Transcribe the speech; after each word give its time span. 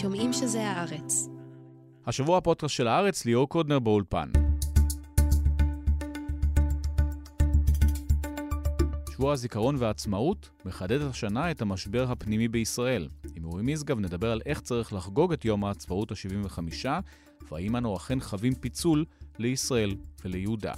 שומעים 0.00 0.32
שזה 0.32 0.62
הארץ. 0.62 1.28
השבוע 2.06 2.38
הפודקאסט 2.38 2.74
של 2.74 2.88
הארץ, 2.88 3.24
ליאור 3.24 3.48
קודנר 3.48 3.78
באולפן. 3.78 4.30
שבוע 9.12 9.32
הזיכרון 9.32 9.76
והעצמאות 9.78 10.50
מחדד 10.64 11.02
השנה 11.02 11.50
את 11.50 11.62
המשבר 11.62 12.12
הפנימי 12.12 12.48
בישראל. 12.48 13.08
עם 13.34 13.44
אורי 13.44 13.62
משגב 13.62 13.98
נדבר 13.98 14.30
על 14.30 14.40
איך 14.46 14.60
צריך 14.60 14.92
לחגוג 14.92 15.32
את 15.32 15.44
יום 15.44 15.64
העצמאות 15.64 16.12
ה-75, 16.12 16.86
והאם 17.50 17.76
אנו 17.76 17.96
אכן 17.96 18.20
חווים 18.20 18.54
פיצול 18.54 19.04
לישראל 19.38 19.96
וליהודה. 20.24 20.72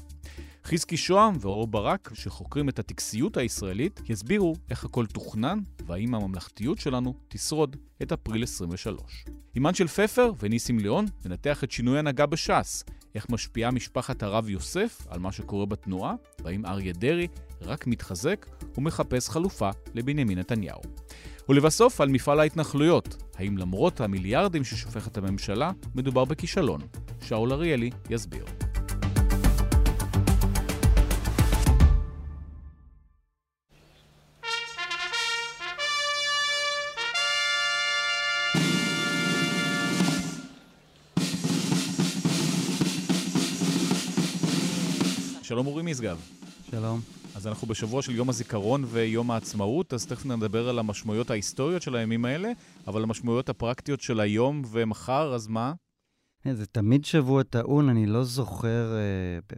חזקי 0.64 0.96
שוהם 0.96 1.34
ואור 1.40 1.66
ברק, 1.66 2.10
שחוקרים 2.14 2.68
את 2.68 2.78
הטקסיות 2.78 3.36
הישראלית, 3.36 4.00
יסבירו 4.08 4.54
איך 4.70 4.84
הכל 4.84 5.06
תוכנן 5.06 5.58
והאם 5.86 6.14
הממלכתיות 6.14 6.78
שלנו 6.78 7.14
תשרוד 7.28 7.76
את 8.02 8.12
אפריל 8.12 8.42
23. 8.42 9.24
אימן 9.54 9.74
של 9.74 9.88
פפר 9.88 10.32
וניסים 10.38 10.78
ליאון 10.78 11.06
מנתח 11.26 11.64
את 11.64 11.70
שינוי 11.70 11.98
הנהגה 11.98 12.26
בש"ס, 12.26 12.84
איך 13.14 13.30
משפיעה 13.30 13.70
משפחת 13.70 14.22
הרב 14.22 14.48
יוסף 14.48 15.06
על 15.08 15.20
מה 15.20 15.32
שקורה 15.32 15.66
בתנועה, 15.66 16.14
והאם 16.44 16.66
אריה 16.66 16.92
דרעי 16.92 17.26
רק 17.62 17.86
מתחזק 17.86 18.46
ומחפש 18.78 19.28
חלופה 19.28 19.70
לבנימין 19.94 20.38
נתניהו. 20.38 20.80
ולבסוף 21.48 22.00
על 22.00 22.08
מפעל 22.08 22.40
ההתנחלויות, 22.40 23.22
האם 23.36 23.58
למרות 23.58 24.00
המיליארדים 24.00 24.64
ששופכת 24.64 25.16
הממשלה, 25.16 25.70
מדובר 25.94 26.24
בכישלון? 26.24 26.80
שאול 27.22 27.52
אריאלי 27.52 27.90
יסביר. 28.10 28.44
משגב. 45.92 46.20
שלום. 46.70 47.00
אז 47.36 47.46
אנחנו 47.46 47.68
בשבוע 47.68 48.02
של 48.02 48.14
יום 48.14 48.28
הזיכרון 48.28 48.84
ויום 48.88 49.30
העצמאות, 49.30 49.94
אז 49.94 50.06
תכף 50.06 50.26
נדבר 50.26 50.68
על 50.68 50.78
המשמעויות 50.78 51.30
ההיסטוריות 51.30 51.82
של 51.82 51.96
הימים 51.96 52.24
האלה, 52.24 52.52
אבל 52.86 53.02
המשמעויות 53.02 53.48
הפרקטיות 53.48 54.00
של 54.00 54.20
היום 54.20 54.62
ומחר, 54.70 55.34
אז 55.34 55.48
מה? 55.48 55.72
זה 56.52 56.66
תמיד 56.66 57.04
שבוע 57.04 57.42
טעון, 57.42 57.88
אני 57.88 58.06
לא 58.06 58.24
זוכר, 58.24 58.94
אה, 58.94 59.56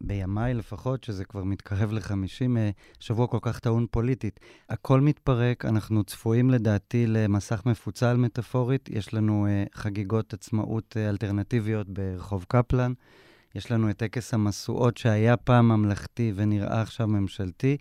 בימיי 0.00 0.54
לפחות, 0.54 1.04
שזה 1.04 1.24
כבר 1.24 1.44
מתקרב 1.44 1.92
ל-50, 1.92 2.56
אה, 2.56 2.70
שבוע 3.00 3.26
כל 3.26 3.38
כך 3.42 3.58
טעון 3.58 3.86
פוליטית. 3.90 4.40
הכל 4.68 5.00
מתפרק, 5.00 5.64
אנחנו 5.64 6.04
צפויים 6.04 6.50
לדעתי 6.50 7.06
למסך 7.06 7.62
מפוצל 7.66 8.16
מטאפורית, 8.16 8.88
יש 8.88 9.14
לנו 9.14 9.46
אה, 9.46 9.64
חגיגות 9.74 10.34
עצמאות 10.34 10.96
אה, 10.96 11.08
אלטרנטיביות 11.08 11.88
ברחוב 11.88 12.44
קפלן. 12.48 12.92
יש 13.54 13.70
לנו 13.70 13.90
את 13.90 13.96
טקס 13.96 14.34
המשואות 14.34 14.96
שהיה 14.96 15.36
פעם 15.36 15.68
ממלכתי 15.68 16.32
ונראה 16.34 16.82
עכשיו 16.82 17.06
ממשלתי, 17.08 17.76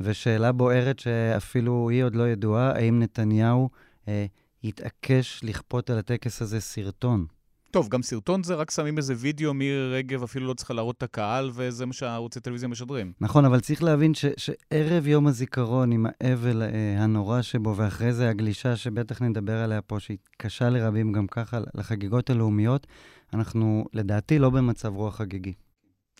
ושאלה 0.00 0.52
בוערת 0.52 0.98
שאפילו 0.98 1.88
היא 1.90 2.04
עוד 2.04 2.14
לא 2.14 2.28
ידועה, 2.28 2.72
האם 2.72 3.02
נתניהו 3.02 3.70
אה, 4.08 4.26
יתעקש 4.62 5.40
לכפות 5.44 5.90
על 5.90 5.98
הטקס 5.98 6.42
הזה 6.42 6.60
סרטון? 6.60 7.26
טוב, 7.72 7.88
גם 7.88 8.02
סרטון 8.02 8.42
זה 8.42 8.54
רק 8.54 8.70
שמים 8.70 8.98
איזה 8.98 9.14
וידאו, 9.16 9.54
מירי 9.54 9.94
רגב 9.94 10.22
אפילו 10.22 10.46
לא 10.46 10.54
צריכה 10.54 10.74
להראות 10.74 10.96
את 10.96 11.02
הקהל, 11.02 11.50
וזה 11.54 11.86
מה 11.86 11.92
שהערוצי 11.92 12.40
טלוויזיה 12.40 12.68
משדרים. 12.68 13.12
נכון, 13.20 13.44
אבל 13.44 13.60
צריך 13.60 13.82
להבין 13.82 14.14
ש, 14.14 14.24
שערב 14.36 15.06
יום 15.06 15.26
הזיכרון, 15.26 15.92
עם 15.92 16.06
האבל 16.06 16.62
אה, 16.62 16.68
הנורא 17.02 17.42
שבו, 17.42 17.76
ואחרי 17.76 18.12
זה 18.12 18.28
הגלישה 18.28 18.76
שבטח 18.76 19.22
נדבר 19.22 19.56
עליה 19.56 19.82
פה, 19.82 20.00
שהיא 20.00 20.18
קשה 20.36 20.70
לרבים 20.70 21.12
גם 21.12 21.26
ככה, 21.26 21.58
לחגיגות 21.74 22.30
הלאומיות, 22.30 22.86
אנחנו 23.34 23.84
לדעתי 23.92 24.38
לא 24.38 24.50
במצב 24.50 24.94
רוח 24.94 25.16
חגיגי. 25.16 25.52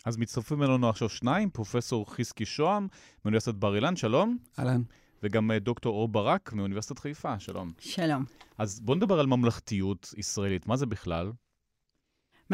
אז 0.05 0.17
מצטרפים 0.17 0.63
אלינו 0.63 0.89
עכשיו 0.89 1.09
שניים, 1.09 1.49
פרופסור 1.49 2.15
חזקי 2.15 2.45
שוהם 2.45 2.87
מאוניברסיטת 3.25 3.55
בר 3.55 3.75
אילן, 3.75 3.95
שלום. 3.95 4.37
אהלן. 4.59 4.81
וגם 5.23 5.51
אה, 5.51 5.59
דוקטור 5.59 5.95
אור 5.95 6.07
ברק 6.07 6.53
מאוניברסיטת 6.53 6.99
חיפה, 6.99 7.39
שלום. 7.39 7.71
שלום. 7.79 8.25
אז 8.57 8.79
בואו 8.79 8.97
נדבר 8.97 9.19
על 9.19 9.27
ממלכתיות 9.27 10.13
ישראלית, 10.17 10.67
מה 10.67 10.77
זה 10.77 10.85
בכלל? 10.85 11.31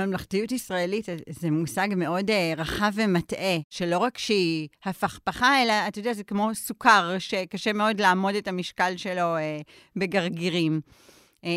ממלכתיות 0.05 0.51
ישראלית 0.51 1.05
זה 1.29 1.51
מושג 1.51 1.87
מאוד 1.95 2.29
uh, 2.29 2.33
רחב 2.57 2.91
ומטעה, 2.95 3.57
שלא 3.69 3.97
רק 3.97 4.17
שהיא 4.17 4.67
הפכפכה, 4.85 5.63
אלא, 5.63 5.73
אתה 5.87 5.99
יודע, 5.99 6.13
זה 6.13 6.23
כמו 6.23 6.55
סוכר, 6.55 7.15
שקשה 7.19 7.73
מאוד 7.73 8.01
לעמוד 8.01 8.35
את 8.35 8.47
המשקל 8.47 8.97
שלו 8.97 9.37
uh, 9.37 9.39
בגרגירים. 9.95 10.81
Uh, 11.41 11.47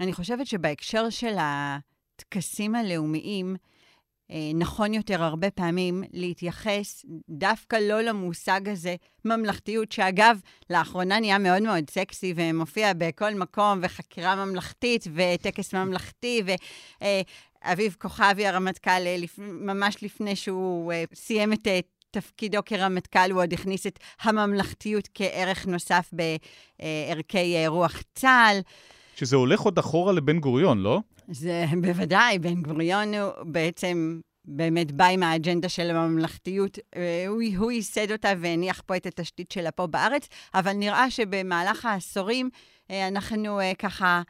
אני 0.00 0.12
חושבת 0.12 0.46
שבהקשר 0.46 1.10
של 1.10 1.34
הטקסים 1.40 2.74
הלאומיים, 2.74 3.56
נכון 4.54 4.94
יותר 4.94 5.22
הרבה 5.22 5.50
פעמים 5.50 6.04
להתייחס 6.12 7.04
דווקא 7.28 7.76
לא 7.76 8.00
למושג 8.00 8.68
הזה, 8.68 8.96
ממלכתיות, 9.24 9.92
שאגב, 9.92 10.40
לאחרונה 10.70 11.20
נהיה 11.20 11.38
מאוד 11.38 11.62
מאוד 11.62 11.90
סקסי 11.90 12.34
ומופיע 12.36 12.92
בכל 12.98 13.34
מקום, 13.34 13.78
וחקירה 13.82 14.44
ממלכתית, 14.44 15.06
וטקס 15.14 15.74
ממלכתי, 15.74 16.42
ואביב 17.64 17.96
כוכבי 18.00 18.46
הרמטכ"ל, 18.46 19.02
ממש 19.38 19.96
לפני 20.02 20.36
שהוא 20.36 20.92
סיים 21.14 21.52
את 21.52 21.68
תפקידו 22.10 22.58
כרמטכ"ל, 22.64 23.30
הוא 23.30 23.42
עוד 23.42 23.52
הכניס 23.52 23.86
את 23.86 23.98
הממלכתיות 24.20 25.08
כערך 25.14 25.66
נוסף 25.66 26.10
בערכי 26.12 27.66
רוח 27.66 28.02
צה"ל. 28.14 28.60
שזה 29.16 29.36
הולך 29.36 29.60
עוד 29.60 29.78
אחורה 29.78 30.12
לבן 30.12 30.38
גוריון, 30.38 30.78
לא? 30.78 31.00
זה 31.30 31.64
בוודאי, 31.82 32.38
בן 32.38 32.62
גוריון 32.62 33.14
הוא 33.14 33.30
בעצם 33.44 34.20
באמת 34.44 34.92
בא 34.92 35.04
עם 35.04 35.22
האג'נדה 35.22 35.68
של 35.68 35.90
הממלכתיות. 35.90 36.78
הוא, 37.28 37.42
הוא 37.56 37.70
ייסד 37.70 38.12
אותה 38.12 38.32
והניח 38.40 38.82
פה 38.86 38.96
את 38.96 39.06
התשתית 39.06 39.52
שלה 39.52 39.70
פה 39.70 39.86
בארץ, 39.86 40.28
אבל 40.54 40.72
נראה 40.72 41.10
שבמהלך 41.10 41.84
העשורים 41.84 42.50
אנחנו 42.90 43.60
ככה... 43.78 44.22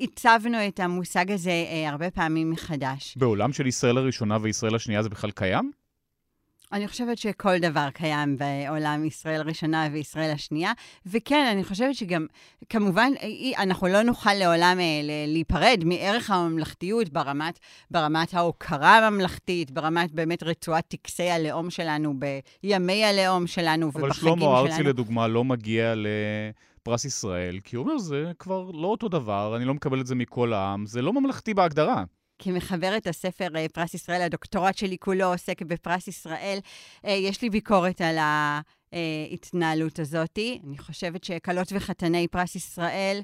הצבנו 0.00 0.58
את 0.68 0.80
המושג 0.80 1.30
הזה 1.30 1.52
הרבה 1.86 2.10
פעמים 2.10 2.50
מחדש. 2.50 3.14
בעולם 3.16 3.52
של 3.52 3.66
ישראל 3.66 3.98
הראשונה 3.98 4.38
וישראל 4.42 4.74
השנייה 4.74 5.02
זה 5.02 5.08
בכלל 5.08 5.30
קיים? 5.30 5.72
אני 6.72 6.88
חושבת 6.88 7.18
שכל 7.18 7.58
דבר 7.58 7.88
קיים 7.94 8.36
בעולם 8.36 9.04
ישראל 9.04 9.40
הראשונה 9.40 9.88
וישראל 9.92 10.30
השנייה, 10.30 10.72
וכן, 11.06 11.48
אני 11.52 11.64
חושבת 11.64 11.94
שגם, 11.94 12.26
כמובן, 12.68 13.12
אנחנו 13.58 13.88
לא 13.88 14.02
נוכל 14.02 14.34
לעולם 14.34 14.78
להיפרד 15.26 15.82
מערך 15.84 16.30
הממלכתיות 16.30 17.08
ברמת, 17.08 17.58
ברמת 17.90 18.34
ההוקרה 18.34 19.06
הממלכתית, 19.06 19.70
ברמת 19.70 20.12
באמת 20.12 20.42
רצועת 20.42 20.84
טקסי 20.88 21.30
הלאום 21.30 21.70
שלנו, 21.70 22.14
בימי 22.62 23.04
הלאום 23.04 23.46
שלנו 23.46 23.86
ובחגים 23.86 24.12
שלנו. 24.12 24.34
אבל 24.34 24.40
שלמה 24.40 24.58
ארצי, 24.58 24.82
לדוגמה, 24.82 25.28
לא 25.28 25.44
מגיע 25.44 25.94
ל... 25.94 26.06
פרס 26.82 27.04
ישראל, 27.04 27.58
כי 27.64 27.76
הוא 27.76 27.84
אומר, 27.84 27.98
זה 27.98 28.32
כבר 28.38 28.70
לא 28.74 28.86
אותו 28.86 29.08
דבר, 29.08 29.56
אני 29.56 29.64
לא 29.64 29.74
מקבל 29.74 30.00
את 30.00 30.06
זה 30.06 30.14
מכל 30.14 30.52
העם, 30.52 30.86
זה 30.86 31.02
לא 31.02 31.12
ממלכתי 31.12 31.54
בהגדרה. 31.54 32.04
כמחברת 32.42 33.06
הספר 33.06 33.48
פרס 33.72 33.94
ישראל, 33.94 34.22
הדוקטורט 34.22 34.76
שלי 34.76 34.98
כולו 34.98 35.24
עוסק 35.24 35.62
בפרס 35.62 36.08
ישראל. 36.08 36.58
יש 37.04 37.42
לי 37.42 37.50
ביקורת 37.50 38.00
על 38.00 38.16
ההתנהלות 38.92 39.98
הזאת. 39.98 40.38
אני 40.66 40.78
חושבת 40.78 41.24
שכלות 41.24 41.68
וחתני 41.72 42.28
פרס 42.28 42.56
ישראל 42.56 43.20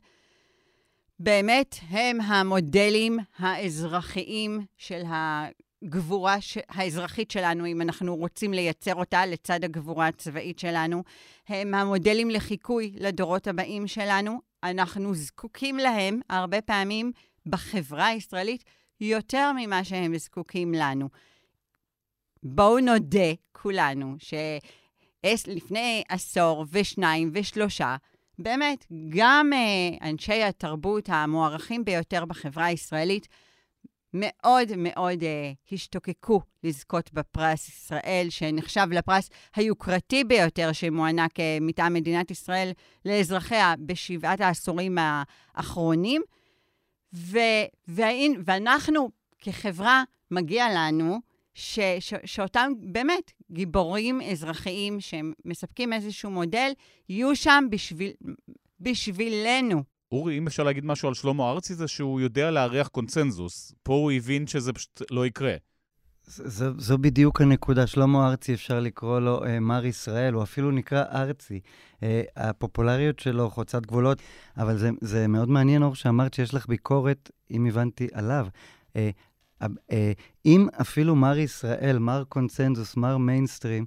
באמת 1.20 1.76
הם 1.88 2.20
המודלים 2.20 3.18
האזרחיים 3.38 4.60
של 4.76 5.02
הגבורה 5.06 6.36
האזרחית 6.68 7.30
שלנו, 7.30 7.66
אם 7.66 7.82
אנחנו 7.82 8.16
רוצים 8.16 8.52
לייצר 8.54 8.94
אותה 8.94 9.26
לצד 9.26 9.64
הגבורה 9.64 10.06
הצבאית 10.06 10.58
שלנו. 10.58 11.02
הם 11.48 11.74
המודלים 11.74 12.30
לחיקוי 12.30 12.92
לדורות 12.98 13.46
הבאים 13.46 13.86
שלנו. 13.86 14.40
אנחנו 14.62 15.14
זקוקים 15.14 15.78
להם 15.78 16.20
הרבה 16.30 16.60
פעמים 16.60 17.12
בחברה 17.46 18.06
הישראלית. 18.06 18.64
יותר 19.00 19.52
ממה 19.56 19.84
שהם 19.84 20.18
זקוקים 20.18 20.74
לנו. 20.74 21.08
בואו 22.42 22.78
נודה 22.78 23.32
כולנו 23.52 24.16
שלפני 24.18 26.02
עשור 26.08 26.64
ושניים 26.72 27.30
ושלושה, 27.32 27.96
באמת, 28.38 28.86
גם 29.08 29.50
uh, 29.52 30.04
אנשי 30.04 30.42
התרבות 30.42 31.08
המוערכים 31.08 31.84
ביותר 31.84 32.24
בחברה 32.24 32.64
הישראלית 32.64 33.28
מאוד 34.14 34.68
מאוד 34.76 35.22
uh, 35.22 35.72
השתוקקו 35.72 36.40
לזכות 36.64 37.12
בפרס 37.12 37.68
ישראל, 37.68 38.26
שנחשב 38.30 38.86
לפרס 38.90 39.30
היוקרתי 39.54 40.24
ביותר 40.24 40.72
שמוענק 40.72 41.32
uh, 41.32 41.42
מטעם 41.60 41.94
מדינת 41.94 42.30
ישראל 42.30 42.72
לאזרחיה 43.04 43.74
בשבעת 43.78 44.40
העשורים 44.40 44.98
האחרונים. 45.00 46.22
ו, 47.16 47.38
והאין, 47.88 48.42
ואנחנו 48.44 49.10
כחברה, 49.38 50.02
מגיע 50.30 50.66
לנו 50.74 51.20
ש, 51.54 51.78
ש, 52.00 52.14
שאותם 52.24 52.72
באמת 52.80 53.32
גיבורים 53.52 54.20
אזרחיים 54.20 54.98
שמספקים 55.00 55.92
איזשהו 55.92 56.30
מודל, 56.30 56.70
יהיו 57.08 57.36
שם 57.36 57.64
בשביל, 57.70 58.12
בשבילנו. 58.80 59.82
אורי, 60.12 60.38
אם 60.38 60.46
אפשר 60.46 60.62
להגיד 60.62 60.84
משהו 60.84 61.08
על 61.08 61.14
שלמה 61.14 61.50
ארצי, 61.50 61.74
זה 61.74 61.88
שהוא 61.88 62.20
יודע 62.20 62.50
לארח 62.50 62.88
קונצנזוס. 62.88 63.72
פה 63.82 63.94
הוא 63.94 64.12
הבין 64.12 64.46
שזה 64.46 64.72
פשוט 64.72 65.02
לא 65.10 65.26
יקרה. 65.26 65.54
זו, 66.26 66.80
זו 66.80 66.98
בדיוק 66.98 67.40
הנקודה. 67.40 67.86
שלמה 67.86 68.28
ארצי, 68.28 68.54
אפשר 68.54 68.80
לקרוא 68.80 69.20
לו 69.20 69.44
אה, 69.44 69.60
מר 69.60 69.86
ישראל, 69.86 70.34
הוא 70.34 70.42
אפילו 70.42 70.70
נקרא 70.70 71.04
ארצי. 71.12 71.60
אה, 72.02 72.22
הפופולריות 72.36 73.18
שלו 73.18 73.50
חוצת 73.50 73.86
גבולות, 73.86 74.22
אבל 74.56 74.76
זה, 74.76 74.90
זה 75.00 75.28
מאוד 75.28 75.48
מעניין, 75.48 75.82
אור, 75.82 75.94
שאמרת 75.94 76.34
שיש 76.34 76.54
לך 76.54 76.66
ביקורת, 76.66 77.30
אם 77.50 77.66
הבנתי, 77.66 78.08
עליו. 78.12 78.46
אה, 78.96 79.10
אה, 79.62 80.12
אם 80.46 80.68
אפילו 80.80 81.16
מר 81.16 81.38
ישראל, 81.38 81.98
מר 81.98 82.24
קונצנזוס, 82.28 82.96
מר 82.96 83.16
מיינסטרים, 83.16 83.84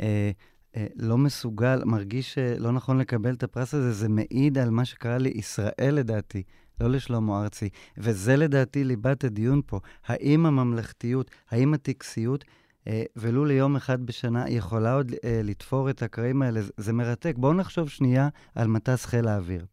אה, 0.00 0.30
אה, 0.76 0.86
לא 0.96 1.18
מסוגל, 1.18 1.82
מרגיש 1.84 2.34
שלא 2.34 2.72
נכון 2.72 2.98
לקבל 2.98 3.34
את 3.34 3.42
הפרס 3.42 3.74
הזה, 3.74 3.92
זה 3.92 4.08
מעיד 4.08 4.58
על 4.58 4.70
מה 4.70 4.84
שקרה 4.84 5.18
לישראל, 5.18 5.94
לדעתי, 5.94 6.42
לא 6.80 6.90
לשלמה 6.90 7.42
ארצי. 7.42 7.68
וזה 7.98 8.36
לדעתי 8.36 8.84
ליבת 8.84 9.24
הדיון 9.24 9.60
פה. 9.66 9.80
האם 10.06 10.46
הממלכתיות, 10.46 11.30
האם 11.50 11.74
הטקסיות, 11.74 12.44
אה, 12.88 13.02
ולו 13.16 13.44
ליום 13.44 13.76
אחד 13.76 14.06
בשנה, 14.06 14.50
יכולה 14.50 14.94
עוד 14.94 15.12
אה, 15.24 15.40
לתפור 15.44 15.90
את 15.90 16.02
הקרעים 16.02 16.42
האלה? 16.42 16.60
זה 16.76 16.92
מרתק. 16.92 17.34
בואו 17.36 17.52
נחשוב 17.52 17.88
שנייה 17.88 18.28
על 18.54 18.68
מטס 18.68 19.04
חיל 19.06 19.28
האוויר. 19.28 19.64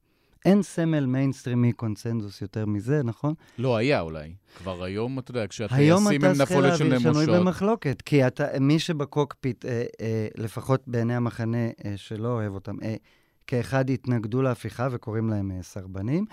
אין 0.45 0.61
סמל 0.61 1.05
מיינסטרימי 1.05 1.73
קונצנזוס 1.73 2.41
יותר 2.41 2.65
מזה, 2.65 3.01
נכון? 3.03 3.33
לא 3.57 3.77
היה 3.77 4.01
אולי. 4.01 4.33
כבר 4.57 4.83
היום, 4.83 5.19
אתה 5.19 5.31
יודע, 5.31 5.47
כשהטייסים 5.47 6.23
הם 6.23 6.31
נפולת 6.41 6.77
של 6.77 6.83
נמושות... 6.83 6.87
היום 6.87 6.87
הטייס 6.87 6.87
חיל 6.87 6.89
האוויר 6.89 7.13
שנוי 7.13 7.39
במחלוקת, 7.39 8.01
כי 8.01 8.27
אתה, 8.27 8.45
מי 8.59 8.79
שבקוקפיט, 8.79 9.65
אה, 9.65 9.83
אה, 10.01 10.27
לפחות 10.37 10.83
בעיני 10.87 11.15
המחנה 11.15 11.67
אה, 11.85 11.93
שלא 11.95 12.27
אוהב 12.27 12.53
אותם, 12.53 12.75
אה, 12.83 12.95
כאלה 13.47 13.89
שהתנגדו 13.89 14.41
להפיכה 14.41 14.87
וקוראים 14.91 15.29
להם 15.29 15.51
אה, 15.51 15.63
סרבנים. 15.63 16.25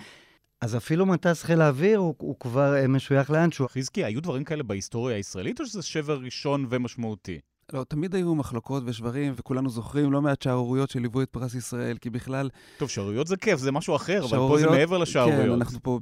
אז 0.65 0.77
אפילו 0.77 1.07
מטס 1.07 1.43
חיל 1.43 1.61
האוויר 1.61 1.99
הוא, 1.99 2.15
הוא 2.19 2.37
כבר 2.41 2.75
אה, 2.77 2.89
משוייך 2.89 3.31
לאנשהו. 3.31 3.69
חזקי, 3.69 4.05
היו 4.05 4.23
דברים 4.23 4.45
כאלה 4.45 4.63
בהיסטוריה 4.63 5.17
הישראלית, 5.17 5.61
או 5.61 5.67
שזה 5.67 5.83
שבר 5.83 6.19
ראשון 6.19 6.67
ומשמעותי? 6.71 7.39
לא, 7.73 7.85
תמיד 7.89 8.15
היו 8.15 8.35
מחלוקות 8.35 8.83
ושברים, 8.87 9.33
וכולנו 9.37 9.71
זוכרים 9.71 10.13
לא 10.13 10.23
מעט 10.23 10.43
שערוריות 10.43 10.91
שליוו 10.91 11.23
את 11.23 11.29
פרס 11.31 11.55
ישראל, 11.55 11.97
כי 11.97 12.11
בכלל... 12.11 12.51
טוב, 12.79 12.89
שערוריות 12.89 13.27
זה 13.27 13.37
כיף, 13.37 13.61
זה 13.61 13.73
משהו 13.73 13.97
אחר, 13.97 14.25
אבל 14.25 14.39
פה 14.39 14.57
זה 14.61 14.71
מעבר 14.71 14.99
לשערוריות. 14.99 15.45
כן, 15.45 15.53
אנחנו 15.53 15.83
פה, 15.83 16.01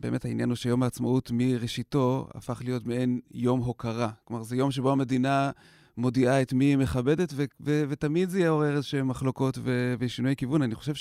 באמת 0.00 0.24
העניין 0.24 0.48
הוא 0.48 0.56
שיום 0.56 0.82
העצמאות 0.82 1.30
מראשיתו 1.34 2.28
הפך 2.34 2.60
להיות 2.64 2.86
מעין 2.86 3.20
יום 3.30 3.60
הוקרה. 3.60 4.10
כלומר, 4.24 4.42
זה 4.42 4.56
יום 4.56 4.70
שבו 4.70 4.92
המדינה 4.92 5.50
מודיעה 5.96 6.42
את 6.42 6.52
מי 6.52 6.64
היא 6.64 6.76
מכבדת, 6.76 7.32
ו- 7.36 7.44
ו- 7.60 7.84
ותמיד 7.88 8.30
זה 8.30 8.40
יעורר 8.40 8.76
איזשהן 8.76 9.04
מחלוקות 9.04 9.58
ו- 9.62 9.94
ושינוי 9.98 10.36
כיוון. 10.36 10.62
אני 10.62 10.74
חושב 10.74 10.94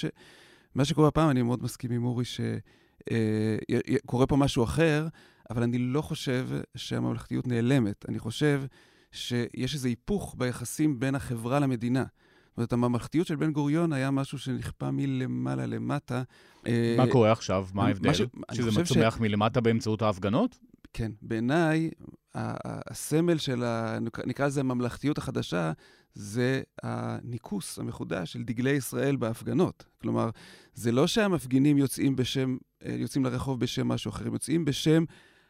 שמה 0.74 0.86
שקורה 0.86 1.08
הפעם, 1.08 1.30
אני 1.30 1.42
מאוד 1.42 1.64
מסכים 1.64 1.92
עם 1.92 2.04
אורי, 2.04 2.26
שקורה 2.26 4.22
אה, 4.24 4.28
פה 4.28 4.36
משהו 4.36 4.64
אחר, 4.64 5.08
אבל 5.50 5.64
אני 5.64 5.78
לא 5.78 6.02
חושב 6.02 6.48
שהממלכתיות 6.76 7.48
נעלמת. 7.48 8.06
אני 8.10 8.20
חושב... 8.20 8.64
שיש 9.12 9.74
איזה 9.74 9.88
היפוך 9.88 10.36
ביחסים 10.38 11.00
בין 11.00 11.16
החברה 11.16 11.60
למדינה. 11.60 12.04
זאת 12.50 12.58
אומרת, 12.58 12.74
הממלכתיות 12.74 13.28
של 13.28 13.36
בן 13.36 13.52
גוריון 13.52 13.94
היה 13.94 14.12
משהו 14.12 14.40
שנכפה 14.40 14.92
מלמעלה 14.92 15.66
למטה. 15.66 16.24
אה, 16.68 16.96
מה 16.98 17.08
קורה 17.08 17.32
עכשיו? 17.32 17.68
מה 17.74 17.88
ההבדל? 17.88 18.14
שזה 18.54 18.82
מצומח. 18.82 19.20
מלמטה 19.20 19.62
באמצעות 19.62 20.02
ההפגנות? 20.02 20.60
כן, 20.94 21.12
בעיניי, 21.22 21.90
הסמל 22.36 23.38
של, 23.38 23.64
ה... 23.64 23.98
נקרא 24.26 24.46
לזה 24.46 24.60
הממלכתיות 24.60 25.18
החדשה, 25.18 25.72
זה 26.14 26.62
הניקוס 26.84 27.80
המחודש 27.80 28.34
של 28.34 28.44
דגלי 28.44 28.70
ישראל 28.70 29.16
בהפגנות. 29.16 29.86
כלומר, 30.02 30.30
זה 30.74 30.92
לא 30.92 31.08
שהמפגינים 31.08 31.78
יוצאים 31.78 32.16
בשם, 32.16 32.58
אה, 32.86 32.94
יוצאים 32.94 33.26
לרחוב 33.26 33.60
בשם 33.60 33.88
משהו 33.88 34.10
אחר, 34.10 34.28
הם 34.28 34.34
יוצאים 34.34 34.66
בשם 34.66 35.04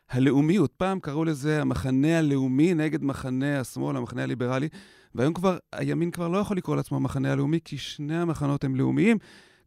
הלאומיות. 0.10 0.74
פעם 0.78 1.00
קראו 1.00 1.26
לזה 1.26 1.62
המחנה 1.62 2.20
הלאומי 2.20 2.74
נגד 2.74 3.04
מחנה 3.04 3.60
השמאל, 3.60 3.98
המחנה 3.98 4.24
הליברלי, 4.24 4.70
והיום 5.16 5.34
כבר, 5.34 5.58
הימין 5.74 6.12
כבר 6.12 6.28
לא 6.28 6.38
יכול 6.38 6.58
לקרוא 6.58 6.76
לעצמו 6.76 6.98
המחנה 6.98 7.32
הלאומי, 7.32 7.60
כי 7.66 7.78
שני 7.78 8.18
המחנות 8.18 8.64
הם 8.64 8.76
לאומיים. 8.76 9.18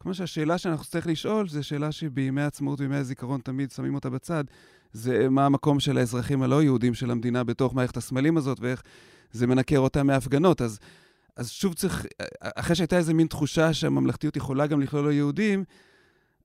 כמו 0.00 0.14
שהשאלה 0.14 0.58
שאנחנו 0.58 0.84
צריכים 0.84 1.12
לשאול, 1.12 1.48
זו 1.48 1.62
שאלה 1.62 1.92
שבימי 1.92 2.42
העצמאות 2.42 2.80
ובימי 2.80 2.96
הזיכרון 2.96 3.40
תמיד 3.40 3.70
שמים 3.70 3.94
אותה 3.94 4.10
בצד, 4.10 4.44
זה 4.94 5.28
מה 5.28 5.46
המקום 5.46 5.80
של 5.80 5.98
האזרחים 5.98 6.42
הלא 6.42 6.62
יהודים 6.62 6.94
של 6.94 7.10
המדינה 7.10 7.44
בתוך 7.44 7.74
מערכת 7.74 7.96
הסמלים 7.96 8.36
הזאת, 8.36 8.60
ואיך 8.60 8.82
זה 9.32 9.46
מנקר 9.46 9.78
אותם 9.78 10.06
מהפגנות. 10.06 10.62
אז, 10.62 10.78
אז 11.36 11.50
שוב 11.50 11.74
צריך, 11.74 12.06
אחרי 12.40 12.76
שהייתה 12.76 12.96
איזו 12.96 13.14
מין 13.14 13.26
תחושה 13.26 13.74
שהממלכתיות 13.74 14.36
יכולה 14.36 14.66
גם 14.66 14.80
לכלול 14.80 15.04
לא 15.04 15.12
יהודים, 15.12 15.64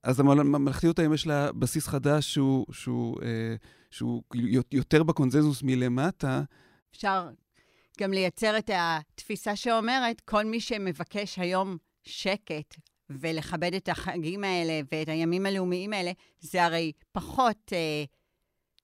אז 0.02 0.20
הממלכתיות 0.20 0.98
היום 0.98 1.14
יש 1.14 1.26
לה 1.26 1.52
בסיס 1.52 1.86
חדש 1.86 2.34
שהוא, 2.34 2.66
שהוא, 2.72 3.22
אה, 3.22 3.54
שהוא 3.90 4.22
יותר 4.72 5.02
בקונזנזוס 5.02 5.62
מלמטה. 5.62 6.42
אפשר 6.90 7.28
גם 8.00 8.12
לייצר 8.12 8.58
את 8.58 8.70
התפיסה 8.74 9.56
שאומרת, 9.56 10.20
כל 10.20 10.44
מי 10.44 10.60
שמבקש 10.60 11.38
היום 11.38 11.76
שקט 12.02 12.76
ולכבד 13.10 13.74
את 13.74 13.88
החגים 13.88 14.44
האלה 14.44 14.80
ואת 14.92 15.08
הימים 15.08 15.46
הלאומיים 15.46 15.92
האלה, 15.92 16.12
זה 16.40 16.64
הרי 16.64 16.92
פחות 17.12 17.72
אה, 17.72 18.04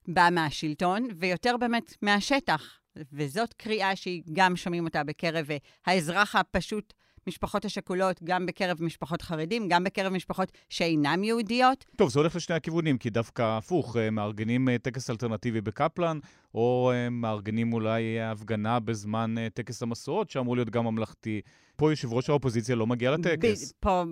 בא 0.07 0.29
מהשלטון 0.31 1.07
ויותר 1.19 1.57
באמת 1.57 1.95
מהשטח. 2.01 2.79
וזאת 3.11 3.53
קריאה 3.53 3.95
שהיא 3.95 4.23
גם 4.33 4.55
שומעים 4.55 4.85
אותה 4.85 5.03
בקרב 5.03 5.51
אה, 5.51 5.57
האזרח 5.85 6.35
הפשוט 6.35 6.93
המשפחות 7.27 7.65
השכולות, 7.65 8.19
גם 8.23 8.45
בקרב 8.45 8.83
משפחות 8.83 9.21
חרדים, 9.21 9.67
גם 9.69 9.83
בקרב 9.83 10.13
משפחות 10.13 10.51
שאינן 10.69 11.23
יהודיות. 11.23 11.85
טוב, 11.95 12.09
זה 12.09 12.19
הולך 12.19 12.35
לשני 12.35 12.55
הכיוונים, 12.55 12.97
כי 12.97 13.09
דווקא 13.09 13.57
הפוך, 13.57 13.97
אה, 13.97 14.09
מארגנים 14.09 14.69
אה, 14.69 14.77
טקס 14.77 15.09
אלטרנטיבי 15.09 15.61
בקפלן, 15.61 16.19
או 16.55 16.91
אה, 16.93 17.09
מארגנים 17.09 17.73
אולי 17.73 18.21
הפגנה 18.21 18.79
בזמן 18.79 19.35
טקס 19.53 19.83
המסורות, 19.83 20.29
שאמור 20.29 20.55
להיות 20.55 20.69
גם 20.69 20.85
ממלכתי. 20.85 21.41
פה 21.75 21.91
יושב 21.91 22.13
ראש 22.13 22.29
האופוזיציה 22.29 22.75
לא 22.75 22.87
מגיע 22.87 23.11
לטקס. 23.11 23.73
פה, 23.79 24.03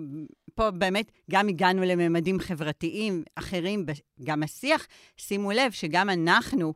פה 0.54 0.70
באמת 0.70 1.12
גם 1.30 1.48
הגענו 1.48 1.82
לממדים 1.82 2.38
חברתיים 2.38 3.22
אחרים, 3.34 3.86
גם 4.24 4.42
השיח. 4.42 4.86
שימו 5.16 5.52
לב 5.52 5.70
שגם 5.70 6.10
אנחנו, 6.10 6.74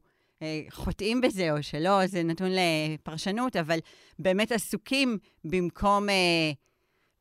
חוטאים 0.71 1.21
בזה 1.21 1.53
או 1.53 1.63
שלא, 1.63 2.07
זה 2.07 2.23
נתון 2.23 2.51
לפרשנות, 2.51 3.57
אבל 3.57 3.79
באמת 4.19 4.53
עסוקים 4.53 5.19
במקום... 5.45 6.09
אה, 6.09 6.53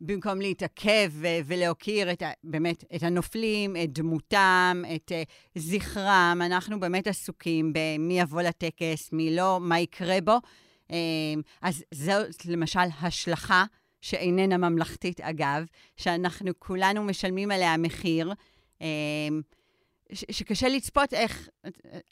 במקום 0.02 0.42
להתעכב 0.42 1.12
ולהוקיר 1.46 2.12
את, 2.12 2.24
באמת 2.44 2.84
את 2.96 3.04
הנופלים, 3.04 3.76
את 3.76 3.94
דמותם, 3.94 4.84
את 4.96 5.12
uh, 5.12 5.60
זכרם, 5.60 6.40
אנחנו 6.46 6.80
באמת 6.80 7.08
עסוקים 7.08 7.74
במי 7.74 8.20
יבוא 8.20 8.42
לטקס, 8.42 9.10
מי 9.12 9.36
לא, 9.36 9.58
מה 9.62 9.80
יקרה 9.80 10.22
בו. 10.22 10.38
אז 11.62 11.84
זו 11.94 12.12
למשל 12.46 12.80
השלכה 13.02 13.66
שאיננה 14.02 14.58
ממלכתית, 14.58 15.22
אגב, 15.22 15.66
שאנחנו 15.98 16.52
כולנו 16.60 17.04
משלמים 17.04 17.52
עליה 17.52 17.78
מחיר. 17.78 18.34
שקשה 20.14 20.70
לצפות 20.70 21.14
איך, 21.14 21.50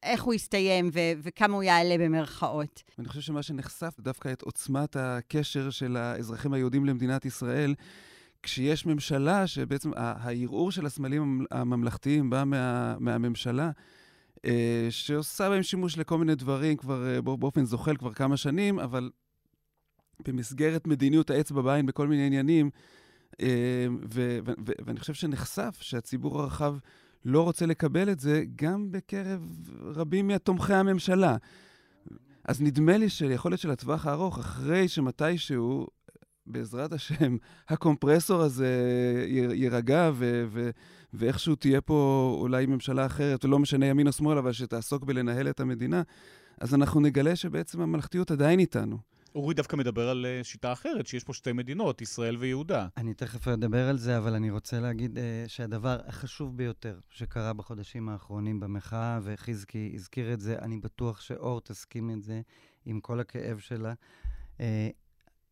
איך 0.03 0.23
הוא 0.23 0.33
יסתיים 0.33 0.89
ו, 0.93 0.99
וכמה 1.23 1.53
הוא 1.55 1.63
יעלה 1.63 1.97
במרכאות. 1.97 2.83
אני 2.99 3.07
חושב 3.07 3.21
שמה 3.21 3.43
שנחשף 3.43 3.95
דווקא 3.99 4.31
את 4.31 4.41
עוצמת 4.41 4.95
הקשר 4.95 5.69
של 5.69 5.97
האזרחים 5.97 6.53
היהודים 6.53 6.85
למדינת 6.85 7.25
ישראל, 7.25 7.75
כשיש 8.43 8.85
ממשלה 8.85 9.47
שבעצם 9.47 9.91
הערעור 9.95 10.71
של 10.71 10.85
הסמלים 10.85 11.45
הממלכתיים 11.51 12.29
בא 12.29 12.43
מה, 12.43 12.95
מהממשלה, 12.99 13.71
אה, 14.45 14.87
שעושה 14.89 15.49
בהם 15.49 15.63
שימוש 15.63 15.97
לכל 15.97 16.17
מיני 16.17 16.35
דברים 16.35 16.77
כבר 16.77 17.07
אה, 17.07 17.21
באופן 17.21 17.65
זוחל 17.65 17.97
כבר 17.97 18.13
כמה 18.13 18.37
שנים, 18.37 18.79
אבל 18.79 19.09
במסגרת 20.27 20.87
מדיניות 20.87 21.29
האצבע 21.29 21.61
בעין 21.61 21.85
בכל 21.85 22.07
מיני 22.07 22.25
עניינים, 22.25 22.69
אה, 23.41 23.87
ואני 24.85 24.99
חושב 24.99 25.13
שנחשף 25.13 25.77
שהציבור 25.81 26.41
הרחב... 26.41 26.77
לא 27.25 27.41
רוצה 27.41 27.65
לקבל 27.65 28.09
את 28.09 28.19
זה 28.19 28.43
גם 28.55 28.91
בקרב 28.91 29.41
רבים 29.81 30.27
מתומכי 30.27 30.73
הממשלה. 30.73 31.37
אז 32.47 32.61
נדמה 32.61 32.97
לי 32.97 33.09
שיכולת 33.09 33.59
של 33.59 33.71
הטווח 33.71 34.05
הארוך, 34.05 34.39
אחרי 34.39 34.87
שמתישהו, 34.87 35.87
בעזרת 36.45 36.93
השם, 36.93 37.37
הקומפרסור 37.69 38.41
הזה 38.41 38.83
יירגע 39.53 40.11
ו- 40.13 40.45
ו- 40.49 40.69
ואיכשהו 41.13 41.55
תהיה 41.55 41.81
פה 41.81 42.37
אולי 42.39 42.65
ממשלה 42.65 43.05
אחרת, 43.05 43.45
ולא 43.45 43.59
משנה 43.59 43.85
ימין 43.85 44.07
או 44.07 44.11
שמאל, 44.11 44.37
אבל 44.37 44.51
שתעסוק 44.51 45.03
בלנהל 45.03 45.49
את 45.49 45.59
המדינה, 45.59 46.01
אז 46.61 46.73
אנחנו 46.73 46.99
נגלה 46.99 47.35
שבעצם 47.35 47.81
הממלכתיות 47.81 48.31
עדיין 48.31 48.59
איתנו. 48.59 48.97
אורי 49.37 49.53
דווקא 49.53 49.75
מדבר 49.75 50.09
על 50.09 50.25
אה, 50.25 50.43
שיטה 50.43 50.73
אחרת, 50.73 51.07
שיש 51.07 51.23
פה 51.23 51.33
שתי 51.33 51.51
מדינות, 51.51 52.01
ישראל 52.01 52.37
ויהודה. 52.37 52.87
אני 52.97 53.13
תכף 53.13 53.47
אדבר 53.47 53.89
על 53.89 53.97
זה, 53.97 54.17
אבל 54.17 54.33
אני 54.33 54.51
רוצה 54.51 54.79
להגיד 54.79 55.17
uh, 55.17 55.21
שהדבר 55.47 55.99
החשוב 56.05 56.57
ביותר 56.57 56.99
שקרה 57.09 57.53
בחודשים 57.53 58.09
האחרונים 58.09 58.59
במחאה, 58.59 59.19
וחזקי 59.23 59.91
הזכיר 59.95 60.33
את 60.33 60.41
זה, 60.41 60.59
אני 60.59 60.77
בטוח 60.77 61.21
שאור 61.21 61.61
תסכים 61.61 62.11
את 62.11 62.23
זה 62.23 62.41
עם 62.85 62.99
כל 62.99 63.19
הכאב 63.19 63.59
שלה, 63.59 63.93
uh, 64.57 64.61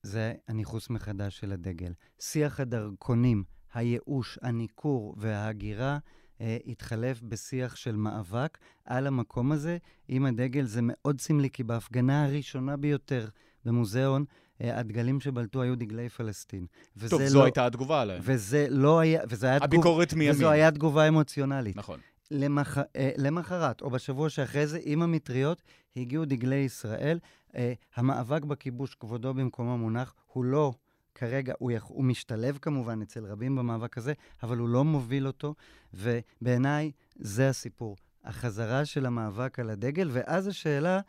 זה 0.04 0.34
הניכוס 0.48 0.90
מחדש 0.90 1.40
של 1.40 1.52
הדגל. 1.52 1.94
שיח 2.20 2.60
הדרכונים 2.60 3.44
הייאוש, 3.74 4.40
הניכור 4.42 5.16
וההגירה 5.18 5.98
אה, 6.42 6.58
התחלף 6.66 7.22
בשיח 7.22 7.76
של 7.76 7.96
מאבק 7.96 8.58
על 8.86 9.08
המקום 9.08 9.52
הזה 9.52 9.78
עם 10.08 10.26
הדגל. 10.26 10.66
זה 10.66 10.80
מאוד 10.84 11.22
סמלי, 11.22 11.50
כי 11.50 11.64
בהפגנה 11.64 12.26
הראשונה 12.26 12.78
ביותר 12.78 13.28
במוזיאון, 13.66 14.26
אה, 14.62 14.80
הדגלים 14.80 15.20
שבלטו 15.20 15.62
היו 15.62 15.76
דגלי 15.76 16.10
פלסטין. 16.10 16.66
טוב, 17.10 17.24
זו 17.26 17.40
לא, 17.40 17.44
הייתה 17.44 17.66
התגובה 17.66 18.02
עליהם. 18.02 18.22
וזה 18.24 18.68
לא 18.70 19.00
היה... 19.00 19.22
וזה 19.30 19.48
היה 19.48 19.58
הביקורת 19.62 20.08
תגוב, 20.08 20.20
מימין. 20.20 20.36
וזו 20.36 20.50
הייתה 20.50 20.72
תגובה 20.72 21.08
אמוציונלית. 21.08 21.76
נכון. 21.76 22.00
למח... 22.32 22.78
אה, 22.78 23.12
למחרת, 23.18 23.82
או 23.82 23.90
בשבוע 23.90 24.30
שאחרי 24.30 24.68
זה, 24.68 24.80
עם 24.84 25.02
המטריות, 25.02 25.62
הגיעו 25.96 26.26
דגלי 26.26 26.56
ישראל. 26.56 27.20
אה, 27.56 27.74
המאבק 27.96 28.44
בכיבוש, 28.44 28.96
כבודו 28.96 29.34
במקומו 29.34 29.78
מונח, 29.78 30.14
הוא 30.28 30.46
לא 30.46 30.74
כרגע, 31.16 31.54
הוא, 31.60 31.72
יח... 31.72 31.84
הוא 31.84 32.04
משתלב 32.04 32.58
כמובן 32.62 33.02
אצל 33.02 33.26
רבים 33.26 33.56
במאבק 33.56 33.98
הזה, 33.98 34.14
אבל 34.44 34.58
הוא 34.58 34.70
לא 34.70 34.84
מוביל 34.84 35.28
אותו, 35.28 35.56
ובעיניי 35.94 36.92
זה 37.16 37.50
הסיפור. 37.50 37.98
החזרה 38.24 38.86
של 38.86 39.06
המאבק 39.06 39.60
על 39.60 39.70
הדגל, 39.70 40.10
ואז 40.12 40.48
השאלה, 40.48 41.00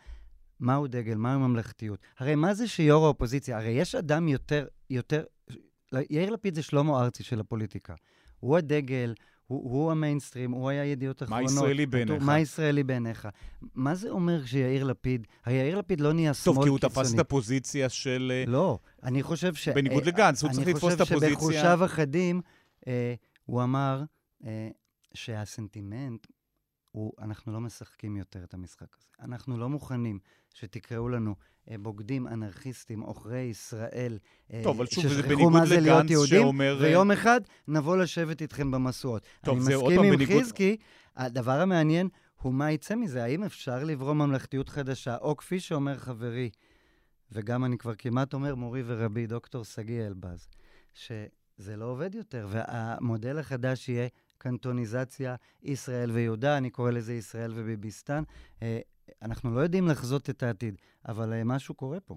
מהו 0.60 0.86
דגל, 0.86 1.14
מהו 1.14 1.40
ממלכתיות. 1.40 1.98
הרי 2.18 2.34
מה 2.34 2.54
זה 2.54 2.68
שיו"ר 2.68 3.04
האופוזיציה? 3.04 3.58
הרי 3.58 3.70
יש 3.70 3.94
אדם 3.94 4.28
יותר, 4.28 4.66
יותר... 4.90 5.24
יאיר 6.10 6.30
לפיד 6.30 6.54
זה 6.54 6.62
שלמה 6.62 7.02
ארצי 7.02 7.22
של 7.22 7.40
הפוליטיקה. 7.40 7.94
הוא 8.40 8.56
הדגל, 8.56 9.14
הוא, 9.46 9.70
הוא 9.70 9.90
המיינסטרים, 9.90 10.50
הוא 10.50 10.68
היה 10.68 10.84
ידיעות 10.84 11.22
אחרונות. 11.22 11.52
מה 11.52 11.52
ישראלי 11.52 11.86
בעיניך? 11.86 12.22
מה 12.22 12.40
ישראלי 12.40 12.82
בעיניך? 12.82 13.28
מה 13.74 13.94
זה 13.94 14.10
אומר 14.10 14.44
שיאיר 14.44 14.84
לפיד, 14.84 15.26
הרי 15.44 15.56
יאיר 15.56 15.78
לפיד 15.78 16.00
לא 16.00 16.12
נהיה 16.12 16.34
שמאל 16.34 16.54
קיצוני. 16.54 16.56
טוב, 16.56 16.64
כי 16.64 16.68
הוא 16.68 16.90
תפס 16.90 17.14
את 17.14 17.18
הפוזיציה 17.18 17.88
של... 17.88 18.32
אה, 18.34 18.44
לא, 18.46 18.78
אני 19.02 19.22
חושב 19.22 19.54
ש... 19.54 19.68
בניגוד 19.68 20.02
אה, 20.02 20.08
לגנץ, 20.08 20.42
הוא 20.42 20.52
צריך 20.52 20.68
לתפוס 20.68 20.94
את 20.94 21.00
הפוזיציה... 21.00 21.28
אני 21.28 21.36
חושב 21.36 21.52
שבחושיו 21.52 21.84
אחדים 21.84 22.40
אה, 22.86 23.14
הוא 23.44 23.62
אמר 23.62 24.02
אה, 24.44 24.68
שהסנטימנט 25.14 26.26
הוא, 26.96 27.12
אנחנו 27.18 27.52
לא 27.52 27.60
משחקים 27.60 28.16
יותר 28.16 28.44
את 28.44 28.54
המשחק 28.54 28.96
הזה. 28.98 29.08
אנחנו 29.20 29.58
לא 29.58 29.68
מוכנים 29.68 30.18
שתקראו 30.54 31.08
לנו 31.08 31.34
אה, 31.70 31.78
בוגדים, 31.78 32.26
אנרכיסטים, 32.26 33.00
עוכרי 33.00 33.38
ישראל, 33.38 34.18
אה, 34.52 34.60
טוב, 34.64 34.76
אבל 34.76 34.86
שוב, 34.86 35.08
זה 35.08 35.22
בניגוד 35.22 35.62
לגנץ 35.68 36.10
שאומר... 36.26 36.78
ויום 36.80 37.10
אחד 37.10 37.40
נבוא 37.68 37.96
לשבת 37.96 38.42
איתכם 38.42 38.70
במשואות. 38.70 39.26
טוב, 39.44 39.58
בניגוד... 39.58 39.92
אני 39.92 40.10
מסכים 40.10 40.36
עם 40.36 40.40
חזקי, 40.40 40.76
הדבר 41.16 41.60
המעניין 41.60 42.08
הוא 42.42 42.54
מה 42.54 42.72
יצא 42.72 42.94
מזה. 42.94 43.24
האם 43.24 43.44
אפשר 43.44 43.84
לברום 43.84 44.18
ממלכתיות 44.18 44.68
חדשה, 44.68 45.16
או 45.16 45.36
כפי 45.36 45.60
שאומר 45.60 45.98
חברי, 45.98 46.50
וגם 47.32 47.64
אני 47.64 47.78
כבר 47.78 47.94
כמעט 47.94 48.34
אומר 48.34 48.54
מורי 48.54 48.82
ורבי, 48.86 49.26
דוקטור 49.26 49.64
שגיא 49.64 50.06
אלבז, 50.06 50.48
שזה 50.94 51.76
לא 51.76 51.84
עובד 51.84 52.14
יותר, 52.14 52.46
והמודל 52.50 53.38
החדש 53.38 53.88
יהיה 53.88 54.08
קנטוניזציה, 54.38 55.34
ישראל 55.62 56.10
ויהודה, 56.10 56.56
אני 56.56 56.70
קורא 56.70 56.90
לזה 56.90 57.14
ישראל 57.14 57.52
וביביסטן. 57.54 58.22
אה, 58.62 58.78
אנחנו 59.22 59.54
לא 59.54 59.60
יודעים 59.60 59.88
לחזות 59.88 60.30
את 60.30 60.42
העתיד, 60.42 60.74
אבל 61.08 61.32
אה, 61.32 61.44
משהו 61.44 61.74
קורה 61.74 62.00
פה. 62.00 62.16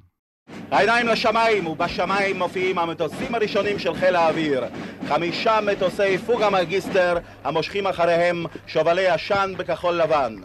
העיניים 0.72 1.08
לשמיים, 1.08 1.68
ובשמיים 1.68 2.38
מופיעים 2.38 2.78
המטוסים 2.78 3.36
הראשונים 3.36 3.80
של 3.80 3.94
חיל 3.96 4.16
האוויר. 4.16 4.64
חמישה 5.08 5.60
מטוסי 5.62 6.18
פוגה 6.18 6.50
מגיסטר 6.50 7.18
המושכים 7.44 7.88
אחריהם 7.88 8.46
שובלי 8.68 9.08
עשן 9.08 9.54
בכחול 9.58 9.96
לבן. 9.96 10.36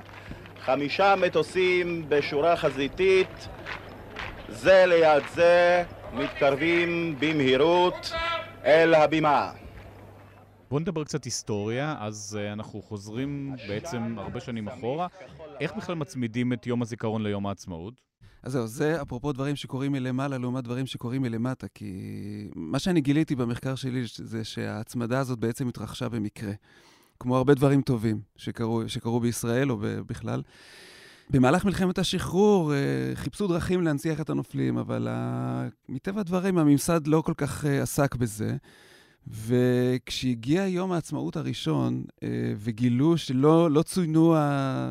חמישה 0.64 1.14
מטוסים 1.16 2.04
בשורה 2.09 2.57
חזיתית, 2.57 3.49
זה 4.49 4.85
ליד 4.87 5.23
זה, 5.35 5.85
מתקרבים 6.12 7.16
במהירות 7.19 8.12
אל 8.64 8.95
הבימה. 8.95 9.63
בואו 10.75 10.83
נדבר 10.83 11.04
קצת 11.04 11.25
היסטוריה, 11.25 11.97
אז 12.00 12.38
uh, 12.40 12.52
אנחנו 12.52 12.83
חוזרים 12.83 13.54
בעצם 13.69 14.19
הרבה 14.19 14.40
שנים 14.40 14.69
אחורה. 14.69 15.07
איך 15.61 15.73
בכלל 15.76 15.95
מצמידים 15.95 16.52
את 16.52 16.66
יום 16.66 16.83
הזיכרון 16.83 17.23
ליום 17.23 17.47
העצמאות? 17.47 17.95
אז 18.43 18.52
זהו, 18.52 18.66
זה 18.66 19.02
אפרופו 19.02 19.33
דברים 19.33 19.57
שקורים 19.57 19.93
מלמעלה 19.93 20.38
לעומת 20.38 20.64
דברים 20.64 20.87
שקורים 20.87 21.23
מלמטה, 21.23 21.66
כי 21.75 21.95
מה 22.54 22.78
שאני 22.78 23.00
גיליתי 23.00 23.35
במחקר 23.35 23.75
שלי 23.75 24.02
זה 24.16 24.45
שההצמדה 24.45 25.19
הזאת 25.19 25.38
בעצם 25.38 25.69
התרחשה 25.69 26.09
במקרה. 26.09 26.52
כמו 27.21 27.37
הרבה 27.37 27.54
דברים 27.54 27.83
טובים 27.83 28.21
שקרו, 28.37 28.83
שקרו 28.87 29.21
בישראל 29.21 29.71
או 29.71 29.76
בכלל. 29.81 30.43
במהלך 31.31 31.64
מלחמת 31.64 31.99
השחרור 31.99 32.75
אה, 32.75 32.78
חיפשו 33.14 33.47
דרכים 33.47 33.83
להנציח 33.83 34.21
את 34.21 34.31
הנופלים, 34.31 34.78
אבל 34.78 35.09
מטבע 35.88 36.21
הדברים 36.21 36.59
הממסד 36.59 37.07
לא 37.07 37.23
כל 37.26 37.35
כך 37.37 37.64
אה, 37.64 37.83
עסק 37.83 38.14
בזה. 38.14 38.57
וכשהגיע 39.28 40.66
יום 40.66 40.93
העצמאות 40.93 41.37
הראשון, 41.37 42.04
אה, 42.23 42.28
וגילו 42.57 43.19
שלא 43.19 43.71
לא 43.71 43.83
צוינו, 43.83 44.35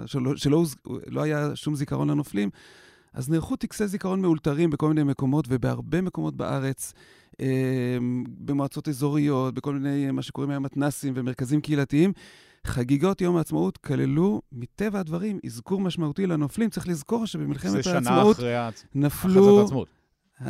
שלא, 0.06 0.36
שלא 0.36 0.64
לא 1.08 1.22
היה 1.22 1.56
שום 1.56 1.76
זיכרון 1.76 2.10
לנופלים, 2.10 2.50
אז 3.14 3.30
נערכו 3.30 3.56
טקסי 3.56 3.88
זיכרון 3.88 4.22
מאולתרים 4.22 4.70
בכל 4.70 4.88
מיני 4.88 5.04
מקומות, 5.04 5.46
ובהרבה 5.50 6.02
מקומות 6.02 6.36
בארץ, 6.36 6.94
אה, 7.42 7.98
במועצות 8.28 8.90
אזוריות, 8.90 9.54
בכל 9.54 9.74
מיני, 9.74 10.12
מה 10.12 10.22
שקוראים 10.22 10.52
היום 10.52 10.64
מתנסים 10.64 11.14
ומרכזים 11.16 11.62
קהילתיים. 11.62 12.14
חגיגות 12.68 13.22
יום 13.22 13.38
העצמאות 13.38 13.78
כללו, 13.78 14.42
מטבע 14.52 15.00
הדברים, 15.00 15.40
אזכור 15.46 15.82
משמעותי 15.82 16.26
לנופלים. 16.26 16.70
צריך 16.70 16.88
לזכור 16.88 17.28
שבמלחמת 17.28 17.88
העצמאות 17.88 18.38
נפלו... 18.96 19.68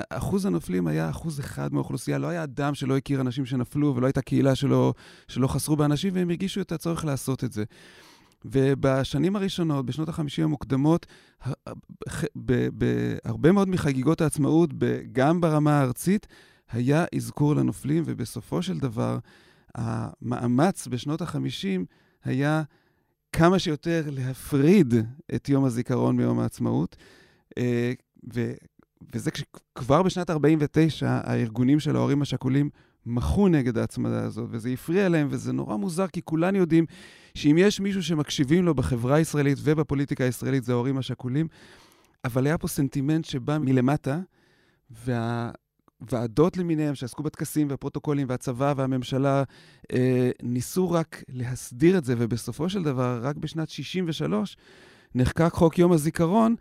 אחוז 0.09 0.45
הנופלים 0.45 0.87
היה 0.87 1.09
אחוז 1.09 1.39
אחד 1.39 1.73
מהאוכלוסייה, 1.73 2.17
לא 2.17 2.27
היה 2.27 2.43
אדם 2.43 2.75
שלא 2.75 2.97
הכיר 2.97 3.21
אנשים 3.21 3.45
שנפלו 3.45 3.95
ולא 3.95 4.05
הייתה 4.05 4.21
קהילה 4.21 4.55
שלא, 4.55 4.93
שלא 5.27 5.47
חסרו 5.47 5.75
באנשים, 5.75 6.15
והם 6.15 6.29
הרגישו 6.29 6.61
את 6.61 6.71
הצורך 6.71 7.05
לעשות 7.05 7.43
את 7.43 7.53
זה. 7.53 7.63
ובשנים 8.45 9.35
הראשונות, 9.35 9.85
בשנות 9.85 10.09
ה-50 10.09 10.43
המוקדמות, 10.43 11.05
בהרבה 12.73 13.51
מאוד 13.51 13.69
מחגיגות 13.69 14.21
העצמאות, 14.21 14.69
גם 15.11 15.41
ברמה 15.41 15.79
הארצית, 15.79 16.27
היה 16.71 17.05
אזכור 17.15 17.55
לנופלים, 17.55 18.03
ובסופו 18.05 18.61
של 18.61 18.79
דבר, 18.79 19.17
המאמץ 19.75 20.87
בשנות 20.87 21.21
ה-50 21.21 21.85
היה 22.23 22.63
כמה 23.31 23.59
שיותר 23.59 24.03
להפריד 24.11 24.93
את 25.35 25.49
יום 25.49 25.65
הזיכרון 25.65 26.15
מיום 26.15 26.39
העצמאות. 26.39 26.95
אה, 27.57 27.93
וזה 29.13 29.31
כשכבר 29.31 30.03
בשנת 30.03 30.29
49' 30.29 31.07
הארגונים 31.23 31.79
של 31.79 31.95
ההורים 31.95 32.21
השכולים 32.21 32.69
מחו 33.05 33.47
נגד 33.47 33.77
ההצמדה 33.77 34.23
הזאת, 34.23 34.47
וזה 34.51 34.69
הפריע 34.69 35.09
להם, 35.09 35.27
וזה 35.29 35.53
נורא 35.53 35.75
מוזר, 35.75 36.07
כי 36.07 36.21
כולנו 36.21 36.57
יודעים 36.57 36.85
שאם 37.35 37.55
יש 37.59 37.79
מישהו 37.79 38.03
שמקשיבים 38.03 38.65
לו 38.65 38.75
בחברה 38.75 39.15
הישראלית 39.15 39.57
ובפוליטיקה 39.61 40.23
הישראלית, 40.23 40.63
זה 40.63 40.71
ההורים 40.71 40.97
השכולים, 40.97 41.47
אבל 42.25 42.45
היה 42.45 42.57
פה 42.57 42.67
סנטימנט 42.67 43.25
שבא 43.25 43.57
מלמטה, 43.57 44.19
והוועדות 44.91 46.57
למיניהם 46.57 46.95
שעסקו 46.95 47.23
בטקסים 47.23 47.69
והפרוטוקולים 47.69 48.27
והצבא 48.29 48.73
והממשלה 48.77 49.43
אה, 49.93 50.31
ניסו 50.43 50.91
רק 50.91 51.23
להסדיר 51.29 51.97
את 51.97 52.05
זה, 52.05 52.15
ובסופו 52.17 52.69
של 52.69 52.83
דבר, 52.83 53.19
רק 53.21 53.35
בשנת 53.35 53.69
63' 53.69 54.57
נחקק 55.15 55.53
חוק 55.53 55.79
יום 55.79 55.91
הזיכרון, 55.91 56.55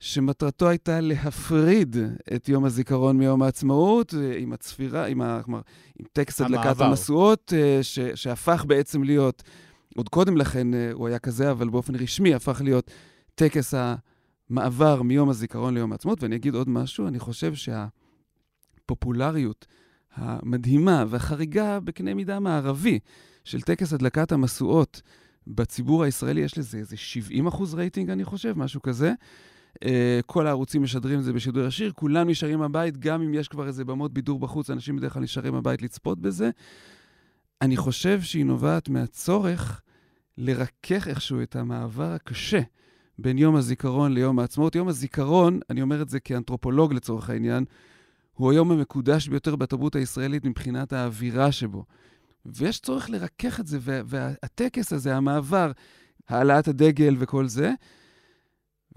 שמטרתו 0.00 0.68
הייתה 0.68 1.00
להפריד 1.00 1.96
את 2.36 2.48
יום 2.48 2.64
הזיכרון 2.64 3.18
מיום 3.18 3.42
העצמאות, 3.42 4.14
אה, 4.14 4.38
עם 4.38 4.52
הצפירה, 4.52 5.06
עם, 5.06 5.22
ה, 5.22 5.40
עם 5.98 6.06
טקסט 6.12 6.40
הדלקת 6.40 6.80
המשואות, 6.80 7.52
אה, 7.56 7.78
ש, 7.82 7.98
שהפך 8.00 8.64
בעצם 8.68 9.02
להיות, 9.02 9.42
עוד 9.96 10.08
קודם 10.08 10.36
לכן 10.36 10.74
אה, 10.74 10.90
הוא 10.92 11.08
היה 11.08 11.18
כזה, 11.18 11.50
אבל 11.50 11.68
באופן 11.68 11.94
רשמי 11.94 12.34
הפך 12.34 12.60
להיות 12.64 12.90
טקס 13.34 13.74
המעבר 14.50 15.02
מיום 15.02 15.28
הזיכרון 15.28 15.74
ליום 15.74 15.92
העצמאות. 15.92 16.22
ואני 16.22 16.36
אגיד 16.36 16.54
עוד 16.54 16.68
משהו, 16.68 17.08
אני 17.08 17.18
חושב 17.18 17.52
שהפופולריות 18.84 19.66
המדהימה 20.14 21.04
והחריגה 21.08 21.80
בקנה 21.80 22.14
מידה 22.14 22.40
מערבי 22.40 22.98
של 23.44 23.60
טקס 23.60 23.92
הדלקת 23.92 24.32
המשואות 24.32 25.02
בציבור 25.46 26.04
הישראלי, 26.04 26.40
יש 26.40 26.58
לזה 26.58 26.78
איזה 26.78 26.96
70 26.96 27.46
אחוז 27.46 27.74
רייטינג, 27.74 28.10
אני 28.10 28.24
חושב, 28.24 28.58
משהו 28.58 28.82
כזה. 28.82 29.12
אה, 29.84 30.20
כל 30.26 30.46
הערוצים 30.46 30.82
משדרים 30.82 31.18
את 31.18 31.24
זה 31.24 31.32
בשידור 31.32 31.64
ישיר, 31.64 31.92
כולם 31.92 32.28
נשארים 32.28 32.60
בבית, 32.60 32.96
גם 32.96 33.22
אם 33.22 33.34
יש 33.34 33.48
כבר 33.48 33.66
איזה 33.66 33.84
במות 33.84 34.12
בידור 34.12 34.38
בחוץ, 34.38 34.70
אנשים 34.70 34.96
בדרך 34.96 35.12
כלל 35.12 35.22
נשארים 35.22 35.54
בבית 35.54 35.82
לצפות 35.82 36.18
בזה. 36.18 36.50
אני 37.62 37.76
חושב 37.76 38.20
שהיא 38.20 38.44
נובעת 38.44 38.88
מהצורך 38.88 39.80
לרכך 40.38 41.08
איכשהו 41.08 41.42
את 41.42 41.56
המעבר 41.56 42.12
הקשה 42.12 42.60
בין 43.18 43.38
יום 43.38 43.56
הזיכרון 43.56 44.12
ליום 44.12 44.38
העצמאות. 44.38 44.74
יום 44.74 44.88
הזיכרון, 44.88 45.60
אני 45.70 45.82
אומר 45.82 46.02
את 46.02 46.08
זה 46.08 46.20
כאנתרופולוג 46.20 46.94
לצורך 46.94 47.30
העניין, 47.30 47.64
הוא 48.32 48.52
היום 48.52 48.72
המקודש 48.72 49.28
ביותר 49.28 49.56
בתרבות 49.56 49.96
הישראלית 49.96 50.44
מבחינת 50.44 50.92
האווירה 50.92 51.52
שבו. 51.52 51.84
ויש 52.46 52.80
צורך 52.80 53.10
לרכך 53.10 53.60
את 53.60 53.66
זה, 53.66 53.78
והטקס 53.82 54.92
הזה, 54.92 55.16
המעבר, 55.16 55.72
העלאת 56.28 56.68
הדגל 56.68 57.16
וכל 57.18 57.46
זה, 57.46 57.72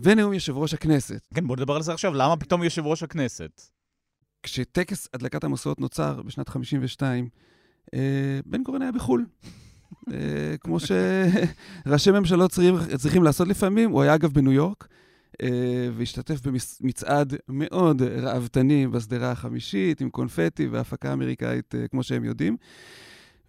ונאום 0.03 0.33
יושב 0.33 0.57
ראש 0.57 0.73
הכנסת. 0.73 1.21
כן, 1.33 1.47
בוא 1.47 1.55
נדבר 1.55 1.75
על 1.75 1.81
זה 1.81 1.93
עכשיו. 1.93 2.13
למה 2.13 2.37
פתאום 2.37 2.63
יושב 2.63 2.85
ראש 2.85 3.03
הכנסת? 3.03 3.61
כשטקס 4.43 5.07
הדלקת 5.13 5.43
המסורת 5.43 5.79
נוצר 5.79 6.21
בשנת 6.21 6.49
52, 6.49 7.29
אה, 7.93 7.99
בן 8.45 8.63
גורן 8.63 8.81
היה 8.81 8.91
בחו"ל. 8.91 9.25
אה, 10.13 10.57
כמו 10.61 10.77
שראשי 10.79 12.11
ממשלות 12.11 12.51
צריכים, 12.51 12.97
צריכים 12.97 13.23
לעשות 13.23 13.47
לפעמים, 13.47 13.91
הוא 13.91 14.01
היה 14.01 14.15
אגב 14.15 14.33
בניו 14.33 14.51
יורק, 14.51 14.87
אה, 15.41 15.89
והשתתף 15.93 16.39
במצעד 16.81 17.35
מאוד 17.49 18.01
ראוותני 18.01 18.87
בשדרה 18.87 19.31
החמישית, 19.31 20.01
עם 20.01 20.09
קונפטי 20.09 20.67
והפקה 20.67 21.13
אמריקאית, 21.13 21.75
אה, 21.75 21.87
כמו 21.87 22.03
שהם 22.03 22.23
יודעים. 22.23 22.57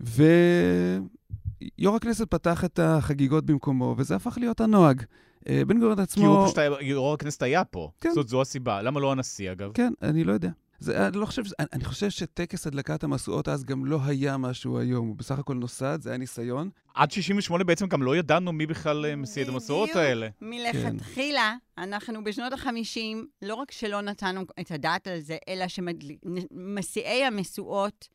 ויו"ר 0.00 1.96
הכנסת 1.96 2.30
פתח 2.30 2.64
את 2.64 2.78
החגיגות 2.78 3.46
במקומו, 3.46 3.94
וזה 3.98 4.16
הפך 4.16 4.38
להיות 4.38 4.60
הנוהג. 4.60 5.02
אה, 5.48 5.64
בן 5.64 5.78
גוריון 5.78 5.98
עצמו... 5.98 6.22
כי 6.22 6.26
הוא 6.26 6.46
פשוט, 6.46 6.58
יו"ר 6.80 7.14
הכנסת 7.14 7.42
היה 7.42 7.64
פה. 7.64 7.90
כן. 8.00 8.10
זאת 8.14 8.28
זו 8.28 8.40
הסיבה. 8.40 8.82
למה 8.82 9.00
לא 9.00 9.12
הנשיא, 9.12 9.52
אגב? 9.52 9.70
כן, 9.74 9.92
אני 10.02 10.24
לא 10.24 10.32
יודע. 10.32 10.50
זה, 10.82 11.08
אני, 11.08 11.16
לא 11.16 11.26
חושב, 11.26 11.42
אני, 11.58 11.66
אני 11.72 11.84
חושב 11.84 12.10
שטקס 12.10 12.66
הדלקת 12.66 13.04
המשואות 13.04 13.48
אז 13.48 13.64
גם 13.64 13.84
לא 13.84 13.98
היה 14.04 14.36
משהו 14.36 14.78
היום, 14.78 15.08
הוא 15.08 15.16
בסך 15.16 15.38
הכל 15.38 15.54
נוסד, 15.54 15.98
זה 16.02 16.10
היה 16.10 16.18
ניסיון. 16.18 16.70
עד 16.94 17.10
68' 17.10 17.64
בעצם 17.64 17.86
גם 17.86 18.02
לא 18.02 18.16
ידענו 18.16 18.52
מי 18.52 18.66
בכלל 18.66 19.06
אה, 19.06 19.16
מסיא 19.16 19.42
את 19.42 19.48
המשואות 19.48 19.96
האלה. 19.96 20.28
מלכתחילה, 20.40 21.54
כן. 21.76 21.82
אנחנו 21.82 22.24
בשנות 22.24 22.52
ה-50, 22.52 22.98
לא 23.42 23.54
רק 23.54 23.70
שלא 23.70 24.00
נתנו 24.00 24.40
את 24.60 24.70
הדעת 24.70 25.06
על 25.06 25.20
זה, 25.20 25.36
אלא 25.48 25.64
שמסיעי 25.68 27.24
המשואות 27.24 28.08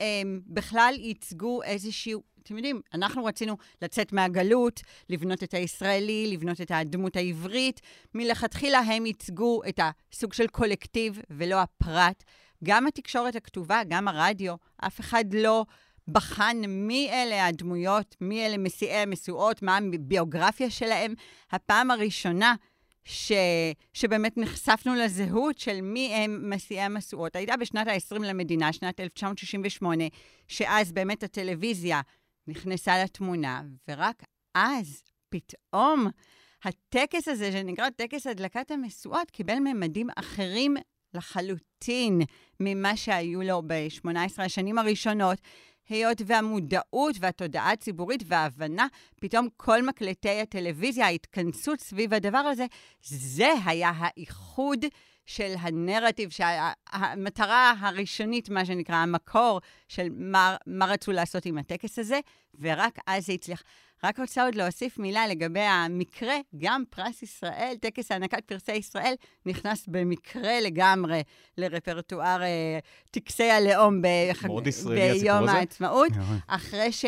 הם 0.00 0.40
בכלל 0.46 0.94
ייצגו 0.98 1.62
איזשהו 1.62 2.22
אתם 2.42 2.56
יודעים, 2.56 2.80
אנחנו 2.94 3.24
רצינו 3.24 3.56
לצאת 3.82 4.12
מהגלות, 4.12 4.80
לבנות 5.08 5.42
את 5.42 5.54
הישראלי, 5.54 6.30
לבנות 6.32 6.60
את 6.60 6.70
הדמות 6.70 7.16
העברית. 7.16 7.80
מלכתחילה 8.14 8.78
הם 8.78 9.06
ייצגו 9.06 9.60
את 9.68 9.80
הסוג 10.12 10.32
של 10.32 10.46
קולקטיב 10.46 11.18
ולא 11.30 11.60
הפרט. 11.60 12.24
גם 12.64 12.86
התקשורת 12.86 13.36
הכתובה, 13.36 13.80
גם 13.88 14.08
הרדיו, 14.08 14.54
אף 14.76 15.00
אחד 15.00 15.24
לא 15.32 15.64
בחן 16.08 16.56
מי 16.68 17.10
אלה 17.12 17.46
הדמויות, 17.46 18.16
מי 18.20 18.46
אלה 18.46 18.58
מסיעי 18.58 18.96
המשואות, 18.96 19.62
מה 19.62 19.76
הביוגרפיה 19.94 20.70
שלהם. 20.70 21.14
הפעם 21.52 21.90
הראשונה 21.90 22.54
ש... 23.04 23.32
שבאמת 23.92 24.38
נחשפנו 24.38 24.94
לזהות 24.94 25.58
של 25.58 25.80
מי 25.80 26.14
הם 26.14 26.50
מסיעי 26.50 26.80
המשואות 26.80 27.36
הייתה 27.36 27.56
בשנת 27.56 27.86
ה-20 27.86 28.18
למדינה, 28.18 28.72
שנת 28.72 29.00
1968, 29.00 30.04
שאז 30.48 30.92
באמת 30.92 31.22
הטלוויזיה 31.22 32.00
נכנסה 32.46 33.04
לתמונה, 33.04 33.62
ורק 33.88 34.22
אז, 34.54 35.02
פתאום, 35.28 36.06
הטקס 36.64 37.28
הזה, 37.28 37.52
שנקרא 37.52 37.90
טקס 37.90 38.26
הדלקת 38.26 38.70
המשואות, 38.70 39.30
קיבל 39.30 39.58
ממדים 39.58 40.08
אחרים 40.16 40.76
לחלוטין 41.14 42.20
ממה 42.60 42.96
שהיו 42.96 43.42
לו 43.42 43.62
ב-18 43.66 44.42
השנים 44.42 44.78
הראשונות. 44.78 45.38
היות 45.88 46.18
והמודעות 46.26 47.16
והתודעה 47.20 47.72
הציבורית 47.72 48.22
וההבנה, 48.26 48.86
פתאום 49.20 49.48
כל 49.56 49.82
מקלטי 49.82 50.40
הטלוויזיה, 50.40 51.06
ההתכנסות 51.06 51.80
סביב 51.80 52.14
הדבר 52.14 52.38
הזה, 52.38 52.66
זה 53.02 53.52
היה 53.64 53.92
האיחוד 53.96 54.84
של 55.30 55.54
הנרטיב, 55.60 56.30
שהמטרה 56.30 57.74
הראשונית, 57.80 58.48
מה 58.48 58.64
שנקרא, 58.64 58.96
המקור 58.96 59.60
של 59.88 60.08
מה, 60.16 60.56
מה 60.66 60.86
רצו 60.86 61.12
לעשות 61.12 61.46
עם 61.46 61.58
הטקס 61.58 61.98
הזה, 61.98 62.20
ורק 62.60 62.98
אז 63.06 63.26
זה 63.26 63.32
הצליח. 63.32 63.62
רק 64.04 64.20
רוצה 64.20 64.44
עוד 64.44 64.54
להוסיף 64.54 64.98
מילה 64.98 65.28
לגבי 65.28 65.60
המקרה, 65.60 66.34
גם 66.58 66.82
פרס 66.90 67.22
ישראל, 67.22 67.74
טקס 67.80 68.12
הענקת 68.12 68.44
פרסי 68.44 68.72
ישראל, 68.72 69.14
נכנס 69.46 69.86
במקרה 69.88 70.60
לגמרי 70.60 71.22
לרפרטואר 71.58 72.42
אה, 72.42 72.78
טקסי 73.10 73.50
הלאום 73.50 74.02
בחג... 74.02 74.48
ביום 74.86 75.48
העצמאות, 75.48 76.12
אחרי, 76.46 76.92
ש... 76.92 77.04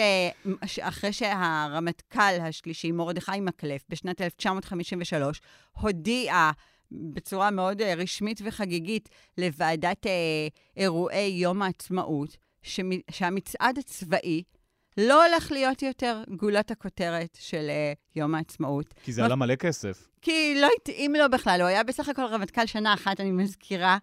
אחרי 0.81 1.13
שהרמטכ"ל 1.13 2.41
השלישי, 2.41 2.93
מרדכי 2.93 3.41
מקלף, 3.41 3.85
בשנת 3.89 4.21
1953, 4.21 5.41
הודיע 5.73 6.51
בצורה 6.93 7.51
מאוד 7.51 7.81
uh, 7.81 7.85
רשמית 7.85 8.41
וחגיגית 8.45 9.09
לוועדת 9.39 10.07
uh, 10.07 10.09
אירועי 10.77 11.29
יום 11.29 11.63
העצמאות, 11.63 12.37
שהמצעד 13.11 13.79
הצבאי 13.79 14.43
לא 14.99 15.27
הולך 15.27 15.53
להיות 15.53 15.83
יותר 15.83 16.23
גולת 16.37 16.71
הכותרת 16.71 17.39
של 17.41 17.71
uh, 17.71 17.99
יום 18.17 18.35
העצמאות. 18.35 18.95
כי 19.05 19.13
זה 19.13 19.25
עלה 19.25 19.35
מלא 19.35 19.55
כסף. 19.55 20.09
כי 20.23 20.55
לא 20.61 20.69
התאים 20.77 21.15
לו 21.15 21.31
בכלל, 21.31 21.61
הוא 21.61 21.69
היה 21.69 21.85
בסך 21.85 22.09
הכל 22.09 22.25
רמטכ"ל 22.25 22.67
שנה 22.67 22.95
אחת, 22.95 23.21
אני 23.21 23.31
מזכירה. 23.31 23.99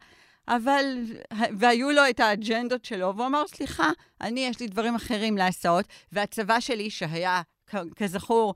אבל, 0.48 0.86
והיו 1.60 1.92
לו 1.92 2.02
את 2.10 2.20
האג'נדות 2.20 2.86
שלו, 2.86 3.14
והוא 3.16 3.28
אמר, 3.28 3.48
סליחה, 3.48 3.92
אני, 4.22 4.40
יש 4.40 4.60
לי 4.60 4.68
דברים 4.68 4.96
אחרים 4.96 5.38
לעשות, 5.38 5.86
והצבא 6.12 6.60
שלי, 6.60 6.90
שהיה, 6.90 7.42
כזכור, 7.96 8.54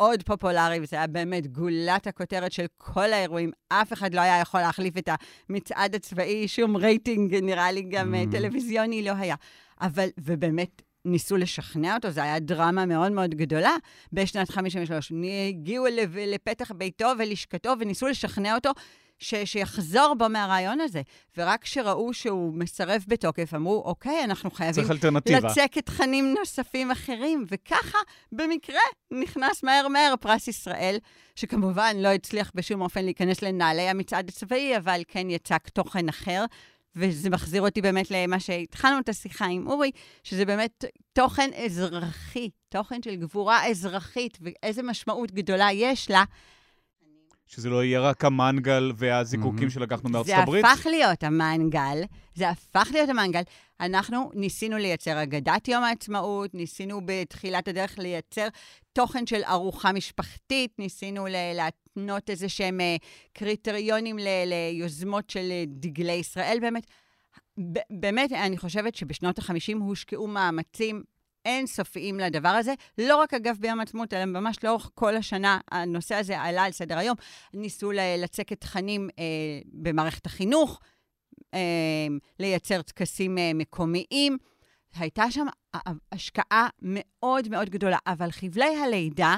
מאוד 0.00 0.22
פופולרי, 0.22 0.78
וזה 0.82 0.96
היה 0.96 1.06
באמת 1.06 1.46
גולת 1.46 2.06
הכותרת 2.06 2.52
של 2.52 2.66
כל 2.76 3.12
האירועים. 3.12 3.50
אף 3.68 3.92
אחד 3.92 4.14
לא 4.14 4.20
היה 4.20 4.40
יכול 4.40 4.60
להחליף 4.60 4.98
את 4.98 5.08
המצעד 5.48 5.94
הצבאי, 5.94 6.48
שום 6.48 6.76
רייטינג, 6.76 7.34
נראה 7.34 7.72
לי 7.72 7.82
גם 7.82 8.14
mm. 8.14 8.32
טלוויזיוני 8.32 9.02
לא 9.02 9.12
היה. 9.16 9.34
אבל, 9.80 10.08
ובאמת, 10.20 10.82
ניסו 11.04 11.36
לשכנע 11.36 11.94
אותו, 11.94 12.10
זו 12.10 12.20
הייתה 12.20 12.38
דרמה 12.46 12.86
מאוד 12.86 13.12
מאוד 13.12 13.34
גדולה 13.34 13.76
בשנת 14.12 14.50
53. 14.50 15.12
הגיעו 15.48 15.86
לפתח 16.26 16.72
ביתו 16.72 17.12
ולשכתו 17.18 17.72
וניסו 17.80 18.06
לשכנע 18.06 18.54
אותו 18.54 18.70
ש, 19.18 19.34
שיחזור 19.44 20.14
בו 20.18 20.28
מהרעיון 20.28 20.80
הזה. 20.80 21.02
ורק 21.36 21.62
כשראו 21.62 22.14
שהוא 22.14 22.54
מסרב 22.54 23.04
בתוקף, 23.08 23.54
אמרו, 23.54 23.82
אוקיי, 23.84 24.24
אנחנו 24.24 24.50
חייבים 24.50 24.84
לצקת 25.50 25.86
תכנים 25.86 26.34
נוספים 26.38 26.90
אחרים. 26.90 27.44
וככה, 27.48 27.98
במקרה, 28.32 28.80
נכנס 29.10 29.62
מהר 29.62 29.88
מהר 29.88 30.14
פרס 30.20 30.48
ישראל, 30.48 30.96
שכמובן 31.36 31.96
לא 31.98 32.08
הצליח 32.08 32.52
בשום 32.54 32.80
אופן 32.80 33.04
להיכנס 33.04 33.42
לנעלי 33.42 33.88
המצעד 33.88 34.28
הצבאי, 34.28 34.76
אבל 34.76 35.02
כן 35.08 35.30
יצק 35.30 35.68
תוכן 35.68 36.08
אחר. 36.08 36.44
וזה 36.96 37.30
מחזיר 37.30 37.62
אותי 37.62 37.80
באמת 37.80 38.10
למה 38.10 38.40
שהתחלנו 38.40 38.98
את 38.98 39.08
השיחה 39.08 39.44
עם 39.44 39.66
אורי, 39.66 39.90
שזה 40.22 40.44
באמת 40.44 40.84
תוכן 41.12 41.50
אזרחי, 41.64 42.50
תוכן 42.68 43.02
של 43.02 43.16
גבורה 43.16 43.66
אזרחית, 43.66 44.38
ואיזה 44.40 44.82
משמעות 44.82 45.32
גדולה 45.32 45.68
יש 45.72 46.10
לה. 46.10 46.24
שזה 47.54 47.70
לא 47.70 47.84
יהיה 47.84 48.00
רק 48.00 48.24
המנגל 48.24 48.92
והזיקוקים 48.96 49.68
mm-hmm. 49.68 49.70
שלקחנו 49.70 50.10
מארצות 50.10 50.26
זה 50.26 50.38
הברית? 50.38 50.64
זה 50.64 50.72
הפך 50.72 50.86
להיות 50.86 51.22
המנגל, 51.22 52.02
זה 52.34 52.48
הפך 52.48 52.88
להיות 52.92 53.08
המנגל. 53.08 53.42
אנחנו 53.80 54.30
ניסינו 54.34 54.76
לייצר 54.76 55.22
אגדת 55.22 55.68
יום 55.68 55.84
העצמאות, 55.84 56.54
ניסינו 56.54 57.00
בתחילת 57.04 57.68
הדרך 57.68 57.98
לייצר 57.98 58.48
תוכן 58.92 59.26
של 59.26 59.40
ארוחה 59.48 59.92
משפחתית, 59.92 60.78
ניסינו 60.78 61.26
להתנות 61.30 62.30
איזה 62.30 62.48
שהם 62.48 62.80
אה, 62.80 62.96
קריטריונים 63.32 64.16
ליוזמות 64.46 65.30
של 65.30 65.48
אה, 65.50 65.64
דגלי 65.66 66.12
ישראל 66.12 66.58
באמת. 66.60 66.86
באמת, 67.90 68.32
אני 68.32 68.58
חושבת 68.58 68.94
שבשנות 68.94 69.38
ה-50 69.38 69.78
הושקעו 69.78 70.26
מאמצים 70.26 71.02
אינסופיים 71.44 72.20
לדבר 72.20 72.48
הזה. 72.48 72.74
לא 72.98 73.16
רק, 73.16 73.34
אגב, 73.34 73.56
ביום 73.60 73.80
העצמאות, 73.80 74.14
אלא 74.14 74.24
ממש 74.24 74.56
לאורך 74.64 74.90
כל 74.94 75.16
השנה 75.16 75.58
הנושא 75.70 76.14
הזה 76.14 76.40
עלה 76.40 76.64
על 76.64 76.72
סדר 76.72 76.98
היום. 76.98 77.16
ניסו 77.54 77.92
לצקת 77.94 78.60
תכנים 78.60 79.08
אה, 79.18 79.24
במערכת 79.72 80.26
החינוך, 80.26 80.80
אה, 81.54 82.06
לייצר 82.40 82.82
טקסים 82.82 83.38
אה, 83.38 83.50
מקומיים. 83.54 84.38
הייתה 84.96 85.30
שם 85.30 85.46
השקעה 86.12 86.68
מאוד 86.82 87.48
מאוד 87.48 87.70
גדולה, 87.70 87.98
אבל 88.06 88.30
חבלי 88.30 88.76
הלידה 88.76 89.36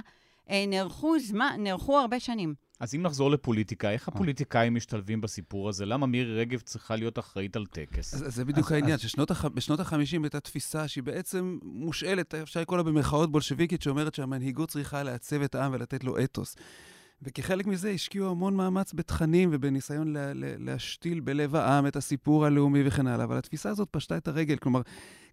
אה, 0.51 0.65
נערכו 0.67 1.19
זמן, 1.19 1.57
נערכו 1.59 1.99
הרבה 1.99 2.21
שנים. 2.21 2.55
אז 2.81 2.95
אם 2.95 3.03
נחזור 3.03 3.31
לפוליטיקה, 3.31 3.91
איך 3.91 4.09
הפוליטיקאים 4.09 4.75
משתלבים 4.75 5.21
בסיפור 5.21 5.69
הזה? 5.69 5.87
למה 5.87 6.07
מירי 6.07 6.41
רגב 6.41 6.61
צריכה 6.61 6.97
להיות 6.97 7.19
אחראית 7.19 7.57
על 7.57 7.67
טקס? 7.67 8.15
אז, 8.15 8.35
זה 8.35 8.45
בדיוק 8.45 8.73
העניין, 8.73 8.99
שבשנות 8.99 9.81
ה-50 9.81 10.23
הייתה 10.23 10.41
תפיסה 10.41 10.89
שהיא 10.89 11.05
בעצם 11.05 11.59
מושאלת, 11.63 12.35
אפשר 12.35 12.61
לקרוא 12.61 12.79
לה 12.79 12.83
במרכאות 12.83 13.33
בולשביקית, 13.33 13.83
שאומרת 13.83 14.15
שהמנהיגות 14.15 14.69
צריכה 14.69 15.03
לעצב 15.03 15.43
את 15.43 15.55
העם 15.55 15.73
ולתת 15.73 16.05
לו 16.05 16.25
אתוס. 16.25 16.57
וכחלק 17.23 17.67
מזה 17.67 17.91
השקיעו 17.91 18.31
המון 18.31 18.57
מאמץ 18.57 18.93
בתכנים 18.93 19.49
ובניסיון 19.53 20.13
לה, 20.13 20.33
לה, 20.35 20.55
להשתיל 20.59 21.21
בלב 21.21 21.57
העם 21.57 21.87
את 21.87 21.97
הסיפור 21.97 22.47
הלאומי 22.47 22.83
וכן 22.87 23.07
הלאה, 23.07 23.25
אבל 23.25 23.39
התפיסה 23.39 23.71
הזאת 23.71 23.89
פשטה 23.91 24.17
את 24.17 24.29
הרגל. 24.29 24.57
כלומר, 24.57 24.81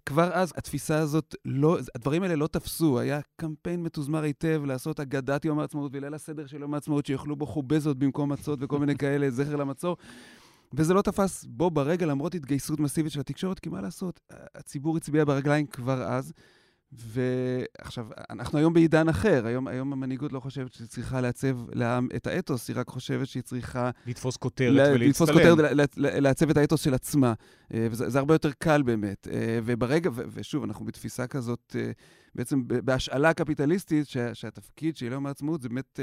כבר 0.06 0.34
אז 0.34 0.54
התפיסה 0.58 0.98
הזאת, 0.98 1.36
לא, 1.46 1.78
הדברים 1.96 2.24
האלה 2.24 2.36
לא 2.36 2.48
תפסו. 2.48 3.00
היה 3.00 3.20
קמפיין 3.36 3.84
מתוזמר 3.84 4.24
היטב 4.24 4.62
לעשות 4.66 5.00
אגדת 5.00 5.46
יום 5.46 5.60
העצמאות 5.60 5.92
וליל 5.96 6.14
הסדר 6.14 6.46
של 6.46 6.62
יום 6.62 6.74
העצמאות, 6.74 7.06
שיאכלו 7.06 7.36
בו 7.36 7.46
חובזות 7.46 8.00
במקום 8.00 8.32
מצות 8.32 8.60
וכל 8.62 8.80
מיני 8.80 8.96
כאלה, 8.96 9.30
זכר 9.38 9.56
למצור. 9.56 9.98
וזה 10.74 10.94
לא 10.94 11.02
תפס 11.02 11.46
בו 11.46 11.72
ברגע, 11.72 12.06
למרות 12.06 12.36
התגייסות 12.36 12.80
מסיבית 12.80 13.12
של 13.12 13.20
התקשורת, 13.20 13.60
כי 13.60 13.70
מה 13.70 13.82
לעשות, 13.82 14.20
הציבור 14.56 14.98
הצביע 14.98 15.26
ברגליים 15.26 15.66
כבר 15.66 16.04
אז. 16.04 16.34
ועכשיו, 16.98 18.08
אנחנו 18.30 18.58
היום 18.58 18.74
בעידן 18.74 19.10
אחר. 19.10 19.46
היום, 19.46 19.68
היום 19.68 19.94
המנהיגות 19.94 20.34
לא 20.34 20.40
חושבת 20.40 20.74
שהיא 20.74 20.88
צריכה 20.88 21.22
לעצב 21.22 21.58
לעם 21.74 22.08
את 22.16 22.28
האתוס, 22.28 22.68
היא 22.68 22.78
רק 22.78 22.88
חושבת 22.88 23.28
שהיא 23.28 23.44
צריכה... 23.44 23.90
לתפוס 24.08 24.38
כותרת 24.38 24.74
לה, 24.74 24.84
ולהצטלם. 24.84 25.10
לתפוס 25.10 25.30
כותרת, 25.30 25.90
לעצב 25.98 26.50
את 26.50 26.58
האתוס 26.58 26.84
של 26.84 26.94
עצמה. 26.94 27.34
אה, 27.74 27.88
וזה 27.92 28.20
הרבה 28.20 28.34
יותר 28.34 28.52
קל 28.52 28.82
באמת. 28.82 29.28
אה, 29.32 29.60
וברגע, 29.66 30.10
ושוב, 30.14 30.64
אנחנו 30.64 30.86
בתפיסה 30.86 31.28
כזאת, 31.28 31.76
אה, 31.80 31.92
בעצם 32.36 32.62
בהשאלה 32.68 33.34
קפיטליסטית, 33.34 34.08
שהתפקיד 34.34 34.98
של 34.98 35.06
יום 35.06 35.26
העצמאות 35.26 35.62
זה 35.62 35.70
באמת 35.70 36.00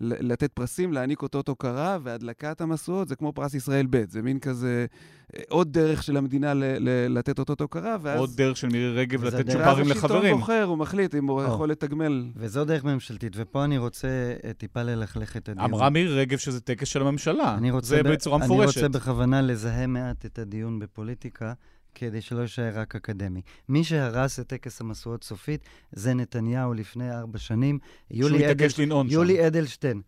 לתת 0.00 0.52
פרסים, 0.52 0.92
להעניק 0.92 1.22
אותות 1.22 1.48
הוקרה, 1.48 1.98
והדלקת 2.02 2.60
המשואות 2.60 3.08
זה 3.08 3.16
כמו 3.16 3.32
פרס 3.32 3.54
ישראל 3.54 3.86
ב', 3.90 4.04
זה 4.08 4.22
מין 4.22 4.38
כזה 4.38 4.86
אה, 5.36 5.42
עוד 5.48 5.72
דרך 5.72 6.02
של 6.02 6.16
המדינה 6.16 6.54
ל- 6.54 6.64
ל- 6.78 7.18
לתת 7.18 7.38
אותות 7.38 7.60
הוקרה, 7.60 7.96
ואז... 8.02 8.18
עוד 8.20 8.30
דרך 8.36 8.56
של 8.56 8.68
מירי 8.68 8.92
רגב 8.94 9.24
לתת 9.24 9.36
צ'ופרים 9.50 9.88
לחברים. 9.88 9.88
ואז 9.88 9.96
השלטון 9.96 10.30
בוחר, 10.30 10.64
הוא 10.64 10.78
מחליט 10.78 11.14
אם 11.14 11.28
הוא 11.28 11.42
או. 11.42 11.46
יכול 11.54 11.70
לתגמל. 11.70 12.26
וזו 12.36 12.64
דרך 12.64 12.84
ממשלתית, 12.84 13.32
ופה 13.36 13.64
אני 13.64 13.78
רוצה 13.78 14.08
אה, 14.44 14.52
טיפה 14.52 14.82
ללכלך 14.82 15.36
את 15.36 15.48
הדיון. 15.48 15.64
אמרה 15.64 15.90
מירי 15.90 16.18
רגב 16.20 16.38
שזה 16.38 16.60
טקס 16.60 16.88
של 16.88 17.00
הממשלה, 17.02 17.56
זה 17.82 18.02
ב- 18.02 18.08
בצורה 18.08 18.38
מפורשת. 18.38 18.78
אני 18.78 18.86
רוצה 18.86 18.98
בכוונה 18.98 19.42
לזהה 19.42 19.86
מעט 19.86 20.26
את 20.26 20.38
הדיון 20.38 20.78
בפוליטיקה. 20.78 21.52
כדי 21.94 22.20
שלא 22.20 22.40
יישאר 22.40 22.78
רק 22.78 22.96
אקדמי. 22.96 23.42
מי 23.68 23.84
שהרס 23.84 24.40
את 24.40 24.46
טקס 24.46 24.80
המשואות 24.80 25.24
סופית 25.24 25.64
זה 25.92 26.14
נתניהו 26.14 26.74
לפני 26.74 27.10
ארבע 27.10 27.38
שנים. 27.38 27.78
יולי, 28.10 28.50
אדל... 28.50 28.66
יולי 29.08 29.46
אדלשטיין 29.46 30.02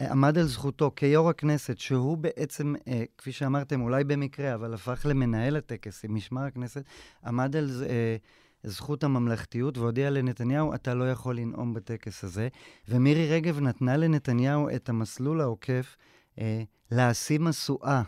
עמד 0.00 0.38
על 0.38 0.46
זכותו 0.46 0.92
כיו"ר 0.96 1.30
הכנסת, 1.30 1.78
שהוא 1.78 2.18
בעצם, 2.18 2.74
אה, 2.88 3.04
כפי 3.18 3.32
שאמרתם, 3.32 3.80
אולי 3.80 4.04
במקרה, 4.04 4.54
אבל 4.54 4.74
הפך 4.74 5.06
למנהל 5.08 5.56
הטקס 5.56 6.04
עם 6.04 6.14
משמר 6.14 6.42
הכנסת, 6.42 6.84
עמד 7.24 7.56
על 7.56 7.70
אה, 7.88 8.16
זכות 8.64 9.04
הממלכתיות 9.04 9.78
והודיע 9.78 10.10
לנתניהו, 10.10 10.74
אתה 10.74 10.94
לא 10.94 11.10
יכול 11.10 11.36
לנאום 11.36 11.74
בטקס 11.74 12.24
הזה. 12.24 12.48
ומירי 12.88 13.28
רגב 13.28 13.60
נתנה 13.60 13.96
לנתניהו 13.96 14.68
את 14.76 14.88
המסלול 14.88 15.40
העוקף 15.40 15.96
אה, 16.38 16.62
להשיא 16.90 17.38
משואה. 17.38 18.02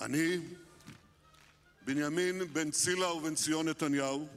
אני 0.00 0.38
בנימין 1.94 2.52
בן 2.52 2.70
צילה 2.70 3.12
ובן 3.12 3.34
ציון 3.34 3.68
נתניהו, 3.68 4.28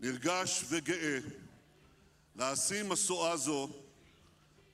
נרגש 0.00 0.64
וגאה 0.68 1.18
להשיא 2.36 2.82
משואה 2.82 3.36
זו 3.36 3.70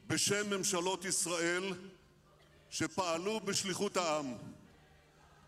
בשם 0.06 0.50
ממשלות 0.50 1.04
ישראל 1.04 1.74
שפעלו 2.70 3.40
בשליחות 3.40 3.96
העם 3.96 4.34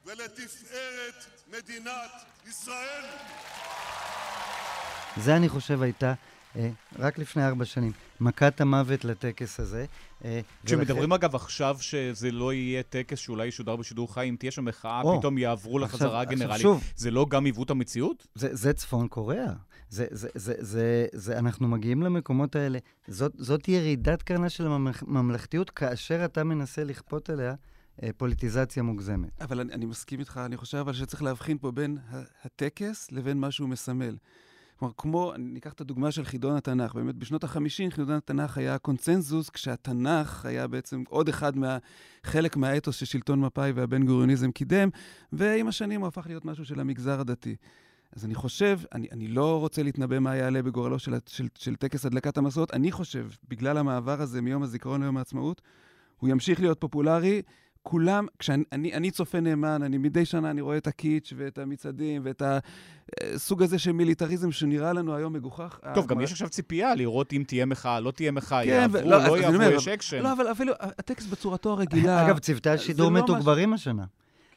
ולתפארת 0.07 1.25
מדינת 1.49 2.11
ישראל. 2.49 3.05
זה, 5.17 5.37
אני 5.37 5.49
חושב, 5.49 5.83
הייתה 5.83 6.15
אה, 6.57 6.71
רק 6.99 7.19
לפני 7.19 7.47
ארבע 7.47 7.65
שנים. 7.65 7.93
מכת 8.21 8.61
המוות 8.61 9.05
לטקס 9.05 9.61
הזה. 9.61 9.87
אה, 10.25 10.41
כשמדברים. 10.65 11.13
אגב 11.13 11.35
עכשיו 11.35 11.77
שזה 11.81 12.31
לא 12.31 12.53
יהיה 12.53 12.83
טקס 12.83 13.19
שאולי 13.19 13.47
ישודר 13.47 13.77
בשידור 13.77 14.15
חי, 14.15 14.29
אם 14.29 14.37
תהיה 14.39 14.51
שם 14.51 14.65
מחאה, 14.65 15.01
או, 15.01 15.19
פתאום 15.19 15.39
יעברו 15.39 15.79
לחזרה 15.79 16.21
הגנרלית, 16.21 16.67
זה 16.97 17.11
לא 17.11 17.27
גם 17.29 17.45
עיוות 17.45 17.71
המציאות? 17.71 18.27
זה, 18.35 18.49
זה 18.53 18.73
צפון 18.73 19.09
קוריאה. 19.09 19.53
זה, 19.91 20.07
זה, 20.11 20.29
זה, 20.35 20.55
זה, 20.59 21.07
זה, 21.13 21.39
אנחנו 21.39 21.69
מגיעים 21.69 22.03
למקומות 22.03 22.57
האלה. 22.57 22.79
זאת, 23.09 23.33
זאת 23.39 23.69
ירידת 23.69 24.23
קרנה 24.23 24.49
של 24.49 24.67
הממלכתיות 24.67 25.71
כאשר 25.71 26.25
אתה 26.25 26.45
מנסה 26.45 26.85
לכפות 26.85 27.31
עליה 27.31 27.55
אה, 28.03 28.11
פוליטיזציה 28.17 28.83
מוגזמת. 28.83 29.31
אבל 29.41 29.61
אני, 29.61 29.73
אני 29.73 29.87
מסכים 29.87 30.21
איתך, 30.21 30.41
אני 30.45 30.57
חושב 30.57 30.79
אבל 30.79 30.93
שצריך 30.93 31.23
להבחין 31.23 31.59
פה 31.59 31.71
בין 31.71 31.99
הטקס 32.45 33.13
לבין 33.13 33.39
מה 33.39 33.51
שהוא 33.51 33.69
מסמל. 33.69 34.17
כלומר, 34.79 34.95
כמו, 34.97 35.33
ניקח 35.39 35.73
את 35.73 35.81
הדוגמה 35.81 36.11
של 36.13 36.25
חידון 36.25 36.57
התנ"ך. 36.57 36.95
באמת, 36.95 37.15
בשנות 37.15 37.45
ה-50 37.45 37.91
חידון 37.91 38.17
התנ"ך 38.17 38.59
היה 38.59 38.79
קונצנזוס, 38.79 39.51
כשהתנ"ך 39.51 40.45
היה 40.45 40.67
בעצם 40.67 41.05
עוד 41.09 41.29
אחד 41.29 41.57
מה... 41.57 41.79
חלק 42.25 42.57
מהאתוס 42.57 42.97
ששלטון 42.97 43.41
מפא"י 43.41 43.73
והבן 43.73 44.07
גוריוניזם 44.07 44.51
קידם, 44.51 44.89
ועם 45.33 45.69
השנים 45.69 46.01
הוא 46.01 46.09
הפך 46.09 46.27
להיות 46.27 46.45
משהו 46.45 46.65
של 46.65 46.81
המגזר 46.81 47.21
הדתי. 47.21 47.57
אז 48.13 48.25
אני 48.25 48.35
חושב, 48.35 48.81
אני, 48.93 49.09
אני 49.13 49.29
לא 49.29 49.61
רוצה 49.61 49.83
להתנבא 49.83 50.19
מה 50.19 50.37
יעלה 50.37 50.63
בגורלו 50.63 50.99
של, 50.99 51.15
של, 51.27 51.49
של 51.59 51.77
טקס 51.77 52.07
הדלקת 52.07 52.39
המסורת, 52.39 52.75
אני 52.75 52.93
חושב, 52.93 53.27
בגלל 53.49 53.79
המעבר 53.79 54.21
הזה 54.21 54.43
מיום 54.43 54.63
הזיכרון 54.63 55.03
ליום 55.03 55.17
העצמאות, 55.17 55.63
הוא 56.19 56.31
ימשיך 56.31 56.61
להיות 56.61 56.81
פופולרי. 56.81 57.43
כולם, 57.83 58.27
כשאני 58.39 58.65
אני, 58.73 58.95
אני 58.95 59.11
צופה 59.11 59.41
נאמן, 59.41 59.83
אני 59.83 59.99
מדי 59.99 60.25
שנה 60.25 60.51
אני 60.51 60.61
רואה 60.61 60.77
את 60.77 60.87
הקיטש 60.87 61.33
ואת 61.37 61.59
המצעדים 61.59 62.23
ואת 62.25 62.43
הסוג 63.23 63.63
הזה 63.63 63.79
של 63.79 63.93
מיליטריזם 63.93 64.53
שנראה 64.53 64.93
לנו 64.93 65.15
היום 65.15 65.33
מגוחך. 65.33 65.79
טוב, 65.95 66.07
גם 66.07 66.21
יש 66.21 66.33
עכשיו 66.33 66.49
ציפייה 66.49 66.95
לראות 66.95 67.33
אם 67.33 67.45
תהיה 67.47 67.67
מחאה, 67.67 68.01
לא 68.01 68.11
תהיה 68.11 68.31
מחאה, 68.31 68.65
כן, 68.65 68.71
יעברו, 68.71 69.11
לא, 69.11 69.27
לא 69.27 69.39
יעברו, 69.39 69.63
יש 69.63 69.89
אקשן. 69.89 70.23
לא, 70.23 70.33
אבל 70.33 70.51
אפילו 70.53 70.73
הטקס 70.81 71.29
בצורתו 71.29 71.71
הרגילה... 71.71 72.27
אגב, 72.27 72.39
צוותי 72.39 72.71
השידור 72.71 73.11
לא 73.13 73.23
מתוגברים 73.23 73.73
השנה. 73.73 74.05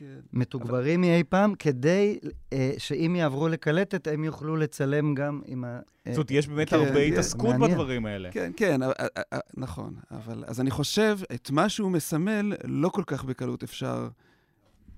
כן. 0.01 0.19
מתוגברים 0.33 1.01
מאי 1.01 1.23
פעם, 1.23 1.55
כדי 1.55 2.19
אה, 2.53 2.71
שאם 2.77 3.15
יעברו 3.17 3.47
לקללות, 3.47 4.07
הם 4.07 4.23
יוכלו 4.23 4.55
לצלם 4.55 5.15
גם 5.15 5.41
עם 5.45 5.63
ה... 5.63 5.79
זאת 6.05 6.17
אומרת, 6.17 6.31
יש 6.31 6.47
באמת 6.47 6.69
כן, 6.69 6.75
הרבה 6.75 6.93
כן, 6.93 7.11
התעסקות 7.11 7.55
בדברים 7.55 8.05
האלה. 8.05 8.31
כן, 8.31 8.51
כן, 8.57 8.83
אה, 8.83 8.87
אה, 8.99 9.21
אה, 9.33 9.39
נכון. 9.57 9.93
אבל 10.11 10.43
אז 10.47 10.61
אני 10.61 10.71
חושב, 10.71 11.17
את 11.33 11.51
מה 11.51 11.69
שהוא 11.69 11.91
מסמל, 11.91 12.53
לא 12.63 12.89
כל 12.89 13.03
כך 13.07 13.23
בקלות 13.23 13.63
אפשר 13.63 14.07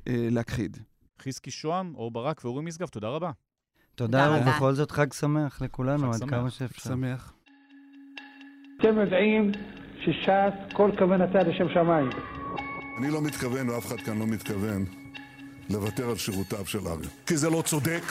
אה, 0.08 0.28
להכחיד. 0.32 0.78
חזקי 1.22 1.52
שוהם, 1.52 1.94
אור 1.96 2.12
ברק 2.12 2.46
ואורי 2.46 2.64
משגב, 2.64 2.88
תודה 2.88 3.08
רבה. 3.08 3.32
תודה, 3.96 4.38
ובכל 4.42 4.74
זאת 4.74 4.92
חג 4.92 5.14
שמח 5.14 5.62
לכולנו, 5.62 6.14
עד 6.14 6.24
כמה 6.30 6.50
שאפשר. 6.50 6.90
שמח. 6.90 7.34
אתם 8.80 8.98
יודעים 8.98 9.52
שש"ס, 10.00 10.74
כל 10.74 10.92
כוונתה 10.98 11.40
לשם 11.40 11.66
שמיים. 11.74 12.10
אני 12.98 13.10
לא 13.10 13.22
מתכוון, 13.22 13.70
ואף 13.70 13.86
אחד 13.86 14.02
כאן 14.02 14.20
לא 14.20 14.28
מתכוון, 14.28 14.86
לוותר 15.70 16.10
על 16.10 16.18
שירותיו 16.18 16.66
של 16.66 16.88
אריה. 16.88 17.10
כי 17.26 17.38
זה 17.38 17.50
לא 17.50 17.64
צודק. 17.66 18.04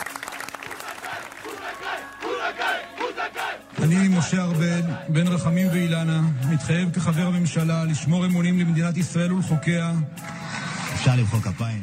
אני, 3.83 4.09
משה 4.09 4.43
ארבל, 4.43 4.83
בן 5.09 5.27
רחמים 5.27 5.69
ואילנה, 5.69 6.21
מתחייב 6.51 6.93
כחבר 6.93 7.27
הממשלה 7.27 7.85
לשמור 7.85 8.27
אמונים 8.27 8.59
למדינת 8.59 8.97
ישראל 8.97 9.33
ולחוקיה. 9.33 9.93
אפשר 10.95 11.17
למחוא 11.17 11.41
כפיים. 11.41 11.83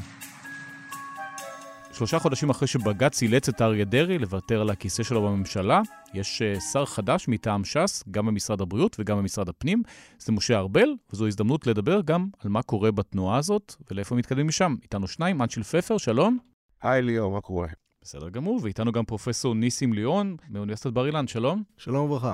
שלושה 2.00 2.20
חודשים 2.20 2.50
אחרי 2.50 2.68
שבג"ץ 2.68 3.22
אילץ 3.22 3.50
את 3.50 3.62
אריה 3.62 3.86
דרעי 3.86 4.18
לוותר 4.18 4.62
על 4.62 4.70
הכיסא 4.70 5.04
שלו 5.04 5.22
בממשלה, 5.22 5.82
יש 6.14 6.42
uh, 6.42 6.60
שר 6.60 6.86
חדש 6.86 7.28
מטעם 7.28 7.66
ש"ס, 7.66 8.04
גם 8.12 8.26
במשרד 8.26 8.62
הבריאות 8.62 8.96
וגם 9.00 9.18
במשרד 9.18 9.50
הפנים. 9.50 9.84
זה 10.20 10.32
משה 10.32 10.58
ארבל, 10.58 10.90
וזו 11.14 11.28
הזדמנות 11.28 11.68
לדבר 11.68 12.02
גם 12.02 12.28
על 12.40 12.50
מה 12.50 12.62
קורה 12.62 12.92
בתנועה 12.92 13.38
הזאת 13.38 13.76
ולאיפה 13.92 14.16
מתקדמים 14.16 14.48
משם. 14.48 14.76
איתנו 14.84 15.08
שניים, 15.08 15.42
אנשל 15.42 15.64
פפר, 15.64 15.98
שלום. 15.98 16.38
היי 16.82 17.02
ליאור, 17.02 17.32
מה 17.32 17.42
קורה? 17.42 17.68
בסדר 18.02 18.30
גמור, 18.30 18.60
ואיתנו 18.64 18.92
גם 18.92 19.06
פרופסור 19.06 19.56
ניסים 19.56 19.94
ליאון 19.94 20.36
מאוניברסיטת 20.50 20.94
בר 20.94 21.06
אילן, 21.06 21.28
שלום. 21.28 21.64
שלום 21.78 22.06
וברכה. 22.06 22.34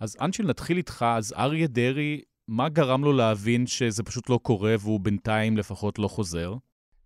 אז 0.00 0.16
אנשל, 0.20 0.46
נתחיל 0.46 0.76
איתך. 0.76 1.04
אז 1.08 1.34
אריה 1.36 1.66
דרעי, 1.66 2.20
מה 2.48 2.68
גרם 2.68 3.04
לו 3.04 3.12
להבין 3.12 3.66
שזה 3.66 4.02
פשוט 4.02 4.30
לא 4.30 4.38
קורה 4.42 4.74
והוא 4.78 5.00
בינתיים 5.00 5.56
לפחות 5.56 5.98
לא 5.98 6.08
חוזר? 6.08 6.54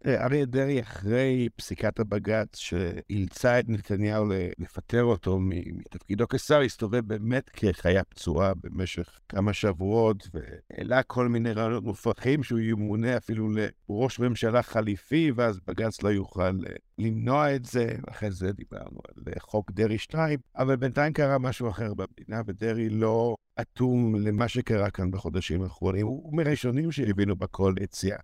אריה 0.07 0.45
דרעי, 0.45 0.81
אחרי 0.81 1.49
פסיקת 1.57 2.01
הבג"ץ 2.01 2.57
שאילצה 2.57 3.59
את 3.59 3.69
נתניהו 3.69 4.25
לפטר 4.59 5.05
אותו 5.05 5.39
מתפקידו 5.41 6.29
כשר, 6.29 6.61
הסתובב 6.61 7.01
באמת 7.01 7.51
כחיה 7.53 8.05
פצועה 8.05 8.53
במשך 8.55 9.19
כמה 9.29 9.53
שבועות, 9.53 10.29
והעלה 10.35 11.03
כל 11.03 11.29
מיני 11.29 11.53
רעיונות 11.53 11.85
מופרכים 11.85 12.43
שהוא 12.43 12.59
ימונה 12.59 13.17
אפילו 13.17 13.49
לראש 13.89 14.19
ממשלה 14.19 14.63
חליפי, 14.63 15.33
ואז 15.35 15.61
בג"ץ 15.67 16.03
לא 16.03 16.09
יוכל 16.09 16.59
למנוע 16.99 17.55
את 17.55 17.65
זה. 17.65 17.89
אחרי 18.09 18.31
זה 18.31 18.53
דיברנו 18.53 18.99
על 19.09 19.33
חוק 19.39 19.71
דרעי 19.71 19.99
2, 19.99 20.39
אבל 20.57 20.77
בינתיים 20.77 21.13
קרה 21.13 21.39
משהו 21.39 21.69
אחר 21.69 21.95
במדינה, 21.95 22.43
ודרעי 22.47 22.89
לא 22.89 23.35
אטום 23.61 24.15
למה 24.15 24.49
שקרה 24.49 24.91
כאן 24.91 25.11
בחודשים 25.11 25.63
האחרונים. 25.63 26.07
הוא 26.07 26.37
מראשונים 26.37 26.93
שהבינו 26.93 27.37
בקואליציה. 27.37 28.17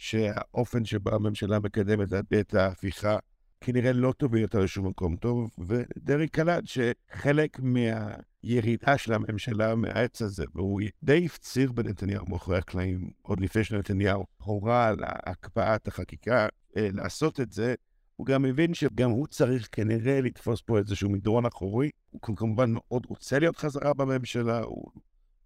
שהאופן 0.00 0.84
שבו 0.84 1.10
הממשלה 1.10 1.58
מקדמת 1.58 2.08
את 2.40 2.54
ההפיכה 2.54 3.16
כנראה 3.60 3.92
לא 3.92 4.12
תוביל 4.12 4.42
אותה 4.42 4.58
לשום 4.58 4.86
מקום 4.86 5.16
טוב, 5.16 5.50
ודרעי 5.58 6.28
קלט 6.28 6.64
שחלק 6.66 7.60
מהירידה 7.60 8.98
של 8.98 9.12
הממשלה 9.12 9.74
מהעץ 9.74 10.22
הזה, 10.22 10.44
והוא 10.54 10.80
די 11.02 11.26
הפציר 11.26 11.72
בנתניהו 11.72 12.26
מאחורי 12.28 12.58
הקלעים, 12.58 13.10
עוד 13.22 13.40
לפני 13.40 13.64
שנתניהו 13.64 14.26
הורה 14.36 14.88
על 14.88 14.96
הקפאת 15.02 15.88
החקיקה 15.88 16.46
אה, 16.76 16.88
לעשות 16.92 17.40
את 17.40 17.52
זה, 17.52 17.74
הוא 18.16 18.26
גם 18.26 18.42
מבין 18.42 18.74
שגם 18.74 19.10
הוא 19.10 19.26
צריך 19.26 19.68
כנראה 19.72 20.20
לתפוס 20.20 20.60
פה 20.60 20.78
איזשהו 20.78 21.10
מדרון 21.10 21.46
אחורי. 21.46 21.90
הוא 22.10 22.36
כמובן 22.36 22.70
מאוד 22.72 23.06
רוצה 23.06 23.38
להיות 23.38 23.56
חזרה 23.56 23.94
בממשלה, 23.94 24.60
הוא, 24.60 24.90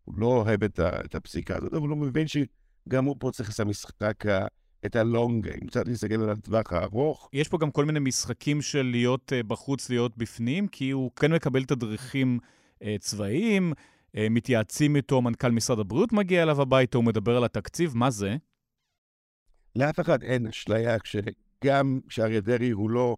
הוא 0.05 0.15
לא 0.19 0.27
אוהב 0.27 0.65
את, 0.65 0.79
ה, 0.79 1.01
את 1.05 1.15
הפסיקה 1.15 1.57
הזאת, 1.57 1.75
אבל 1.75 1.89
הוא 1.89 1.99
מבין 1.99 2.29
ש... 2.29 2.37
גם 2.89 3.05
הוא 3.05 3.17
פה 3.19 3.31
צריך 3.31 3.49
לעשות 3.49 3.67
המשחק 3.67 4.25
את 4.87 4.97
הלונג 4.97 5.45
גיים, 5.45 5.67
קצת 5.67 5.89
להסתכל 5.89 6.23
על 6.23 6.31
הטווח 6.31 6.73
הארוך. 6.73 7.29
יש 7.33 7.49
פה 7.49 7.59
גם 7.59 7.71
כל 7.71 7.85
מיני 7.85 7.99
משחקים 8.01 8.63
של 8.63 8.83
להיות 8.83 9.33
uh, 9.33 9.47
בחוץ, 9.47 9.91
להיות 9.91 10.17
בפנים, 10.17 10.69
כי 10.69 10.91
הוא 10.91 11.11
כן 11.17 11.33
מקבל 11.33 11.65
תדריכים 11.65 12.39
uh, 12.83 12.87
צבאיים, 13.01 13.73
uh, 13.73 14.19
מתייעצים 14.31 14.97
איתו, 14.97 15.23
מנכ"ל 15.23 15.51
משרד 15.51 15.79
הבריאות 15.79 16.13
מגיע 16.13 16.43
אליו 16.43 16.63
הביתה, 16.63 16.99
הוא 16.99 17.05
מדבר 17.05 17.37
על 17.37 17.45
התקציב, 17.45 17.97
מה 17.97 18.11
זה? 18.11 18.37
לאף 19.77 20.01
אחד 20.01 20.23
אין 20.23 20.47
אשליה, 20.47 20.97
שגם 21.05 22.01
כשאריה 22.09 22.41
דרעי 22.41 22.71
הוא 22.71 22.91
לא 22.91 23.17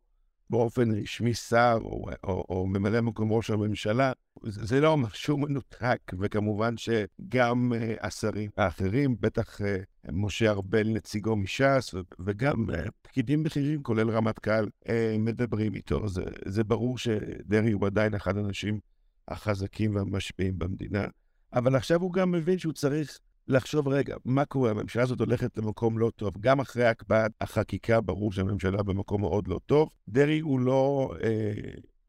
באופן 0.51 0.91
רשמי 0.91 1.35
שר 1.35 1.79
או, 1.83 2.09
או, 2.25 2.45
או 2.49 2.67
ממלא 2.67 3.01
מקום 3.01 3.33
ראש 3.33 3.51
הממשלה, 3.51 4.13
זה, 4.43 4.67
זה 4.67 4.81
לא 4.81 4.89
אומר 4.89 5.09
שהוא 5.09 5.41
מנותק, 5.41 6.01
וכמובן 6.21 6.75
שגם 6.77 7.73
uh, 7.73 8.07
השרים 8.07 8.51
האחרים, 8.57 9.17
בטח 9.21 9.61
uh, 9.61 9.65
משה 10.13 10.51
ארבל 10.51 10.89
נציגו 10.89 11.37
מש"ס, 11.37 11.95
וגם 12.27 12.71
uh, 12.71 12.75
פקידים 13.03 13.43
בכירים, 13.43 13.83
כולל 13.83 14.11
רמטכ"ל, 14.11 14.67
uh, 14.85 14.91
מדברים 15.19 15.75
איתו. 15.75 16.09
זה, 16.09 16.23
זה 16.45 16.65
ברור 16.65 16.99
שדרעי 16.99 17.73
הוא 17.73 17.87
עדיין 17.87 18.15
אחד 18.15 18.37
האנשים 18.37 18.81
החזקים 19.29 19.97
והמשפיעים 19.97 20.59
במדינה, 20.59 21.05
אבל 21.53 21.77
עכשיו 21.77 22.03
הוא 22.03 22.13
גם 22.13 22.33
מבין 22.33 22.59
שהוא 22.59 22.73
צריך 22.73 23.19
לחשוב, 23.49 23.89
רגע, 23.89 24.17
מה 24.25 24.45
קורה? 24.45 24.71
הממשלה 24.71 25.03
הזאת 25.03 25.21
הולכת 25.21 25.59
למקום 25.59 25.99
לא 25.99 26.11
טוב. 26.17 26.35
גם 26.41 26.61
אחרי 26.61 26.85
הקפאת 26.85 27.33
החקיקה, 27.41 28.01
ברור 28.01 28.33
שהממשלה 28.33 28.83
במקום 28.83 29.21
מאוד 29.21 29.49
לא 29.49 29.61
טוב. 29.67 29.91
דרעי 30.09 30.41
הוא 30.41 30.61
לא 30.61 31.15
אה, 31.23 31.53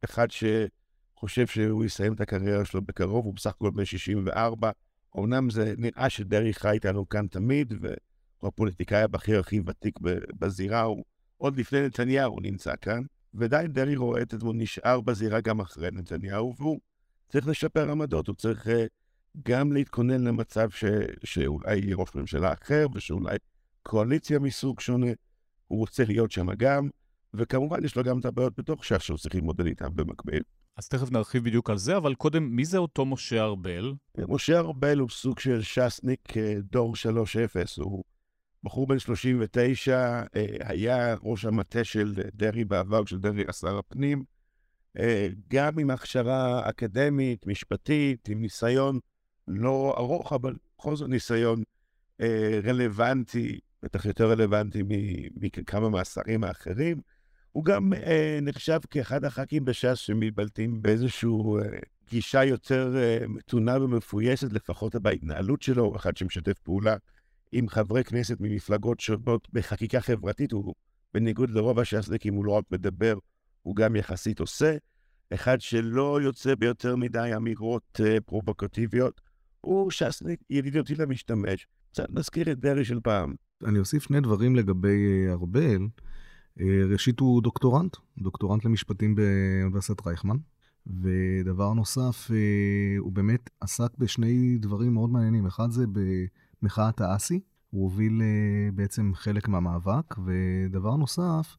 אחד 0.04 0.26
שחושב 0.30 1.46
שהוא 1.46 1.84
יסיים 1.84 2.12
את 2.12 2.20
הקריירה 2.20 2.64
שלו 2.64 2.82
בקרוב, 2.82 3.24
הוא 3.24 3.34
בסך 3.34 3.50
הכל 3.50 3.70
בן 3.70 3.84
64. 3.84 4.70
אמנם 5.18 5.50
זה 5.50 5.74
נראה 5.78 6.10
שדרעי 6.10 6.54
חי 6.54 6.70
איתנו 6.70 7.08
כאן 7.08 7.26
תמיד, 7.26 7.74
והוא 7.80 8.48
הפוליטיקאי 8.48 9.02
הבכיר 9.02 9.40
הכי 9.40 9.60
ותיק 9.66 9.98
בזירה, 10.38 10.82
הוא 10.82 11.04
עוד 11.36 11.56
לפני 11.56 11.86
נתניהו 11.86 12.32
הוא 12.32 12.42
נמצא 12.42 12.74
כאן, 12.80 13.02
ועדיין 13.34 13.72
דרעי 13.72 13.96
רואה 13.96 14.22
את 14.22 14.34
עצמו 14.34 14.52
נשאר 14.52 15.00
בזירה 15.00 15.40
גם 15.40 15.60
אחרי 15.60 15.88
נתניהו, 15.92 16.54
והוא 16.58 16.80
צריך 17.28 17.48
לשפר 17.48 17.90
עמדות, 17.90 18.26
הוא 18.26 18.36
צריך... 18.36 18.68
אה, 18.68 18.86
גם 19.44 19.72
להתכונן 19.72 20.24
למצב 20.24 20.70
ש, 20.70 20.84
שאולי 21.24 21.78
יהיה 21.78 21.96
ראש 21.96 22.14
ממשלה 22.14 22.52
אחר, 22.52 22.86
ושאולי 22.94 23.36
קואליציה 23.82 24.38
מסוג 24.38 24.80
שונה, 24.80 25.10
הוא 25.66 25.78
רוצה 25.78 26.04
להיות 26.04 26.30
שם 26.30 26.54
גם, 26.54 26.88
וכמובן 27.34 27.84
יש 27.84 27.96
לו 27.96 28.04
גם 28.04 28.18
את 28.18 28.24
הבעיות 28.24 28.58
בתוך 28.58 28.84
ש"ס 28.84 29.02
שהוא 29.02 29.18
צריך 29.18 29.34
להתמודד 29.34 29.66
איתן 29.66 29.88
במקביל. 29.94 30.42
אז 30.76 30.88
תכף 30.88 31.10
נרחיב 31.10 31.44
בדיוק 31.44 31.70
על 31.70 31.78
זה, 31.78 31.96
אבל 31.96 32.14
קודם, 32.14 32.44
מי 32.44 32.64
זה 32.64 32.78
אותו 32.78 33.06
משה 33.06 33.42
ארבל? 33.42 33.94
משה 34.28 34.58
ארבל 34.58 34.98
הוא 34.98 35.08
סוג 35.10 35.38
של 35.38 35.62
ש"סניק 35.62 36.36
אה, 36.36 36.54
דור 36.62 36.94
3-0, 36.94 37.82
הוא 37.82 38.04
בחור 38.62 38.86
בן 38.86 38.98
39, 38.98 40.22
אה, 40.36 40.46
היה 40.60 41.16
ראש 41.22 41.44
המטה 41.44 41.84
של 41.84 42.14
דרעי 42.34 42.64
בעבר, 42.64 43.04
של 43.04 43.18
דרעי 43.18 43.44
שר 43.52 43.78
הפנים, 43.78 44.24
אה, 44.98 45.28
גם 45.48 45.78
עם 45.78 45.90
הכשרה 45.90 46.68
אקדמית, 46.68 47.46
משפטית, 47.46 48.28
עם 48.28 48.40
ניסיון 48.40 48.98
לא 49.48 49.94
ארוך, 49.98 50.32
אבל 50.32 50.54
בכל 50.78 50.96
זאת 50.96 51.08
ניסיון 51.10 51.62
אה, 52.20 52.60
רלוונטי, 52.64 53.58
בטח 53.82 54.04
יותר 54.04 54.30
רלוונטי 54.30 54.82
מכמה 55.36 55.88
מהשרים 55.88 56.44
האחרים. 56.44 57.00
הוא 57.52 57.64
גם 57.64 57.92
אה, 57.92 58.38
נחשב 58.42 58.78
כאחד 58.90 59.24
הח"כים 59.24 59.64
בש"ס 59.64 59.98
שמתבלטים 59.98 60.82
באיזושהי 60.82 61.28
אה, 61.30 61.78
גישה 62.10 62.44
יותר 62.44 62.96
אה, 62.96 63.26
מתונה 63.28 63.82
ומפויסת, 63.82 64.52
לפחות 64.52 64.96
בהתנהלות 64.96 65.62
שלו, 65.62 65.84
הוא 65.84 65.96
אחד 65.96 66.16
שמשתף 66.16 66.58
פעולה 66.58 66.96
עם 67.52 67.68
חברי 67.68 68.04
כנסת 68.04 68.36
ממפלגות 68.40 69.00
שונות 69.00 69.48
בחקיקה 69.52 70.00
חברתית, 70.00 70.52
הוא 70.52 70.74
בניגוד 71.14 71.50
לרוב 71.50 71.78
הש"סניקים, 71.78 72.34
הוא 72.34 72.44
לא 72.44 72.52
רק 72.52 72.64
מדבר, 72.70 73.14
הוא 73.62 73.76
גם 73.76 73.96
יחסית 73.96 74.40
עושה. 74.40 74.76
אחד 75.34 75.60
שלא 75.60 76.20
יוצא 76.22 76.54
ביותר 76.54 76.96
מדי 76.96 77.30
אמירות 77.36 78.00
אה, 78.04 78.20
פרובוקטיביות, 78.26 79.20
הוא 79.60 79.90
ש"סניק 79.90 80.40
ידידותי 80.50 80.94
למשתמש. 80.94 81.66
קצת 81.92 82.10
מזכיר 82.10 82.52
את 82.52 82.58
דרעי 82.58 82.84
של 82.84 83.00
פעם. 83.00 83.34
אני 83.64 83.78
אוסיף 83.78 84.02
שני 84.02 84.20
דברים 84.20 84.56
לגבי 84.56 85.06
אה, 85.06 85.32
ארבל. 85.32 85.88
אה, 86.60 86.82
ראשית, 86.90 87.20
הוא 87.20 87.42
דוקטורנט, 87.42 87.96
דוקטורנט 88.18 88.64
למשפטים 88.64 89.14
באוניברסיטת 89.14 90.06
רייכמן. 90.06 90.36
ודבר 90.86 91.72
נוסף, 91.72 92.30
אה, 92.30 92.98
הוא 92.98 93.12
באמת 93.12 93.50
עסק 93.60 93.98
בשני 93.98 94.58
דברים 94.58 94.94
מאוד 94.94 95.10
מעניינים. 95.10 95.46
אחד 95.46 95.70
זה 95.70 95.84
במחאת 96.62 97.00
האסי, 97.00 97.40
הוא 97.70 97.82
הוביל 97.82 98.22
בעצם 98.74 99.12
חלק 99.14 99.48
מהמאבק, 99.48 100.14
ודבר 100.24 100.96
נוסף, 100.96 101.56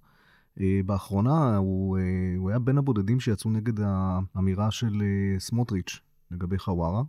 באחרונה 0.86 1.58
הוא, 1.58 1.98
הוא 2.38 2.50
היה 2.50 2.60
בין 2.60 2.78
הבודדים 2.78 3.20
שיצאו 3.20 3.50
נגד 3.52 3.74
האמירה 3.80 4.72
של 4.72 5.02
סמוטריץ' 5.40 6.00
לגבי 6.32 6.58
חווארה. 6.58 7.04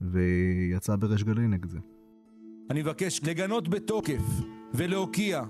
ויצא 0.00 0.96
בריש 0.96 1.24
גלי 1.24 1.48
נגד 1.48 1.70
זה. 1.70 1.78
אני 2.70 2.82
מבקש 2.82 3.20
לגנות 3.24 3.68
בתוקף 3.68 4.22
ולהוקיע 4.74 5.42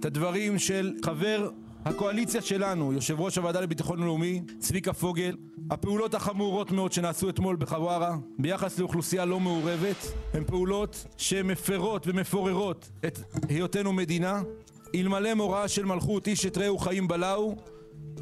את 0.00 0.04
הדברים 0.04 0.58
של 0.58 0.92
חבר 1.04 1.50
הקואליציה 1.84 2.42
שלנו, 2.42 2.92
יושב 2.92 3.20
ראש 3.20 3.38
הוועדה 3.38 3.60
לביטחון 3.60 4.02
לאומי, 4.02 4.42
צביקה 4.58 4.92
פוגל, 4.92 5.36
הפעולות 5.70 6.14
החמורות 6.14 6.70
מאוד 6.70 6.92
שנעשו 6.92 7.28
אתמול 7.28 7.56
בחווארה 7.56 8.16
ביחס 8.38 8.78
לאוכלוסייה 8.78 9.24
לא 9.24 9.40
מעורבת 9.40 10.12
הן 10.34 10.44
פעולות 10.44 11.06
שמפרות 11.16 12.06
ומפוררות 12.06 12.90
את 13.06 13.18
היותנו 13.48 13.92
מדינה 13.92 14.42
אלמלא 14.94 15.34
מוראה 15.34 15.68
של 15.68 15.84
מלכות 15.84 16.28
איש 16.28 16.46
את 16.46 16.58
רעהו 16.58 16.78
חיים 16.78 17.08
בלעו 17.08 17.56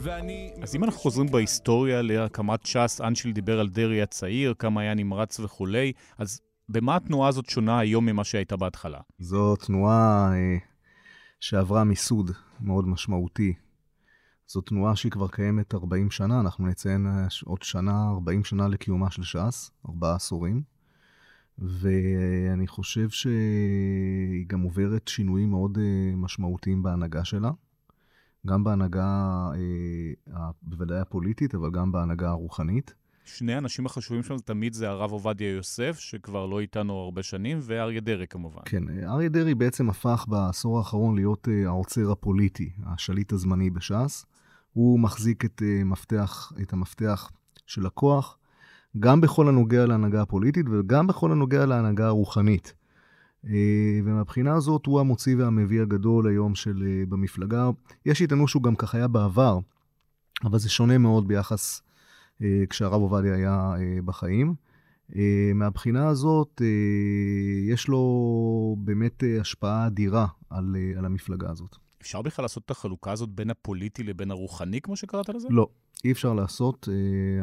ואני... 0.01 0.53
אז 0.63 0.77
אם 0.77 0.85
אנחנו 0.85 1.01
חוזרים 1.01 1.31
בהיסטוריה 1.31 2.03
להקמת 2.03 2.67
ש"ס, 2.67 3.01
אנשיל 3.01 3.33
דיבר 3.33 3.61
על 3.61 3.69
דרעי 3.69 4.03
הצעיר, 4.03 4.55
כמה 4.59 4.81
היה 4.81 4.95
נמרץ 4.95 5.41
וכולי, 5.41 5.93
אז 6.19 6.41
במה 6.69 6.97
התנועה 6.97 7.29
הזאת 7.29 7.49
שונה 7.49 7.79
היום 7.79 8.07
ממה 8.07 8.25
שהייתה 8.25 8.57
בהתחלה? 8.57 9.01
זו 9.19 9.57
תנועה 9.57 10.31
אה, 10.33 10.57
שעברה 11.41 11.85
מיסוד 11.85 12.31
מאוד 12.61 12.89
משמעותי. 12.89 13.55
זו 14.49 14.61
תנועה 14.61 14.97
שהיא 14.97 15.13
כבר 15.13 15.29
קיימת 15.29 15.75
40 15.75 16.11
שנה, 16.11 16.41
אנחנו 16.41 16.67
נציין 16.67 17.07
אה, 17.07 17.27
עוד 17.45 17.63
שנה, 17.63 18.09
40 18.09 18.45
שנה 18.45 18.69
לקיומה 18.69 19.11
של 19.11 19.23
ש"ס, 19.23 19.71
ארבעה 19.89 20.15
עשורים. 20.15 20.63
ואני 21.59 22.67
חושב 22.67 23.11
שהיא 23.11 24.47
גם 24.47 24.63
עוברת 24.63 25.09
שינויים 25.09 25.51
מאוד 25.51 25.79
אה, 25.79 26.17
משמעותיים 26.17 26.83
בהנהגה 26.83 27.25
שלה. 27.25 27.51
גם 28.47 28.65
בהנהגה, 28.65 29.49
אה, 29.55 30.51
בוודאי 30.63 31.01
הפוליטית, 31.01 31.55
אבל 31.55 31.71
גם 31.71 31.93
בהנהגה 31.93 32.29
הרוחנית. 32.29 32.95
שני 33.25 33.55
האנשים 33.55 33.87
החשובים 33.87 34.23
שם 34.23 34.37
תמיד 34.45 34.73
זה 34.73 34.89
הרב 34.89 35.13
עובדיה 35.13 35.51
יוסף, 35.51 35.99
שכבר 35.99 36.47
לא 36.47 36.61
איתנו 36.61 36.95
הרבה 36.95 37.23
שנים, 37.23 37.59
ואריה 37.63 38.01
דרעי 38.01 38.27
כמובן. 38.27 38.61
כן, 38.65 38.83
אריה 39.05 39.29
דרעי 39.29 39.55
בעצם 39.55 39.91
הפך 39.91 40.25
בעשור 40.29 40.79
האחרון 40.79 41.15
להיות 41.15 41.49
אה, 41.49 41.67
העוצר 41.67 42.13
הפוליטי, 42.13 42.71
השליט 42.87 43.33
הזמני 43.33 43.71
בש"ס. 43.71 44.27
הוא 44.73 45.01
מחזיק 45.01 45.45
את, 45.45 45.63
אה, 45.65 45.85
מפתח, 45.85 46.53
את 46.63 46.73
המפתח 46.73 47.31
של 47.67 47.87
הכוח, 47.87 48.39
גם 48.99 49.21
בכל 49.21 49.49
הנוגע 49.49 49.87
להנהגה 49.87 50.23
הפוליטית 50.23 50.67
וגם 50.71 51.07
בכל 51.07 51.33
הנוגע 51.33 51.67
להנהגה 51.67 52.07
הרוחנית. 52.07 52.75
אה, 53.47 54.01
ומהבחינה 54.05 54.55
הזאת 54.55 54.87
הוא 54.87 55.01
המוציא 55.01 55.37
והמביא 55.37 55.83
הגדול 55.83 56.29
היום 56.29 56.55
של 56.55 56.83
אה, 56.87 57.07
במפלגה. 57.09 57.71
יש 58.07 58.19
שיטענו 58.19 58.49
שהוא 58.49 58.63
גם 58.63 58.77
כך 58.77 58.95
היה 58.95 59.09
בעבר, 59.09 59.59
אבל 60.45 60.59
זה 60.59 60.71
שונה 60.71 60.99
מאוד 60.99 61.29
ביחס 61.29 61.83
אה, 62.43 62.65
כשהרב 62.71 63.01
עובדיה 63.01 63.35
היה 63.35 63.75
בחיים. 64.05 64.55
מהבחינה 65.55 66.09
הזאת, 66.09 66.63
יש 67.69 67.89
לו 67.89 68.77
באמת 68.79 69.23
השפעה 69.41 69.87
אדירה 69.87 70.27
על, 70.51 70.77
על 70.97 71.05
המפלגה 71.05 71.51
הזאת. 71.51 71.77
אפשר 72.03 72.23
בכלל 72.23 72.45
לעשות 72.45 72.65
את 72.65 72.71
החלוקה 72.71 73.13
הזאת 73.13 73.29
בין 73.29 73.51
הפוליטי 73.51 74.03
לבין 74.03 74.31
הרוחני, 74.31 74.81
כמו 74.81 74.97
שקראת 74.97 75.29
לזה? 75.29 75.49
לא, 75.51 75.69
אי 76.05 76.13
אפשר 76.13 76.35
לעשות. 76.35 76.89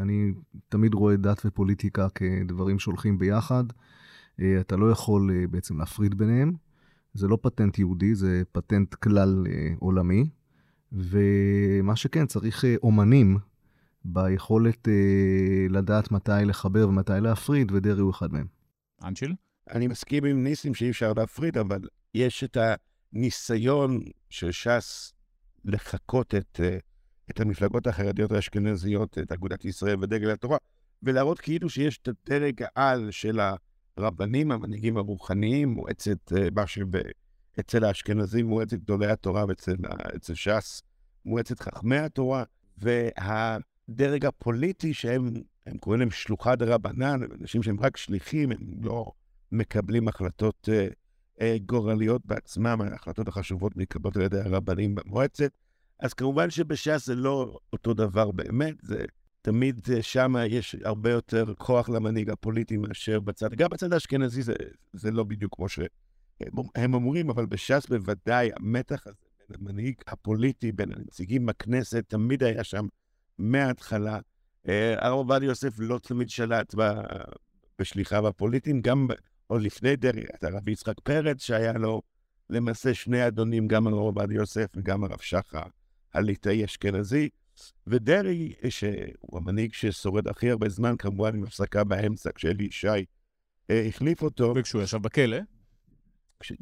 אני 0.02 0.34
תמיד 0.70 0.94
רואה 0.94 1.16
דת 1.16 1.42
ופוליטיקה 1.46 2.10
כדברים 2.10 2.80
שהולכים 2.80 3.18
ביחד. 3.18 3.64
אה, 4.42 4.60
אתה 4.60 4.76
לא 4.76 4.92
יכול 4.92 5.32
אה, 5.34 5.48
בעצם 5.48 5.80
להפריד 5.80 6.18
ביניהם. 6.18 6.54
זה 7.14 7.28
לא 7.28 7.38
פטנט 7.42 7.80
יהודי, 7.80 8.16
זה 8.16 8.44
פטנט 8.52 8.94
כלל 8.94 9.46
אה, 9.50 9.74
עולמי. 9.80 10.30
ומה 10.92 11.96
שכן, 11.96 12.26
צריך 12.26 12.66
אומנים 12.84 13.38
ביכולת 14.06 14.88
לדעת 15.70 16.12
מתי 16.12 16.32
לחבר 16.46 16.90
ומתי 16.90 17.14
להפריד, 17.22 17.72
ודרעי 17.72 18.02
הוא 18.02 18.12
אחד 18.12 18.34
מהם. 18.34 18.46
אנשיל? 19.04 19.34
אני 19.72 19.88
מסכים 19.88 20.26
עם 20.26 20.44
ניסים 20.44 20.74
שאי 20.74 20.90
אפשר 20.90 21.14
להפריד, 21.14 21.58
אבל 21.58 21.80
יש 22.14 22.44
את 22.44 22.58
הניסיון 23.14 24.00
של 24.30 24.52
ש"ס 24.52 25.14
לחקות 25.66 26.36
את, 26.36 26.60
את 27.30 27.40
המפלגות 27.40 27.88
החרדיות 27.88 28.32
האשכנזיות, 28.32 29.18
את 29.18 29.32
אגודת 29.32 29.66
ישראל 29.66 29.98
ודגל 30.02 30.32
התורה, 30.32 30.58
ולהראות 31.04 31.40
כאילו 31.40 31.70
שיש 31.70 31.98
את 31.98 32.08
הדרג 32.08 32.64
העל 32.76 33.12
של 33.12 33.40
ה... 33.40 33.56
הרבנים, 33.98 34.52
המנהיגים 34.52 34.98
הרוחניים, 34.98 35.70
מועצת 35.70 36.34
אה, 36.38 36.48
מה 36.56 36.64
אצל 37.60 37.84
האשכנזים 37.84 38.46
מועצת 38.46 38.78
גדולי 38.78 39.08
התורה 39.08 39.46
ואצל 39.48 40.34
ש"ס 40.34 40.82
מועצת 41.26 41.60
חכמי 41.60 41.98
התורה, 41.98 42.44
והדרג 42.78 44.26
הפוליטי 44.26 44.94
שהם 44.94 45.34
הם 45.66 45.78
קוראים 45.78 46.00
להם 46.00 46.12
שלוחה 46.12 46.56
דה 46.56 46.66
רבנן, 46.66 47.20
אנשים 47.42 47.64
שהם 47.64 47.80
רק 47.80 47.98
שליחים, 47.98 48.52
הם 48.52 48.58
לא 48.82 49.12
מקבלים 49.52 50.08
החלטות 50.08 50.70
אה, 50.72 50.88
אה, 51.42 51.58
גורליות 51.66 52.26
בעצמם, 52.26 52.82
ההחלטות 52.82 53.28
החשובות 53.28 53.78
מתקבלות 53.78 54.16
על 54.18 54.22
ידי 54.22 54.40
הרבנים 54.40 54.96
במועצת. 54.96 55.52
אז 56.00 56.14
כמובן 56.14 56.50
שבש"ס 56.50 57.06
זה 57.06 57.16
לא 57.16 57.58
אותו 57.74 57.94
דבר 57.94 58.32
באמת, 58.32 58.76
זה 58.82 59.06
תמיד 59.46 59.82
אה, 59.94 60.02
שם 60.02 60.36
יש 60.50 60.76
הרבה 60.84 61.12
יותר 61.12 61.54
כוח 61.58 61.90
למנהיג 61.90 62.30
הפוליטי 62.30 62.78
מאשר 62.78 63.20
בצד, 63.20 63.54
גם 63.54 63.70
בצד 63.70 63.94
האשכנזי 63.94 64.42
זה, 64.42 64.54
זה 64.94 65.12
לא 65.12 65.24
בדיוק 65.24 65.56
כמו 65.56 65.70
שהם 65.70 66.94
אומרים, 66.94 67.30
אבל 67.30 67.46
בש"ס 67.46 67.86
בוודאי 67.90 68.50
המתח 68.56 69.08
הזה 69.08 69.16
בין 69.50 69.58
המנהיג 69.62 69.96
הפוליטי, 70.08 70.72
בין 70.72 70.92
הנציגים 70.92 71.46
בכנסת, 71.46 72.06
תמיד 72.08 72.44
היה 72.44 72.64
שם 72.64 72.86
מההתחלה. 73.38 74.20
אה, 74.68 75.06
הרב 75.06 75.14
עובדיה 75.14 75.48
יוסף 75.48 75.74
לא 75.80 76.00
תמיד 76.00 76.30
שלט 76.30 76.76
בשליחיו 77.80 78.28
הפוליטיים, 78.28 78.82
גם 78.82 79.08
עוד 79.48 79.62
לפני 79.62 79.96
דרעי, 79.96 80.24
הרב 80.42 80.70
יצחק 80.70 81.00
פרץ, 81.04 81.42
שהיה 81.44 81.74
לו 81.74 82.02
למעשה 82.50 82.94
שני 82.94 83.28
אדונים, 83.28 83.68
גם 83.68 83.88
הרב 83.88 83.98
עובדיה 83.98 84.36
יוסף 84.36 84.68
וגם 84.76 85.04
הרב 85.04 85.20
שחר 85.20 85.64
הליטאי 86.14 86.66
אשכנזי. 86.66 87.30
ודרעי, 87.88 88.54
שהוא 88.70 89.38
המנהיג 89.40 89.74
ששורד 89.74 90.28
הכי 90.28 90.50
הרבה 90.50 90.70
זמן, 90.70 90.98
כמובן 90.98 91.36
עם 91.36 91.44
הפסקה 91.44 91.84
באמצע, 91.84 92.30
כשאלי 92.36 92.64
ישי 92.64 92.88
אה, 93.70 93.86
החליף 93.88 94.22
אותו. 94.22 94.54
וכשהוא 94.56 94.82
ישב 94.82 94.98
בכלא. 94.98 95.38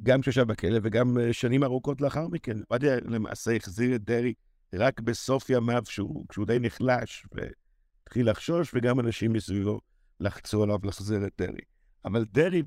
גם 0.04 0.22
כשהוא 0.22 0.32
ישב 0.32 0.44
בכלא 0.44 0.80
וגם 0.84 1.18
אה, 1.18 1.34
שנים 1.34 1.64
ארוכות 1.64 2.02
לאחר 2.02 2.28
מכן. 2.28 2.58
עובדיה 2.68 2.96
למעשה 3.06 3.56
החזיר 3.56 3.96
את 3.96 4.04
דרעי 4.04 4.34
רק 4.74 5.00
בסוף 5.00 5.50
ימיו, 5.50 5.84
כשהוא 6.30 6.46
די 6.46 6.58
נחלש 6.60 7.26
והתחיל 7.32 8.30
לחשוש, 8.30 8.72
וגם 8.74 9.00
אנשים 9.00 9.34
מסביבו 9.34 9.80
לחצו 10.20 10.64
עליו 10.64 10.80
לחזיר 10.84 11.26
את 11.26 11.32
דרעי. 11.38 11.64
אבל 12.06 12.26
דרעי, 12.32 12.64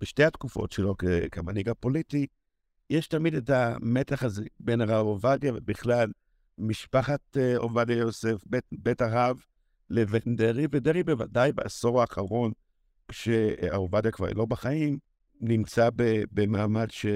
בשתי 0.00 0.24
התקופות 0.24 0.72
שלו 0.72 0.94
כמנהיג 1.30 1.68
הפוליטי, 1.68 2.26
יש 2.90 3.08
תמיד 3.08 3.34
את 3.34 3.50
המתח 3.50 4.22
הזה 4.22 4.44
בין 4.60 4.80
הרב 4.80 5.06
עובדיה 5.06 5.52
ובכלל 5.54 6.12
משפחת 6.58 7.36
uh, 7.36 7.58
עובדיה 7.58 7.96
יוסף, 7.96 8.44
בית, 8.46 8.64
בית 8.72 9.00
הרב, 9.00 9.40
לבין 9.90 10.36
דרעי, 10.36 10.66
ודרעי 10.72 11.02
בוודאי 11.02 11.52
בעשור 11.52 12.00
האחרון, 12.00 12.52
כשעובדיה 13.08 14.10
כבר 14.10 14.26
לא 14.34 14.44
בחיים, 14.44 14.98
נמצא 15.40 15.88
ב, 15.96 16.22
במעמד 16.32 16.90
ש... 16.90 17.06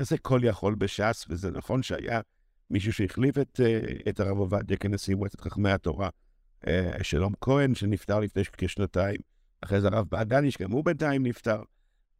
זה 0.00 0.18
כל 0.18 0.40
יכול 0.42 0.74
בש"ס, 0.74 1.24
וזה 1.28 1.50
נכון 1.50 1.82
שהיה 1.82 2.20
מישהו 2.70 2.92
שהחליף 2.92 3.38
את, 3.38 3.60
uh, 3.60 4.08
את 4.08 4.20
הרב 4.20 4.38
עובדיה 4.38 4.76
כנשיא 4.76 5.14
מועצת 5.14 5.40
חכמי 5.40 5.70
התורה, 5.70 6.08
uh, 6.64 6.68
שלום 7.02 7.32
כהן, 7.40 7.74
שנפטר 7.74 8.20
לפני 8.20 8.42
כשנתיים. 8.52 9.20
אחרי 9.60 9.80
זה 9.80 9.88
הרב 9.88 10.06
בעדני, 10.08 10.50
שגם 10.50 10.70
הוא 10.70 10.84
בינתיים 10.84 11.26
נפטר. 11.26 11.62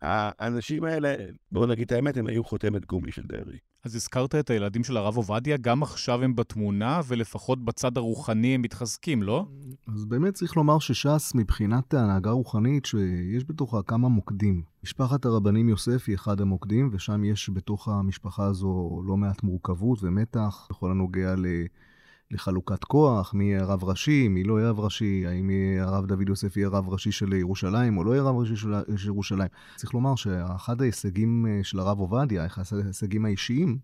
האנשים 0.03 0.85
האלה, 0.85 1.15
בואו 1.53 1.67
נגיד 1.67 1.85
את 1.85 1.93
האמת, 1.93 2.17
הם 2.17 2.27
היו 2.27 2.45
חותמת 2.45 2.87
גומי 2.87 3.13
של 3.13 3.23
דרעי. 3.23 3.59
אז 3.85 3.95
הזכרת 3.95 4.35
את 4.35 4.51
הילדים 4.51 4.85
של 4.85 4.97
הרב 4.97 5.17
עובדיה, 5.17 5.57
גם 5.57 5.83
עכשיו 5.83 6.23
הם 6.23 6.37
בתמונה, 6.37 7.01
ולפחות 7.07 7.65
בצד 7.65 7.97
הרוחני 7.97 8.55
הם 8.55 8.63
מתחזקים, 8.63 9.23
לא? 9.23 9.47
אז 9.95 10.05
באמת 10.05 10.35
צריך 10.35 10.57
לומר 10.57 10.79
שש"ס, 10.79 11.33
מבחינת 11.35 11.95
ההנהגה 11.95 12.31
הרוחנית, 12.31 12.87
שיש 12.87 13.45
בתוכה 13.47 13.83
כמה 13.83 14.09
מוקדים. 14.09 14.63
משפחת 14.85 15.25
הרבנים 15.25 15.69
יוסף 15.69 16.05
היא 16.07 16.15
אחד 16.15 16.41
המוקדים, 16.41 16.91
ושם 16.93 17.25
יש 17.25 17.51
בתוך 17.51 17.89
המשפחה 17.89 18.45
הזו 18.45 19.03
לא 19.07 19.17
מעט 19.17 19.43
מורכבות 19.43 19.99
ומתח 20.03 20.67
בכל 20.71 20.91
הנוגע 20.91 21.35
ל... 21.37 21.47
לחלוקת 22.31 22.85
כוח, 22.85 23.35
מי 23.35 23.45
יהיה 23.45 23.65
רב 23.65 23.85
ראשי, 23.85 24.29
מי 24.29 24.45
לא 24.45 24.59
יהיה 24.59 24.71
רב 24.71 24.81
ראשי, 24.81 25.27
האם 25.27 25.51
הרב 25.81 26.07
דוד 26.07 26.29
יוסף 26.29 26.57
יהיה 26.57 26.69
רב 26.69 26.89
ראשי 26.89 27.13
של 27.13 27.33
ירושלים 27.33 27.99
או 27.99 28.05
לא 28.05 28.13
יהיה 28.13 28.23
רב 28.23 28.37
ראשי 28.37 28.57
של, 28.57 28.75
של 28.97 29.07
ירושלים. 29.07 29.49
צריך 29.77 29.95
לומר 29.95 30.15
שאחד 30.15 30.81
ההישגים 30.83 31.47
אה, 31.47 31.61
של 31.63 31.79
הרב 31.79 31.99
עובדיה, 31.99 32.47
אחד 32.47 32.63
ההישגים 32.85 33.25
האישיים, 33.25 33.79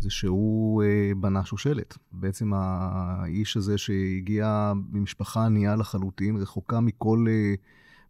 זה 0.00 0.10
שהוא 0.10 0.82
אה, 0.82 1.12
בנה 1.16 1.44
שושלת. 1.44 1.98
בעצם 2.12 2.52
האיש 2.54 3.56
הזה 3.56 3.78
שהגיע 3.78 4.72
ממשפחה 4.92 5.46
ענייה 5.46 5.76
לחלוטין, 5.76 6.36
רחוקה 6.36 6.80
מכל... 6.80 7.26
אה, 7.28 7.54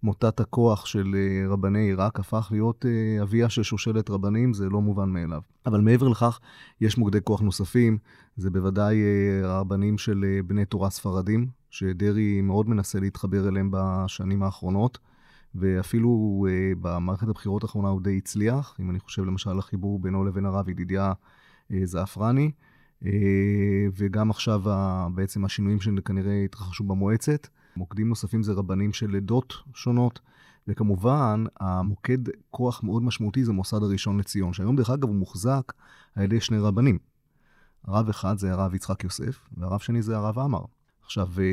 מוטת 0.05 0.41
הכוח 0.41 0.87
של 0.87 1.15
אה, 1.15 1.49
רבני 1.49 1.79
עיראק 1.79 2.21
הפך 2.21 2.49
להיות 2.51 2.87
אה, 2.87 3.23
אביה 3.23 3.49
של 3.49 3.63
שושלת 3.63 4.11
רבנים, 4.11 4.53
זה 4.53 4.69
לא 4.69 4.81
מובן 4.81 5.09
מאליו. 5.09 5.41
אבל 5.67 5.81
מעבר 5.81 6.09
לכך, 6.09 6.41
יש 6.81 6.99
מוקדי 6.99 7.19
כוח 7.25 7.41
נוספים, 7.41 7.99
זה 8.37 8.51
בוודאי 8.51 9.03
אה, 9.03 9.61
רבנים 9.61 9.99
של 9.99 10.25
בני 10.47 10.65
תורה 10.65 10.91
ספרדים, 10.91 11.47
שדרעי 11.71 12.41
מאוד 12.41 12.69
מנסה 12.69 13.01
להתחבר 13.01 13.49
אליהם 13.49 13.71
בשנים 13.73 14.43
האחרונות, 14.43 14.99
ואפילו 15.55 16.47
במערכת 16.81 17.29
הבחירות 17.29 17.63
האחרונה 17.63 17.89
הוא 17.89 18.01
די 18.03 18.17
הצליח, 18.17 18.77
אם 18.81 18.91
אני 18.91 19.01
חושב 19.01 19.25
למשל 19.25 19.51
על 19.51 19.59
החיבור 19.59 19.99
בינו 19.99 20.25
לבין 20.25 20.47
הרב 20.47 20.69
ידידיה 20.69 21.13
זעפרני. 21.85 22.51
וגם 23.97 24.31
עכשיו 24.31 24.63
בעצם 25.15 25.45
השינויים 25.45 25.81
שכנראה 25.81 26.45
התרחשו 26.45 26.85
במועצת. 26.85 27.49
מוקדים 27.77 28.09
נוספים 28.09 28.43
זה 28.43 28.53
רבנים 28.53 28.93
של 28.93 29.17
עדות 29.17 29.55
שונות, 29.75 30.21
וכמובן, 30.69 31.45
המוקד 31.61 32.19
כוח 32.51 32.83
מאוד 32.85 33.03
משמעותי 33.03 33.45
זה 33.45 33.53
מוסד 33.53 33.83
הראשון 33.83 34.19
לציון, 34.19 34.53
שהיום 34.53 34.77
דרך 34.77 34.91
אגב 34.91 35.09
הוא 35.09 35.17
מוחזק 35.17 35.73
על 36.15 36.25
ידי 36.25 36.41
שני 36.41 36.59
רבנים. 36.59 36.99
רב 37.89 38.09
אחד 38.09 38.39
זה 38.39 38.53
הרב 38.53 38.75
יצחק 38.75 39.05
יוסף, 39.05 39.49
והרב 39.57 39.81
שני 39.81 40.03
זה 40.03 40.17
הרב 40.17 40.39
עמאר. 40.39 40.65
עכשיו, 41.05 41.29
אה, 41.39 41.45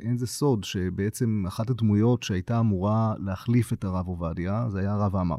אין 0.00 0.16
זה 0.16 0.26
סוד 0.26 0.64
שבעצם 0.64 1.44
אחת 1.48 1.70
הדמויות 1.70 2.22
שהייתה 2.22 2.60
אמורה 2.60 3.14
להחליף 3.18 3.72
את 3.72 3.84
הרב 3.84 4.06
עובדיה, 4.06 4.66
זה 4.70 4.80
היה 4.80 4.92
הרב 4.92 5.16
עמאר. 5.16 5.38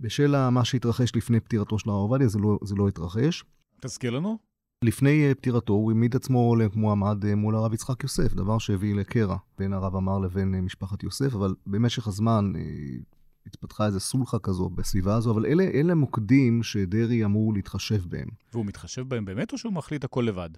בשל 0.00 0.48
מה 0.50 0.64
שהתרחש 0.64 1.16
לפני 1.16 1.40
פטירתו 1.40 1.78
של 1.78 1.90
הרב 1.90 1.98
עובדיה, 1.98 2.28
זה 2.28 2.38
לא, 2.38 2.58
זה 2.64 2.74
לא 2.74 2.88
התרחש. 2.88 3.44
תזכיר 3.80 4.10
לנו. 4.10 4.38
לפני 4.84 5.28
אה, 5.28 5.34
פטירתו 5.34 5.72
הוא 5.72 5.90
העמיד 5.90 6.16
עצמו 6.16 6.56
למועמד 6.56 7.24
אה, 7.24 7.34
מול 7.34 7.54
הרב 7.54 7.74
יצחק 7.74 8.02
יוסף, 8.02 8.34
דבר 8.34 8.58
שהביא 8.58 8.94
לקרע 8.94 9.36
בין 9.58 9.72
הרב 9.72 9.96
עמר 9.96 10.18
לבין 10.18 10.54
אה, 10.54 10.60
משפחת 10.60 11.02
יוסף, 11.02 11.34
אבל 11.34 11.54
במשך 11.66 12.06
הזמן 12.06 12.52
התפתחה 13.46 13.86
איזו 13.86 14.00
סולחה 14.00 14.38
כזו 14.38 14.68
בסביבה 14.68 15.16
הזו, 15.16 15.30
אבל 15.30 15.46
אלה, 15.46 15.64
אלה 15.64 15.94
מוקדים 15.94 16.62
שדרעי 16.62 17.24
אמור 17.24 17.54
להתחשב 17.54 18.02
בהם. 18.08 18.28
והוא 18.52 18.66
מתחשב 18.66 19.08
בהם 19.08 19.24
באמת, 19.24 19.52
או 19.52 19.58
שהוא 19.58 19.72
מחליט 19.72 20.04
הכל 20.04 20.24
לבד? 20.28 20.50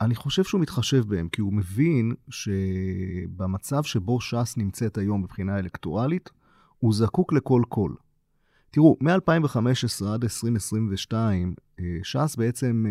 אני 0.00 0.14
חושב 0.14 0.44
שהוא 0.44 0.60
מתחשב 0.60 1.04
בהם, 1.08 1.28
כי 1.28 1.40
הוא 1.40 1.52
מבין 1.52 2.14
שבמצב 2.28 3.82
שבו 3.82 4.20
ש"ס 4.20 4.54
נמצאת 4.56 4.98
היום 4.98 5.22
מבחינה 5.22 5.58
אלקטורלית, 5.58 6.30
הוא 6.78 6.94
זקוק 6.94 7.32
לכל 7.32 7.62
קול. 7.68 7.96
תראו, 8.70 8.96
מ-2015 9.00 10.06
עד 10.06 10.22
2022, 10.22 11.54
ש"ס 12.02 12.36
בעצם 12.36 12.86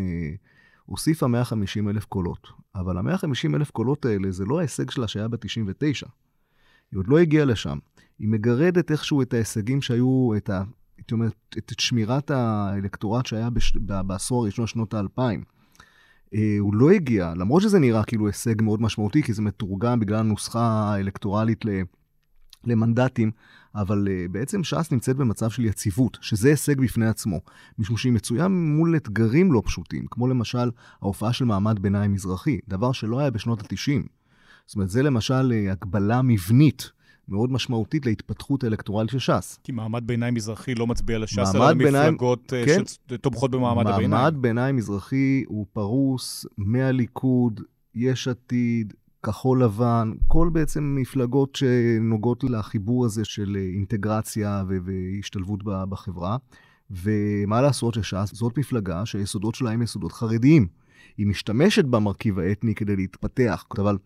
הוסיפה 0.86 1.28
150 1.28 1.90
אלף 1.90 2.06
קולות. 2.06 2.48
אבל 2.76 2.98
ה-150 2.98 3.56
אלף 3.56 3.72
קולות 3.72 4.06
האלה 4.06 4.32
זה 4.32 4.46
לא 4.46 4.60
ההישג 4.60 4.90
שלה 4.90 5.08
שהיה 5.08 5.28
ב-99. 5.28 6.08
היא 6.92 7.00
עוד 7.00 7.08
לא 7.08 7.20
הגיעה 7.20 7.46
לשם. 7.46 7.78
היא 8.20 8.28
מגרדת 8.28 8.92
איכשהו 8.92 9.22
את 9.22 9.34
ההישגים 9.34 9.82
שהיו, 9.82 10.32
את 10.38 10.50
ה... 10.50 10.64
הייתי 10.98 11.14
אומר, 11.14 11.28
את, 11.28 11.72
את 11.72 11.80
שמירת 11.80 12.32
האלקטורט 12.32 13.26
שהיה 13.26 13.50
בש... 13.50 13.78
בעשור 13.78 14.44
הראשון 14.44 14.68
שנות 14.68 14.94
האלפיים. 14.94 15.44
אה, 16.34 16.56
הוא 16.60 16.76
לא 16.76 16.92
הגיע, 16.92 17.34
למרות 17.36 17.62
שזה 17.62 17.80
נראה 17.80 18.04
כאילו 18.04 18.28
הישג 18.28 18.62
מאוד 18.62 18.82
משמעותי, 18.82 19.24
כי 19.24 19.34
זה 19.34 19.42
מתורגם 19.42 20.00
בגלל 20.00 20.20
הנוסחה 20.20 20.62
האלקטורלית 20.62 21.66
ל... 21.66 21.70
למנדטים, 22.64 23.32
אבל 23.78 24.08
uh, 24.08 24.32
בעצם 24.32 24.64
ש"ס 24.64 24.92
נמצאת 24.92 25.16
במצב 25.16 25.50
של 25.50 25.66
יציבות, 25.66 26.18
שזה 26.22 26.50
הישג 26.50 26.82
בפני 26.82 27.08
עצמו, 27.08 27.40
משום 27.80 27.98
שהיא 27.98 28.14
מצויה 28.14 28.48
מול 28.48 28.96
אתגרים 28.96 29.52
לא 29.52 29.62
פשוטים, 29.66 30.06
כמו 30.12 30.28
למשל 30.28 30.72
ההופעה 31.02 31.34
של 31.34 31.46
מעמד 31.46 31.80
ביניים 31.80 32.14
מזרחי, 32.14 32.60
דבר 32.68 32.92
שלא 32.92 33.20
היה 33.20 33.30
בשנות 33.30 33.62
ה-90. 33.62 34.08
זאת 34.66 34.76
אומרת, 34.76 34.90
זה 34.90 35.04
למשל 35.04 35.52
uh, 35.52 35.72
הגבלה 35.72 36.22
מבנית. 36.22 36.92
מאוד 37.30 37.52
משמעותית 37.52 38.06
להתפתחות 38.06 38.64
האלקטורלית 38.64 39.10
של 39.10 39.20
ש"ס. 39.20 39.60
כי 39.64 39.72
מעמד 39.72 40.08
ביניים 40.08 40.34
מזרחי 40.34 40.76
לא 40.76 40.88
מצביע 40.88 41.20
לש"ס, 41.20 41.56
אלא 41.56 41.72
למפלגות 41.72 42.54
אה, 42.54 42.66
כן, 42.66 42.82
שתומכות 42.86 43.52
במעמד 43.52 43.84
מעמד 43.84 43.88
הביניים. 43.88 44.12
מעמד 44.12 44.36
ביניים 44.42 44.76
מזרחי 44.76 45.44
הוא 45.48 45.66
פרוס 45.74 46.46
מהליכוד, 46.58 47.62
יש 47.96 48.28
עתיד, 48.28 48.94
כחול 49.28 49.64
לבן, 49.64 50.12
כל 50.28 50.50
בעצם 50.54 50.96
מפלגות 51.00 51.56
שנוגעות 51.56 52.44
לחיבור 52.44 53.06
הזה 53.06 53.26
של 53.26 53.58
אינטגרציה 53.74 54.64
והשתלבות 54.68 55.64
בחברה. 55.64 56.38
ומה 56.92 57.62
לעשות 57.62 57.94
שש"ס 57.94 58.30
זאת 58.34 58.58
מפלגה 58.58 59.06
שהיסודות 59.06 59.56
שלה 59.56 59.72
הם 59.72 59.82
יסודות 59.82 60.12
חרדיים. 60.12 60.68
היא 61.18 61.28
משתמשת 61.28 61.86
במרכיב 61.86 62.40
האתני 62.40 62.76
כדי 62.76 62.96
להתפתח, 62.96 63.66
אבל 63.78 63.98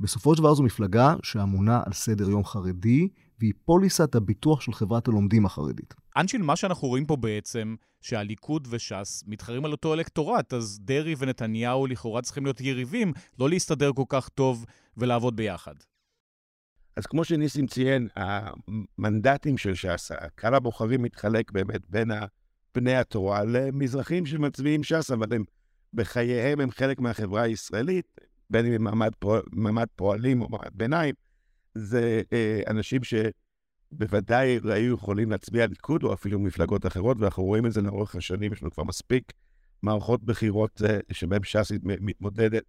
בסופו 0.00 0.34
של 0.34 0.42
דבר 0.42 0.54
זו 0.54 0.62
מפלגה 0.62 1.14
שאמונה 1.22 1.82
על 1.86 1.92
סדר 1.92 2.30
יום 2.30 2.44
חרדי, 2.44 3.08
והיא 3.40 3.52
פוליסת 3.64 4.14
הביטוח 4.14 4.60
של 4.60 4.72
חברת 4.72 5.08
הלומדים 5.08 5.46
החרדית. 5.46 5.94
אנשיל, 6.16 6.42
מה 6.42 6.56
שאנחנו 6.56 6.88
רואים 6.88 7.06
פה 7.06 7.16
בעצם, 7.16 7.74
שהליכוד 8.00 8.68
וש"ס 8.70 9.24
מתחרים 9.26 9.64
על 9.64 9.72
אותו 9.72 9.94
אלקטורט, 9.94 10.52
אז 10.52 10.80
דרעי 10.82 11.14
ונתניהו 11.18 11.86
לכאורה 11.86 12.22
צריכים 12.22 12.44
להיות 12.44 12.60
יריבים, 12.60 13.12
לא 13.38 13.48
להסתדר 13.48 13.92
כל 13.92 14.04
כך 14.08 14.28
טוב 14.28 14.66
ולעבוד 14.96 15.36
ביחד. 15.36 15.74
אז 16.96 17.06
כמו 17.06 17.24
שניסים 17.24 17.66
ציין, 17.66 18.08
המנדטים 18.16 19.58
של 19.58 19.74
ש"ס, 19.74 20.10
קהל 20.34 20.54
הבוחרים 20.54 21.02
מתחלק 21.02 21.52
באמת 21.52 21.80
בין 21.88 22.10
בני 22.74 22.96
התורה 22.96 23.44
למזרחים 23.44 24.26
שמצביעים 24.26 24.82
ש"ס, 24.84 25.10
אבל 25.10 25.34
הם 25.34 25.44
בחייהם 25.94 26.60
הם 26.60 26.70
חלק 26.70 27.00
מהחברה 27.00 27.42
הישראלית, 27.42 28.20
בין 28.50 28.66
אם 28.66 28.72
הם 28.72 28.84
מעמד, 28.84 29.10
פועל, 29.18 29.42
מעמד 29.52 29.86
פועלים 29.96 30.42
או 30.42 30.48
מעמד 30.48 30.70
ביניים, 30.74 31.14
זה 31.74 32.22
אה, 32.32 32.60
אנשים 32.66 33.00
שבוודאי 33.04 34.58
היו 34.64 34.94
יכולים 34.94 35.30
להצביע 35.30 35.66
ליכוד 35.66 36.02
או 36.02 36.14
אפילו 36.14 36.38
מפלגות 36.38 36.86
אחרות, 36.86 37.16
ואנחנו 37.20 37.44
רואים 37.44 37.66
את 37.66 37.72
זה 37.72 37.80
לאורך 37.80 38.16
השנים, 38.16 38.52
יש 38.52 38.62
לנו 38.62 38.70
כבר 38.70 38.84
מספיק 38.84 39.32
מערכות 39.82 40.24
בחירות 40.24 40.82
אה, 40.84 40.98
שבהן 41.12 41.44
ש"ס 41.44 41.72
מתמודדת, 41.82 42.62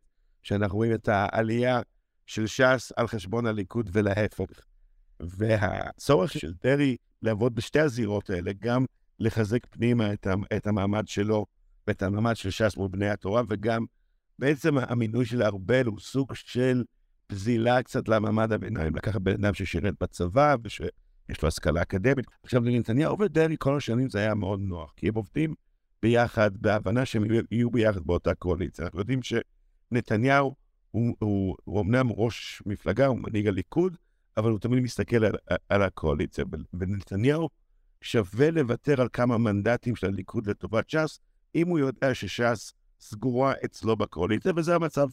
שאנחנו 0.44 0.78
רואים 0.78 0.94
את 0.94 1.08
העלייה 1.08 1.82
של 2.26 2.48
ש"ס 2.48 2.92
על 2.96 3.08
חשבון 3.08 3.46
הליכוד 3.46 3.90
ולהפך. 3.94 4.62
והצורך 5.20 6.32
של 6.32 6.54
דרעי 6.64 6.98
לעבוד 7.22 7.56
בשתי 7.56 7.80
הזירות 7.80 8.30
האלה, 8.30 8.52
גם 8.60 8.86
לחזק 9.20 9.66
פנימה 9.66 10.14
את, 10.14 10.28
את 10.58 10.68
המעמד 10.68 11.08
שלו 11.08 11.46
ואת 11.88 12.04
המעמד 12.04 12.36
של 12.36 12.50
ש"ס 12.50 12.78
מול 12.78 12.88
בני 12.88 13.10
התורה, 13.10 13.42
וגם 13.50 13.86
בעצם 14.40 14.78
המינוי 14.78 15.26
של 15.26 15.44
ארבל 15.44 15.86
הוא 15.86 16.00
סוג 16.00 16.34
של 16.34 16.84
פזילה 17.32 17.84
קצת 17.84 18.08
למעמד 18.08 18.52
הביניים. 18.52 18.96
לקחת 18.96 19.22
בן 19.22 19.34
אדם 19.34 19.54
ששירת 19.54 19.94
בצבא 20.02 20.56
ושיש 20.64 21.42
לו 21.42 21.48
השכלה 21.48 21.82
אקדמית. 21.82 22.26
עכשיו, 22.44 22.64
לנתניהו 22.64 23.20
ודרעי 23.20 23.56
כל 23.60 23.78
השנים 23.78 24.10
זה 24.10 24.20
היה 24.20 24.34
מאוד 24.34 24.60
נוח, 24.60 24.94
כי 24.96 25.08
הם 25.08 25.16
עובדים 25.16 25.54
ביחד, 26.02 26.52
בהבנה 26.58 27.06
שהם 27.06 27.24
יהיו 27.52 27.72
ביחד 27.72 28.02
באותה 28.02 28.34
קואליציה. 28.34 28.86
אנחנו 28.86 29.00
יודעים 29.00 29.20
שנתניהו 29.24 30.56
הוא, 30.92 31.16
הוא, 31.20 31.56
הוא 31.64 31.82
אמנם 31.82 32.10
ראש 32.10 32.64
מפלגה, 32.66 33.06
הוא 33.06 33.18
מנהיג 33.20 33.48
הליכוד, 33.48 33.98
אבל 34.38 34.52
הוא 34.52 34.60
תמיד 34.60 34.84
מסתכל 34.84 35.26
על, 35.26 35.36
על 35.70 35.82
הקואליציה. 35.82 36.46
ונתניהו 36.74 37.50
שווה 38.02 38.52
לוותר 38.52 39.02
על 39.02 39.08
כמה 39.14 39.38
מנדטים 39.38 39.96
של 39.96 40.08
הליכוד 40.08 40.48
לטובת 40.48 40.90
ש"ס, 40.90 41.20
אם 41.56 41.68
הוא 41.68 41.80
יודע 41.80 42.14
שש"ס 42.14 42.74
סגורה 43.00 43.54
אצלו 43.66 43.96
בקואליציה, 43.96 44.52
וזה 44.56 44.76
המצב 44.76 45.08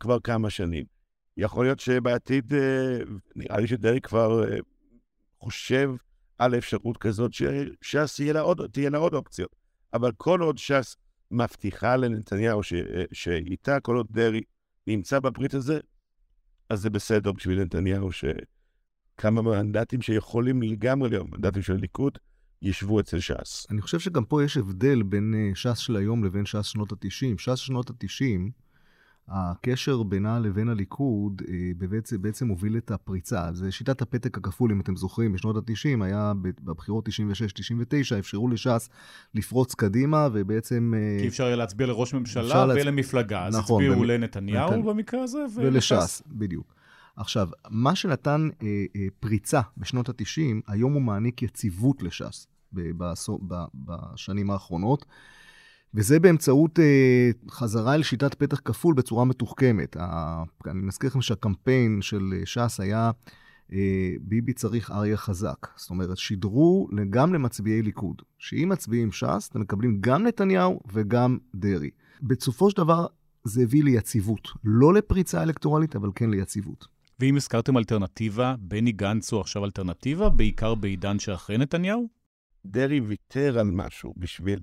כבר 0.00 0.20
כמה 0.20 0.50
שנים. 0.50 0.93
יכול 1.36 1.64
להיות 1.64 1.80
שבעתיד, 1.80 2.54
אה, 2.54 2.98
נראה 3.36 3.60
לי 3.60 3.66
שדרעי 3.66 4.00
כבר 4.00 4.44
אה, 4.44 4.58
חושב 5.40 5.90
על 6.38 6.58
אפשרות 6.58 6.96
כזאת 6.96 7.32
שש"ס 7.32 8.14
תהיה 8.16 8.32
לה 8.90 8.98
עוד, 8.98 9.14
אופציות. 9.14 9.56
אבל 9.94 10.12
כל 10.16 10.40
עוד 10.40 10.58
ש"ס 10.58 10.96
מבטיחה 11.30 11.96
לנתניהו 11.96 12.62
ש, 12.62 12.72
אה, 12.72 13.04
שאיתה, 13.12 13.80
כל 13.80 13.96
עוד 13.96 14.06
דרעי 14.10 14.42
נמצא 14.86 15.20
בברית 15.20 15.54
הזה, 15.54 15.80
אז 16.68 16.80
זה 16.80 16.90
בסדר 16.90 17.32
בשביל 17.32 17.62
נתניהו 17.62 18.08
שכמה 18.12 19.42
מנדטים 19.42 20.02
שיכולים 20.02 20.62
לגמרי 20.62 21.08
להיות 21.08 21.30
מנדטים 21.30 21.62
של 21.62 21.72
הליכוד, 21.72 22.18
ישבו 22.62 23.00
אצל 23.00 23.20
ש"ס. 23.20 23.66
אני 23.70 23.80
חושב 23.80 23.98
שגם 23.98 24.24
פה 24.24 24.44
יש 24.44 24.56
הבדל 24.56 25.02
בין 25.02 25.34
ש"ס 25.54 25.78
של 25.78 25.96
היום 25.96 26.24
לבין 26.24 26.46
ש"ס 26.46 26.64
שנות 26.64 26.92
ה-90. 26.92 27.38
ש"ס 27.38 27.58
שנות 27.58 27.90
ה-90, 27.90 28.50
הקשר 29.28 30.02
בינה 30.02 30.38
לבין 30.38 30.68
הליכוד 30.68 31.42
אה, 31.48 31.88
בעצם, 31.88 32.22
בעצם 32.22 32.48
הוביל 32.48 32.76
את 32.76 32.90
הפריצה. 32.90 33.48
זה 33.52 33.72
שיטת 33.72 34.02
הפתק 34.02 34.38
הכפול, 34.38 34.72
אם 34.72 34.80
אתם 34.80 34.96
זוכרים, 34.96 35.32
בשנות 35.32 35.56
ה-90 35.56 36.04
היה 36.04 36.32
בבחירות 36.64 37.08
96-99, 37.08 37.10
אפשרו 38.18 38.48
לש"ס 38.48 38.88
לפרוץ 39.34 39.74
קדימה 39.74 40.28
ובעצם... 40.32 40.94
אה, 40.96 41.22
כי 41.22 41.28
אפשר 41.28 41.44
היה 41.44 41.56
להצביע 41.56 41.86
לראש 41.86 42.14
ממשלה 42.14 42.66
ולמפלגה. 42.74 43.46
אז 43.46 43.56
נכון, 43.56 43.82
הצביעו 43.82 44.02
במ... 44.02 44.10
לנתניהו 44.10 44.70
נת... 44.70 44.84
במקרה 44.84 45.22
הזה 45.22 45.38
ולש"ס. 45.54 45.92
ולש"ס, 45.92 46.22
בדיוק. 46.26 46.74
עכשיו, 47.16 47.48
מה 47.70 47.94
שנתן 47.94 48.48
אה, 48.62 48.84
אה, 48.96 49.06
פריצה 49.20 49.60
בשנות 49.76 50.08
ה-90, 50.08 50.72
היום 50.72 50.92
הוא 50.92 51.02
מעניק 51.02 51.42
יציבות 51.42 52.02
לש"ס. 52.02 52.46
בשנים 53.74 54.50
האחרונות, 54.50 55.04
וזה 55.94 56.20
באמצעות 56.20 56.78
אה, 56.78 57.30
חזרה 57.50 57.94
אל 57.94 58.02
שיטת 58.02 58.34
פתח 58.34 58.60
כפול 58.64 58.94
בצורה 58.94 59.24
מתוחכמת. 59.24 59.96
ה, 60.00 60.42
אני 60.66 60.80
מזכיר 60.82 61.10
לכם 61.10 61.22
שהקמפיין 61.22 62.02
של 62.02 62.32
ש"ס 62.44 62.80
היה 62.80 63.10
אה, 63.72 64.14
ביבי 64.20 64.52
צריך 64.52 64.90
אריה 64.90 65.16
חזק. 65.16 65.66
זאת 65.76 65.90
אומרת, 65.90 66.16
שידרו 66.16 66.88
גם 67.10 67.34
למצביעי 67.34 67.82
ליכוד, 67.82 68.22
שאם 68.38 68.68
מצביעים 68.68 69.12
ש"ס, 69.12 69.48
אתם 69.50 69.60
מקבלים 69.60 69.98
גם 70.00 70.22
נתניהו 70.22 70.80
וגם 70.92 71.38
דרעי. 71.54 71.90
בסופו 72.22 72.70
של 72.70 72.76
דבר, 72.76 73.06
זה 73.44 73.62
הביא 73.62 73.84
ליציבות. 73.84 74.48
לא 74.64 74.94
לפריצה 74.94 75.42
אלקטורלית, 75.42 75.96
אבל 75.96 76.10
כן 76.14 76.30
ליציבות. 76.30 76.86
ואם 77.20 77.36
הזכרתם 77.36 77.78
אלטרנטיבה, 77.78 78.54
בני 78.58 78.92
גנץ 78.92 79.32
הוא 79.32 79.40
עכשיו 79.40 79.64
אלטרנטיבה, 79.64 80.28
בעיקר 80.28 80.74
בעידן 80.74 81.18
שאחרי 81.18 81.58
נתניהו? 81.58 82.08
דרעי 82.66 83.00
ויתר 83.00 83.58
על 83.58 83.70
משהו 83.70 84.14
בשביל, 84.16 84.60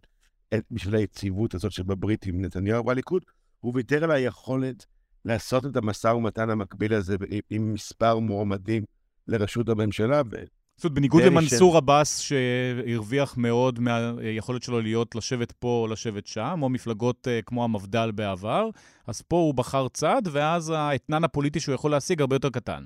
בשביל 0.72 0.96
היציבות 0.96 1.54
הזאת 1.54 1.72
שבברית 1.72 2.26
עם 2.26 2.42
נתניהו 2.42 2.86
והליכוד, 2.86 3.26
הוא 3.60 3.74
ויתר 3.76 4.04
על 4.04 4.12
היכולת 4.12 4.86
לעשות 5.26 5.66
את 5.66 5.78
המשא 5.78 6.08
ומתן 6.08 6.50
המקביל 6.50 6.94
הזה 6.94 7.16
עם 7.50 7.74
מספר 7.74 8.20
מועמדים 8.20 8.84
לראשות 9.28 9.70
הממשלה. 9.70 10.22
ו... 10.32 10.36
זאת 10.76 10.86
אומרת, 10.86 10.96
בניגוד 10.96 11.24
למנסור 11.24 11.78
עבאס, 11.78 12.20
שהרוויח 12.20 13.38
מאוד 13.38 13.80
מהיכולת 13.80 14.64
שלו 14.64 14.82
להיות 14.82 15.16
לשבת 15.16 15.52
פה 15.52 15.68
או 15.82 15.88
לשבת 15.88 16.28
שם, 16.28 16.60
או 16.62 16.70
מפלגות 16.70 17.28
uh, 17.28 17.44
כמו 17.46 17.64
המפד"ל 17.64 18.12
בעבר, 18.12 18.70
אז 19.08 19.22
פה 19.22 19.36
הוא 19.36 19.54
בחר 19.54 19.88
צד, 19.88 20.22
ואז 20.32 20.70
האתנן 20.70 21.24
הפוליטי 21.24 21.60
שהוא 21.60 21.76
יכול 21.76 21.92
להשיג 21.92 22.22
הרבה 22.22 22.36
יותר 22.36 22.50
קטן. 22.50 22.84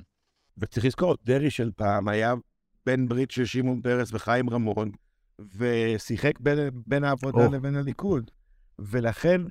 וצריך 0.57 0.86
לזכור, 0.86 1.16
דרעי 1.26 1.49
של 1.49 1.72
פעם 1.76 2.07
היה 2.07 2.34
בן 2.86 3.07
ברית 3.07 3.32
של 3.32 3.45
שמעון 3.45 3.82
פרס 3.82 4.09
וחיים 4.13 4.49
רמון, 4.49 4.91
ושיחק 5.57 6.39
בין, 6.39 6.57
בין 6.88 7.03
העבודה 7.03 7.47
oh. 7.47 7.51
לבין 7.51 7.75
הליכוד. 7.75 8.31
ולכן 8.79 9.41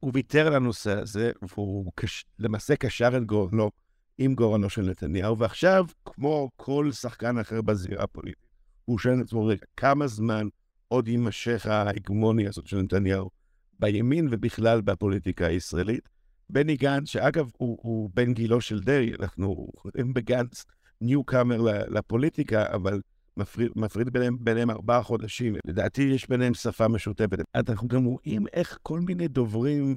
הוא 0.00 0.10
ויתר 0.14 0.46
על 0.46 0.54
הנושא 0.54 1.00
הזה, 1.00 1.32
והוא 1.42 1.92
קש... 1.94 2.24
למעשה 2.38 2.76
קשר 2.76 3.16
את 3.16 3.24
גורלו 3.24 3.70
עם 4.18 4.34
גורלו 4.34 4.70
של 4.70 4.82
נתניהו, 4.82 5.38
ועכשיו, 5.38 5.86
כמו 6.04 6.50
כל 6.56 6.92
שחקן 6.92 7.38
אחר 7.38 7.62
בזירה 7.62 8.04
הפוליטית, 8.04 8.46
הוא 8.84 8.98
שואל 8.98 9.20
את 9.20 9.24
עצמו, 9.24 9.46
רגע, 9.46 9.66
כמה 9.76 10.06
זמן 10.06 10.46
עוד 10.88 11.08
יימשך 11.08 11.66
ההגמוניה 11.66 12.48
הזאת 12.48 12.66
של 12.66 12.76
נתניהו 12.82 13.30
בימין 13.78 14.28
ובכלל 14.30 14.80
בפוליטיקה 14.80 15.46
הישראלית? 15.46 16.08
בני 16.50 16.76
גנץ, 16.76 17.08
שאגב, 17.08 17.50
הוא, 17.56 17.78
הוא 17.82 18.10
בן 18.14 18.34
גילו 18.34 18.60
של 18.60 18.80
דרעי, 18.80 19.12
אנחנו 19.20 19.54
רואים 19.54 20.14
בגנץ 20.14 20.64
ניוקאמר 21.00 21.60
לפוליטיקה, 21.88 22.74
אבל 22.74 23.00
מפריד, 23.36 23.70
מפריד 23.76 24.10
ביניהם, 24.10 24.36
ביניהם 24.40 24.70
ארבעה 24.70 25.02
חודשים. 25.02 25.54
לדעתי 25.66 26.02
יש 26.02 26.28
ביניהם 26.28 26.54
שפה 26.54 26.88
משותפת. 26.88 27.38
אנחנו 27.54 27.88
גם 27.88 28.04
רואים 28.04 28.46
איך 28.52 28.78
כל 28.82 29.00
מיני 29.00 29.28
דוברים 29.28 29.96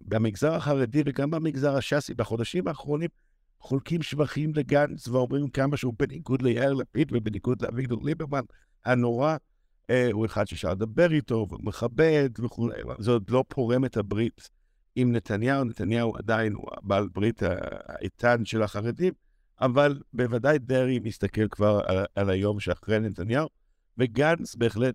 במגזר 0.00 0.54
החרדי 0.54 1.02
וגם 1.06 1.30
במגזר 1.30 1.76
הש"סי 1.76 2.14
בחודשים 2.14 2.68
האחרונים 2.68 3.08
חולקים 3.60 4.02
שבחים 4.02 4.52
לגנץ 4.54 5.08
ואומרים 5.08 5.48
כמה 5.48 5.76
שהוא 5.76 5.94
בניגוד 5.98 6.42
ליאיר 6.42 6.72
לפיד 6.72 7.08
ובניגוד 7.12 7.62
לאביגדור 7.62 8.04
ליברמן 8.04 8.42
הנורא. 8.84 9.36
אה, 9.90 10.08
הוא 10.12 10.26
אחד 10.26 10.46
שאפשר 10.46 10.70
לדבר 10.70 11.12
איתו 11.12 11.46
והוא 11.48 11.60
מכבד 11.62 12.30
וכו', 12.38 12.68
זה 12.98 13.10
עוד 13.10 13.30
לא 13.30 13.44
פורם 13.48 13.84
את 13.84 13.96
הברית 13.96 14.50
עם 14.96 15.12
נתניהו. 15.12 15.64
נתניהו 15.64 16.16
עדיין 16.16 16.52
הוא 16.52 16.68
הבעל 16.76 17.08
ברית 17.08 17.42
האיתן 17.88 18.44
של 18.44 18.62
החרדים. 18.62 19.12
אבל 19.60 20.00
בוודאי 20.12 20.58
דרעי 20.58 20.98
מסתכל 20.98 21.48
כבר 21.48 21.80
על, 21.86 22.04
על 22.14 22.30
היום 22.30 22.60
שאחרי 22.60 23.00
נתניהו, 23.00 23.48
וגנץ 23.98 24.54
בהחלט 24.54 24.94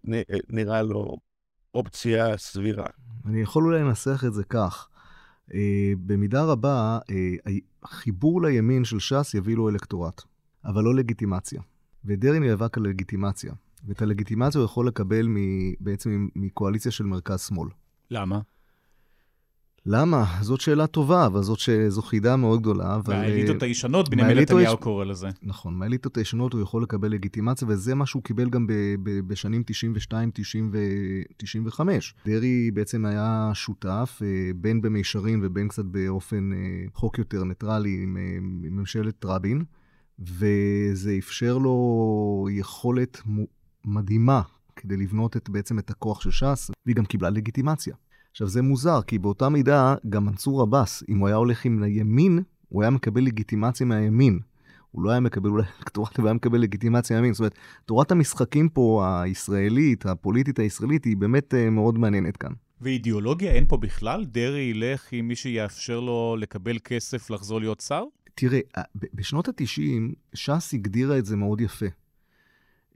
נראה 0.49 0.81
לו 0.81 1.17
אופציה 1.73 2.37
סבירה. 2.37 2.85
אני 3.25 3.41
יכול 3.41 3.63
אולי 3.63 3.79
לנסח 3.79 4.23
את 4.27 4.33
זה 4.33 4.43
כך. 4.43 4.89
אה, 5.53 5.93
במידה 6.05 6.43
רבה, 6.43 6.99
אה, 7.09 7.51
חיבור 7.85 8.41
לימין 8.41 8.83
של 8.83 8.99
ש"ס 8.99 9.33
יביא 9.33 9.55
לו 9.55 9.69
אלקטורט, 9.69 10.21
אבל 10.65 10.83
לא 10.83 10.95
לגיטימציה. 10.95 11.61
ודרעי 12.05 12.39
נאבק 12.39 12.77
על 12.77 12.83
לגיטימציה, 12.83 13.53
ואת 13.87 14.01
הלגיטימציה 14.01 14.59
הוא 14.59 14.65
יכול 14.65 14.87
לקבל 14.87 15.27
מ, 15.27 15.35
בעצם 15.79 16.27
מקואליציה 16.35 16.91
של 16.91 17.03
מרכז-שמאל. 17.03 17.69
למה? 18.11 18.39
למה? 19.85 20.25
זאת 20.41 20.61
שאלה 20.61 20.87
טובה, 20.87 21.25
אבל 21.25 21.41
זאת 21.41 21.59
ש... 21.59 21.69
זו 21.69 22.01
חידה 22.01 22.35
מאוד 22.35 22.61
גדולה. 22.61 22.95
אבל... 22.95 23.13
מהאליטות 23.13 23.63
הישנות, 23.63 24.09
בנימין 24.09 24.37
נתניהו 24.37 24.73
יש... 24.73 24.79
קורא 24.79 25.05
לזה. 25.05 25.27
נכון, 25.43 25.73
מהאליטות 25.73 26.17
הישנות 26.17 26.53
הוא 26.53 26.61
יכול 26.61 26.83
לקבל 26.83 27.11
לגיטימציה, 27.11 27.67
וזה 27.67 27.95
מה 27.95 28.05
שהוא 28.05 28.23
קיבל 28.23 28.49
גם 28.49 28.67
ב... 28.67 28.73
ב... 29.03 29.19
בשנים 29.27 29.63
92, 29.65 30.31
90 30.33 30.69
ו... 30.73 30.77
95. 31.37 32.15
דרעי 32.25 32.71
בעצם 32.71 33.05
היה 33.05 33.51
שותף, 33.53 34.19
אה, 34.21 34.51
בין 34.55 34.81
במישרין 34.81 35.39
ובין 35.43 35.67
קצת 35.67 35.85
באופן 35.85 36.53
אה, 36.53 36.57
חוק 36.93 37.17
יותר 37.17 37.43
ניטרלי 37.43 37.99
עם, 38.03 38.17
אה, 38.17 38.37
ממשלת 38.41 39.25
רבין, 39.25 39.63
וזה 40.19 41.15
אפשר 41.19 41.57
לו 41.57 42.47
יכולת 42.51 43.21
מדהימה 43.85 44.41
כדי 44.75 44.97
לבנות 44.97 45.37
את, 45.37 45.49
בעצם 45.49 45.79
את 45.79 45.89
הכוח 45.89 46.21
של 46.21 46.31
ש"ס, 46.31 46.71
והיא 46.85 46.95
גם 46.95 47.05
קיבלה 47.05 47.29
לגיטימציה. 47.29 47.95
עכשיו, 48.31 48.47
זה 48.47 48.61
מוזר, 48.61 49.01
כי 49.01 49.19
באותה 49.19 49.49
מידה, 49.49 49.95
גם 50.09 50.25
מנסור 50.25 50.61
עבאס, 50.61 51.03
אם 51.09 51.17
הוא 51.17 51.27
היה 51.27 51.35
הולך 51.35 51.65
עם 51.65 51.83
הימין, 51.83 52.39
הוא 52.69 52.81
היה 52.81 52.89
מקבל 52.89 53.23
לגיטימציה 53.23 53.85
מהימין. 53.85 54.39
הוא 54.91 55.03
לא 55.03 55.11
היה 55.11 55.19
מקבל 55.19 55.49
אולי 55.49 55.63
אלקטורט, 55.79 56.17
הוא 56.17 56.25
היה 56.25 56.33
מקבל 56.33 56.59
לגיטימציה 56.59 57.15
מהימין. 57.15 57.33
זאת 57.33 57.39
אומרת, 57.39 57.55
תורת 57.85 58.11
המשחקים 58.11 58.69
פה, 58.69 59.21
הישראלית, 59.23 60.05
הפוליטית 60.05 60.59
הישראלית, 60.59 61.05
היא 61.05 61.17
באמת 61.17 61.53
uh, 61.53 61.69
מאוד 61.69 61.97
מעניינת 61.97 62.37
כאן. 62.37 62.51
ואידיאולוגיה 62.81 63.51
אין 63.51 63.65
פה 63.67 63.77
בכלל? 63.77 64.25
דרעי 64.25 64.61
ילך 64.61 65.07
עם 65.11 65.27
מי 65.27 65.35
שיאפשר 65.35 65.99
לו 65.99 66.35
לקבל 66.39 66.77
כסף 66.83 67.29
לחזור 67.29 67.59
להיות 67.59 67.79
שר? 67.79 68.03
תראה, 68.35 68.59
בשנות 69.13 69.47
ה-90, 69.47 70.15
ש"ס 70.33 70.73
הגדירה 70.73 71.17
את 71.17 71.25
זה 71.25 71.35
מאוד 71.35 71.61
יפה. 71.61 71.85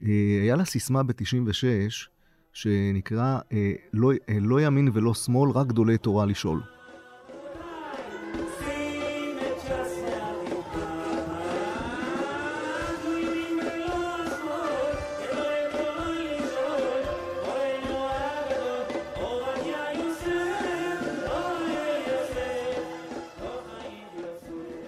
אה, 0.02 0.38
היה 0.42 0.56
לה 0.56 0.64
סיסמה 0.64 1.02
ב-96, 1.02 2.08
שנקרא 2.56 3.38
אה, 3.52 3.72
לא, 3.92 4.12
אה, 4.28 4.38
לא 4.40 4.60
ימין 4.60 4.88
ולא 4.92 5.14
שמאל, 5.14 5.50
רק 5.50 5.66
גדולי 5.66 5.98
תורה 5.98 6.26
לשאול. 6.26 6.60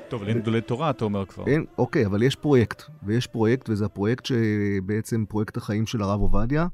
טוב, 0.09 0.23
אין 0.23 0.41
גדולי 0.41 0.61
תורה, 0.61 0.91
אתה 0.91 1.05
אומר 1.05 1.27
כבר. 1.27 1.47
אין, 1.47 1.65
אוקיי, 1.79 2.07
אבל 2.07 2.23
יש 2.23 2.37
פרויקט, 2.37 2.83
ויש 3.03 3.27
פרויקט, 3.27 3.69
וזה 3.69 3.85
הפרויקט 3.85 4.27
שבעצם 4.27 5.25
פרויקט 5.29 5.57
החיים 5.57 5.87
של 5.87 6.03
הרב 6.03 6.21
עובדיה, 6.21 6.67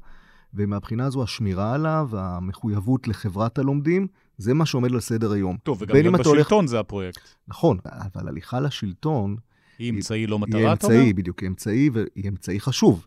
ומהבחינה 0.55 1.05
הזו 1.05 1.23
השמירה 1.23 1.73
עליו, 1.73 2.09
המחויבות 2.13 3.07
לחברת 3.07 3.59
הלומדים, 3.59 4.07
זה 4.37 4.53
מה 4.53 4.65
שעומד 4.65 4.93
על 4.93 4.99
סדר 4.99 5.31
היום. 5.31 5.57
טוב, 5.63 5.81
וגם 5.81 5.95
להיות 5.95 6.13
בשלטון 6.13 6.57
הולך... 6.57 6.69
זה 6.69 6.79
הפרויקט. 6.79 7.21
נכון, 7.47 7.77
אבל 7.85 8.27
הליכה 8.27 8.59
לשלטון... 8.59 9.35
היא 9.79 9.91
אמצעי 9.91 10.27
לא 10.27 10.39
מטרה, 10.39 10.73
אתה 10.73 10.87
אומר? 10.87 10.95
היא 10.95 11.01
אמצעי, 11.01 11.13
בדיוק, 11.13 11.39
היא 11.39 11.49
אמצעי, 11.49 11.89
והיא 11.93 12.29
אמצעי 12.29 12.59
חשוב. 12.59 13.05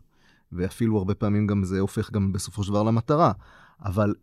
ואפילו 0.53 0.99
הרבה 0.99 1.15
פעמים 1.15 1.47
גם 1.47 1.65
זה 1.65 1.81
הופך 1.81 2.11
גם 2.11 2.33
בסופו 2.33 2.65
של 2.65 2.71
דבר 2.71 2.83
למטרה. 2.83 3.33
אבל 3.85 4.15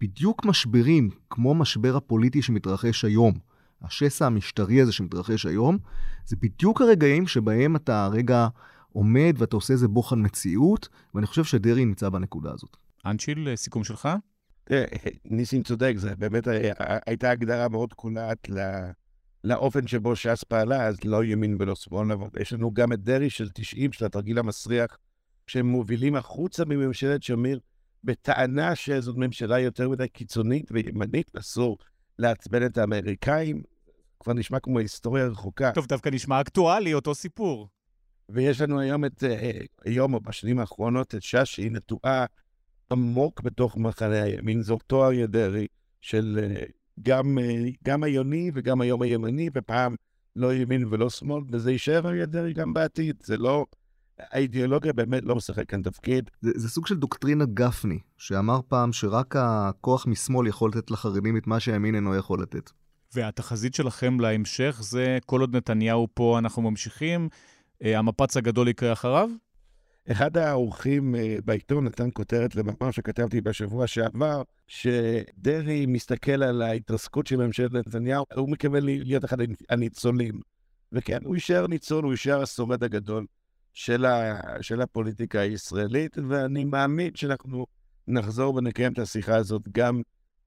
בדיוק 0.00 0.44
משברים, 0.44 1.10
כמו 1.30 1.54
משבר 1.54 1.96
הפוליטי 1.96 2.42
שמתרחש 2.42 3.04
היום, 3.04 3.34
השסע 3.82 4.26
המשטרי 4.26 4.80
הזה 4.80 4.92
שמתרחש 4.92 5.46
היום, 5.46 5.78
זה 6.26 6.36
בדיוק 6.42 6.80
הרגעים 6.80 7.26
שבהם 7.26 7.76
אתה 7.76 8.08
רגע 8.12 8.48
עומד 8.96 9.34
ואתה 9.38 9.56
עושה 9.56 9.72
איזה 9.72 9.88
בוחן 9.88 10.24
מציאות, 10.24 10.88
ואני 11.14 11.26
חושב 11.26 11.44
שדרעי 11.44 11.84
נמצא 11.84 12.08
בנקודה 12.08 12.52
הזאת. 12.52 12.76
אנצ'יל, 13.06 13.56
סיכום 13.56 13.84
שלך? 13.84 14.08
ניסים 15.24 15.62
צודק, 15.62 15.92
זה 15.96 16.16
באמת 16.16 16.48
הייתה 17.06 17.30
הגדרה 17.30 17.68
מאוד 17.68 17.92
קולעת 17.92 18.48
לאופן 19.44 19.86
שבו 19.86 20.16
ש"ס 20.16 20.44
פעלה, 20.44 20.86
אז 20.86 21.04
לא 21.04 21.24
ימין 21.24 21.56
ולא 21.60 21.74
שמאל, 21.74 22.12
אבל 22.12 22.28
יש 22.40 22.52
לנו 22.52 22.74
גם 22.74 22.92
את 22.92 23.00
דרעי 23.02 23.30
של 23.30 23.48
90, 23.54 23.92
של 23.92 24.04
התרגיל 24.04 24.38
המסריח, 24.38 24.98
שהם 25.46 25.66
מובילים 25.66 26.16
החוצה 26.16 26.64
מממשלת 26.64 27.22
שמיר, 27.22 27.60
בטענה 28.04 28.74
שזאת 28.74 29.16
ממשלה 29.16 29.58
יותר 29.58 29.88
מדי 29.88 30.08
קיצונית 30.08 30.72
וימנית, 30.72 31.36
אסור 31.36 31.78
לעצבן 32.18 32.66
את 32.66 32.78
האמריקאים, 32.78 33.62
כבר 34.20 34.32
נשמע 34.32 34.60
כמו 34.60 34.78
היסטוריה 34.78 35.26
רחוקה. 35.26 35.72
טוב, 35.72 35.86
דווקא 35.86 36.08
נשמע 36.08 36.40
אקטואלי, 36.40 36.94
אותו 36.94 37.14
סיפור. 37.14 37.68
ויש 38.28 38.60
לנו 38.60 38.80
היום 38.80 39.04
את, 39.04 39.24
אה, 39.24 39.50
היום 39.84 40.14
או 40.14 40.20
בשנים 40.20 40.58
האחרונות, 40.58 41.14
את 41.14 41.22
ש"ס, 41.22 41.44
שהיא 41.44 41.70
נטועה 41.72 42.24
עמוק 42.92 43.40
בתוך 43.40 43.76
מחנה 43.76 44.22
הימין. 44.22 44.62
זו 44.62 44.74
אותו 44.74 45.04
אריה 45.04 45.26
דרעי 45.26 45.66
של 46.00 46.38
אה, 46.42 46.64
גם, 47.02 47.38
אה, 47.38 47.64
גם 47.84 48.02
היוני 48.02 48.50
וגם 48.54 48.80
היום 48.80 49.02
הימני, 49.02 49.50
ופעם 49.54 49.94
לא 50.36 50.54
ימין 50.54 50.84
ולא 50.90 51.10
שמאל, 51.10 51.42
וזה 51.50 51.72
יישאר 51.72 52.08
אריה 52.08 52.26
דרעי 52.26 52.52
גם 52.52 52.74
בעתיד. 52.74 53.16
זה 53.22 53.36
לא... 53.36 53.66
האידיאולוגיה 54.18 54.92
באמת 54.92 55.22
לא 55.24 55.36
משחק 55.36 55.68
כאן 55.68 55.82
תפקיד. 55.82 56.30
זה, 56.40 56.50
זה 56.54 56.68
סוג 56.68 56.86
של 56.86 56.96
דוקטרינת 56.96 57.54
גפני, 57.54 57.98
שאמר 58.16 58.60
פעם 58.68 58.92
שרק 58.92 59.36
הכוח 59.36 60.06
משמאל 60.06 60.46
יכול 60.46 60.70
לתת 60.70 60.90
לחרדים 60.90 61.36
את 61.36 61.46
מה 61.46 61.60
שהימין 61.60 61.94
אינו 61.94 62.14
יכול 62.14 62.42
לתת. 62.42 62.70
והתחזית 63.14 63.74
שלכם 63.74 64.20
להמשך 64.20 64.78
זה 64.80 65.18
כל 65.26 65.40
עוד 65.40 65.56
נתניהו 65.56 66.08
פה 66.14 66.38
אנחנו 66.38 66.62
ממשיכים, 66.62 67.28
המפץ 67.82 68.36
הגדול 68.36 68.68
יקרה 68.68 68.92
אחריו? 68.92 69.30
אחד 70.10 70.36
האורחים 70.36 71.14
אה, 71.14 71.36
בעיתון 71.44 71.84
נתן 71.84 72.08
כותרת 72.12 72.56
למאמר 72.56 72.90
שכתבתי 72.90 73.40
בשבוע 73.40 73.86
שעבר, 73.86 74.42
שדרעי 74.68 75.86
מסתכל 75.86 76.42
על 76.42 76.62
ההתרסקות 76.62 77.26
של 77.26 77.36
ממשלת 77.36 77.72
נתניהו, 77.72 78.24
הוא 78.34 78.50
מקווה 78.50 78.80
להיות 78.80 79.24
אחד 79.24 79.36
הניצולים. 79.70 80.40
וכן, 80.92 81.18
הוא 81.24 81.34
יישאר 81.34 81.66
ניצול, 81.66 82.04
הוא 82.04 82.12
יישאר 82.12 82.42
השורד 82.42 82.84
הגדול 82.84 83.26
של, 83.74 84.04
ה, 84.04 84.38
של 84.60 84.80
הפוליטיקה 84.80 85.40
הישראלית, 85.40 86.16
ואני 86.28 86.64
מאמין 86.64 87.14
שאנחנו 87.14 87.66
נחזור 88.08 88.54
ונקיים 88.54 88.92
את 88.92 88.98
השיחה 88.98 89.36
הזאת 89.36 89.62
גם 89.72 90.02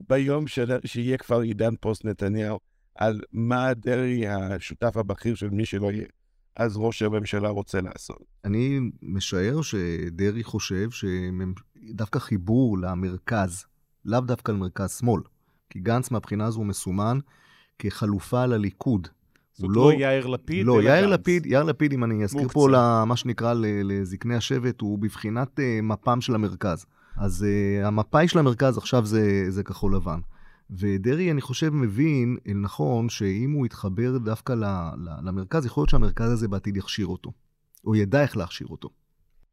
ביום 0.09 0.47
של, 0.47 0.79
שיהיה 0.85 1.17
כבר 1.17 1.39
עידן 1.39 1.75
פוסט 1.79 2.05
נתניהו, 2.05 2.59
על 2.95 3.21
מה 3.31 3.73
דרעי 3.73 4.27
השותף 4.27 4.97
הבכיר 4.97 5.35
של 5.35 5.49
מי 5.49 5.65
שלא 5.65 5.91
יהיה. 5.91 6.07
אז 6.59 6.77
ראש 6.77 7.01
הממשלה 7.01 7.49
רוצה 7.49 7.81
לעשות. 7.81 8.23
אני 8.45 8.79
משער 9.01 9.61
שדרעי 9.61 10.43
חושב 10.43 10.89
שדווקא 10.91 12.19
חיבור 12.19 12.77
למרכז, 12.77 13.65
לאו 14.05 14.19
דווקא 14.19 14.51
למרכז-שמאל, 14.51 15.21
כי 15.69 15.79
גנץ 15.79 16.11
מהבחינה 16.11 16.45
הזו 16.45 16.63
מסומן 16.63 17.19
כחלופה 17.79 18.45
לליכוד. 18.45 19.07
זאת 19.53 19.69
לא, 19.73 19.91
לא 19.91 19.93
יאיר 19.93 20.27
לפיד, 20.27 20.65
לא, 20.65 20.81
יאיר 20.81 21.05
גנץ. 21.05 21.13
לפיד, 21.19 21.45
יאיר 21.45 21.63
לפיד, 21.63 21.93
אם 21.93 22.03
אני 22.03 22.23
אזכיר 22.23 22.47
פה 22.47 22.69
למה 22.71 23.15
שנקרא 23.15 23.53
לזקני 23.59 24.35
השבט, 24.35 24.81
הוא 24.81 24.99
בבחינת 24.99 25.59
uh, 25.59 25.61
מפ"ם 25.83 26.21
של 26.21 26.35
המרכז. 26.35 26.85
אז 27.17 27.45
uh, 27.45 27.87
המפאי 27.87 28.27
של 28.27 28.39
המרכז 28.39 28.77
עכשיו 28.77 29.05
זה, 29.05 29.45
זה 29.49 29.63
כחול 29.63 29.95
לבן. 29.95 30.19
ודרעי, 30.69 31.31
אני 31.31 31.41
חושב, 31.41 31.69
מבין 31.69 32.37
נכון 32.55 33.09
שאם 33.09 33.51
הוא 33.51 33.65
יתחבר 33.65 34.17
דווקא 34.17 34.53
ל, 34.53 34.63
ל, 34.97 35.09
למרכז, 35.23 35.65
יכול 35.65 35.81
להיות 35.81 35.89
שהמרכז 35.89 36.31
הזה 36.31 36.47
בעתיד 36.47 36.77
יכשיר 36.77 37.07
אותו, 37.07 37.31
או 37.85 37.95
ידע 37.95 38.21
איך 38.21 38.37
להכשיר 38.37 38.67
אותו. 38.67 38.89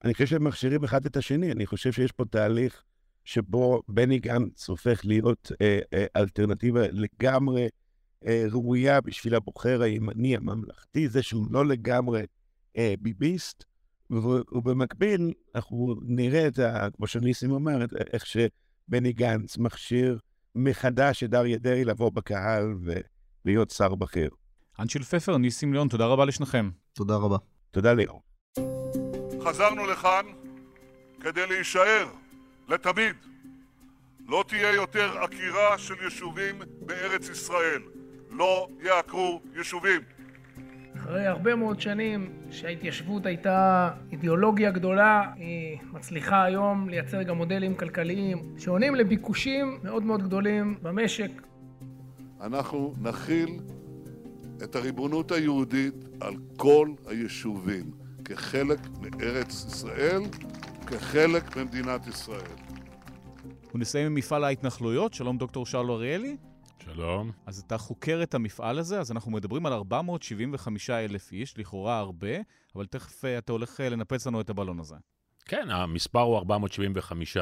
אני 0.04 0.14
חושב 0.14 0.26
שהם 0.26 0.44
מכשירים 0.44 0.84
אחד 0.84 1.06
את 1.06 1.16
השני. 1.16 1.52
אני 1.52 1.66
חושב 1.66 1.92
שיש 1.92 2.12
פה 2.12 2.24
תהליך 2.24 2.82
שבו 3.24 3.82
בני 3.88 4.18
גנץ 4.18 4.68
הופך 4.68 5.04
להיות 5.04 5.52
אה, 5.60 5.78
אה, 5.92 6.06
אלטרנטיבה 6.16 6.80
לגמרי 6.90 7.68
אה, 8.26 8.44
ראויה 8.50 9.00
בשביל 9.00 9.34
הבוחר 9.34 9.82
הימני 9.82 10.36
הממלכתי, 10.36 11.08
זה 11.08 11.22
שהוא 11.22 11.46
לא 11.50 11.66
לגמרי 11.66 12.22
אה, 12.76 12.94
ביביסט, 13.00 13.64
ובמקביל 14.52 15.32
אנחנו 15.54 15.94
נראה 16.02 16.48
את 16.48 16.58
ה... 16.58 16.88
כמו 16.96 17.06
שניסים 17.06 17.50
אומר, 17.50 17.86
איך 18.12 18.26
שבני 18.26 19.12
גנץ 19.12 19.58
מכשיר 19.58 20.18
מחדש 20.56 21.24
את 21.24 21.34
אריה 21.34 21.58
דרעי 21.58 21.84
לבוא 21.84 22.12
בקהל 22.12 22.74
ולהיות 23.44 23.70
שר 23.70 23.94
בכיר. 23.94 24.30
אנשיל 24.80 25.02
פפר, 25.02 25.36
ניסים 25.36 25.72
ליאון, 25.72 25.88
תודה 25.88 26.06
רבה 26.06 26.24
לשניכם. 26.24 26.70
תודה 26.92 27.16
רבה. 27.16 27.36
תודה 27.70 27.92
ליאון. 27.92 28.20
חזרנו 29.44 29.86
לכאן 29.86 30.26
כדי 31.20 31.46
להישאר 31.46 32.06
לתמיד. 32.68 33.16
לא 34.28 34.44
תהיה 34.48 34.72
יותר 34.72 35.18
עקירה 35.18 35.78
של 35.78 35.94
יישובים 36.04 36.58
בארץ 36.80 37.28
ישראל. 37.28 37.82
לא 38.30 38.68
יעקרו 38.80 39.42
יישובים. 39.54 40.02
אחרי 41.06 41.26
הרבה 41.26 41.54
מאוד 41.54 41.80
שנים 41.80 42.32
שההתיישבות 42.50 43.26
הייתה 43.26 43.90
אידיאולוגיה 44.12 44.70
גדולה, 44.70 45.32
היא 45.36 45.78
מצליחה 45.92 46.44
היום 46.44 46.88
לייצר 46.88 47.22
גם 47.22 47.36
מודלים 47.36 47.74
כלכליים 47.74 48.38
שעונים 48.58 48.94
לביקושים 48.94 49.78
מאוד 49.82 50.02
מאוד 50.02 50.22
גדולים 50.22 50.78
במשק. 50.82 51.30
אנחנו 52.40 52.94
נכיל 53.02 53.48
את 54.64 54.76
הריבונות 54.76 55.32
היהודית 55.32 55.94
על 56.20 56.34
כל 56.56 56.88
היישובים 57.06 57.90
כחלק 58.24 58.78
מארץ 59.00 59.64
ישראל, 59.68 60.22
כחלק 60.86 61.56
ממדינת 61.56 62.06
ישראל. 62.06 62.56
ונסיים 63.74 64.06
עם 64.06 64.14
מפעל 64.14 64.44
ההתנחלויות. 64.44 65.14
שלום 65.14 65.38
דוקטור 65.38 65.66
שאול 65.66 65.90
אריאלי. 65.90 66.36
שלום. 66.84 67.30
אז 67.46 67.62
אתה 67.66 67.78
חוקר 67.78 68.20
את 68.22 68.34
המפעל 68.34 68.78
הזה, 68.78 69.00
אז 69.00 69.12
אנחנו 69.12 69.30
מדברים 69.30 69.66
על 69.66 69.72
475 69.72 70.90
אלף 70.90 71.32
איש, 71.32 71.58
לכאורה 71.58 71.98
הרבה, 71.98 72.36
אבל 72.74 72.86
תכף 72.86 73.24
uh, 73.24 73.28
אתה 73.38 73.52
הולך 73.52 73.80
uh, 73.80 73.82
לנפץ 73.82 74.26
לנו 74.26 74.40
את 74.40 74.50
הבלון 74.50 74.80
הזה. 74.80 74.94
כן, 75.44 75.70
המספר 75.70 76.20
הוא 76.20 76.38
475, 76.38 77.36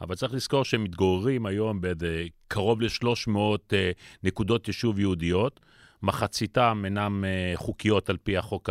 אבל 0.00 0.14
צריך 0.14 0.34
לזכור 0.34 0.64
שהם 0.64 0.84
מתגוררים 0.84 1.46
היום 1.46 1.78
בקרוב 1.80 2.80
ל-300 2.80 3.28
uh, 3.28 3.74
נקודות 4.22 4.68
יישוב 4.68 4.98
יהודיות, 4.98 5.60
מחציתם 6.02 6.82
אינם 6.84 7.24
חוקיות 7.54 8.10
על 8.10 8.16
פי 8.16 8.36
החוק 8.36 8.70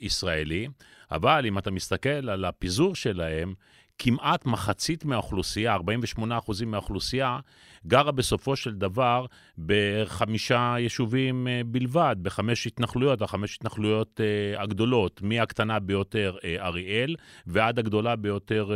הישראלי, 0.00 0.68
אבל 1.10 1.46
אם 1.46 1.58
אתה 1.58 1.70
מסתכל 1.70 2.08
על 2.30 2.44
הפיזור 2.44 2.94
שלהם, 2.94 3.54
כמעט 3.98 4.46
מחצית 4.46 5.04
מהאוכלוסייה, 5.04 5.76
48% 6.16 6.20
מהאוכלוסייה, 6.66 7.38
גרה 7.86 8.12
בסופו 8.12 8.56
של 8.56 8.74
דבר 8.74 9.26
בחמישה 9.58 10.74
יישובים 10.78 11.48
אה, 11.48 11.60
בלבד, 11.66 12.16
בחמש 12.22 12.66
התנחלויות, 12.66 13.22
החמש 13.22 13.56
התנחלויות 13.56 14.20
אה, 14.20 14.62
הגדולות, 14.62 15.22
מהקטנה 15.22 15.78
ביותר 15.78 16.36
אה, 16.44 16.66
אריאל 16.66 17.16
ועד 17.46 17.78
הגדולה 17.78 18.16
ביותר 18.16 18.70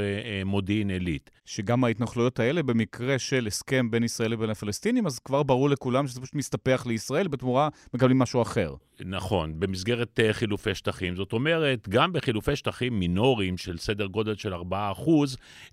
מודיעין 0.44 0.90
עילית. 0.90 1.30
שגם 1.44 1.84
ההתנחלויות 1.84 2.40
האלה, 2.40 2.62
במקרה 2.62 3.18
של 3.18 3.46
הסכם 3.46 3.90
בין 3.90 4.04
ישראל 4.04 4.30
לבין 4.30 4.50
הפלסטינים, 4.50 5.06
אז 5.06 5.18
כבר 5.18 5.42
ברור 5.42 5.70
לכולם 5.70 6.06
שזה 6.06 6.20
פשוט 6.20 6.34
מסתפח 6.34 6.84
לישראל, 6.86 7.28
בתמורה 7.28 7.68
מקבלים 7.94 8.18
משהו 8.18 8.42
אחר. 8.42 8.74
נכון, 9.00 9.60
במסגרת 9.60 10.20
חילופי 10.32 10.74
שטחים. 10.74 11.16
זאת 11.16 11.32
אומרת, 11.32 11.88
גם 11.88 12.12
בחילופי 12.12 12.56
שטחים 12.56 12.98
מינוריים 12.98 13.56
של 13.56 13.78
סדר 13.78 14.06
גודל 14.06 14.34
של 14.34 14.54
4%, 14.54 14.56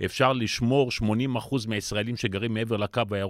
אפשר 0.05 0.33
לשמור 0.33 0.89
80% 0.89 1.67
מהישראלים 1.67 2.17
שגרים 2.17 2.53
מעבר 2.53 2.77
לקו 2.77 3.01
הירוק 3.11 3.22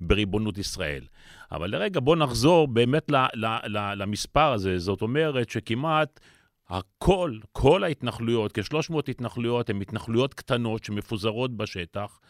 בריבונות 0.00 0.58
ישראל. 0.58 1.04
אבל 1.52 1.70
לרגע, 1.70 2.00
בואו 2.00 2.16
נחזור 2.16 2.68
באמת 2.68 3.10
ל, 3.10 3.16
ל, 3.34 3.46
ל, 3.46 3.94
למספר 4.02 4.52
הזה. 4.52 4.78
זאת 4.78 5.02
אומרת 5.02 5.50
שכמעט 5.50 6.20
הכל, 6.68 7.38
כל 7.52 7.84
ההתנחלויות, 7.84 8.52
כ-300 8.52 8.94
התנחלויות, 9.08 9.70
הן 9.70 9.80
התנחלויות 9.80 10.34
קטנות 10.34 10.84
שמפוזרות 10.84 11.56
בשטח. 11.56 12.20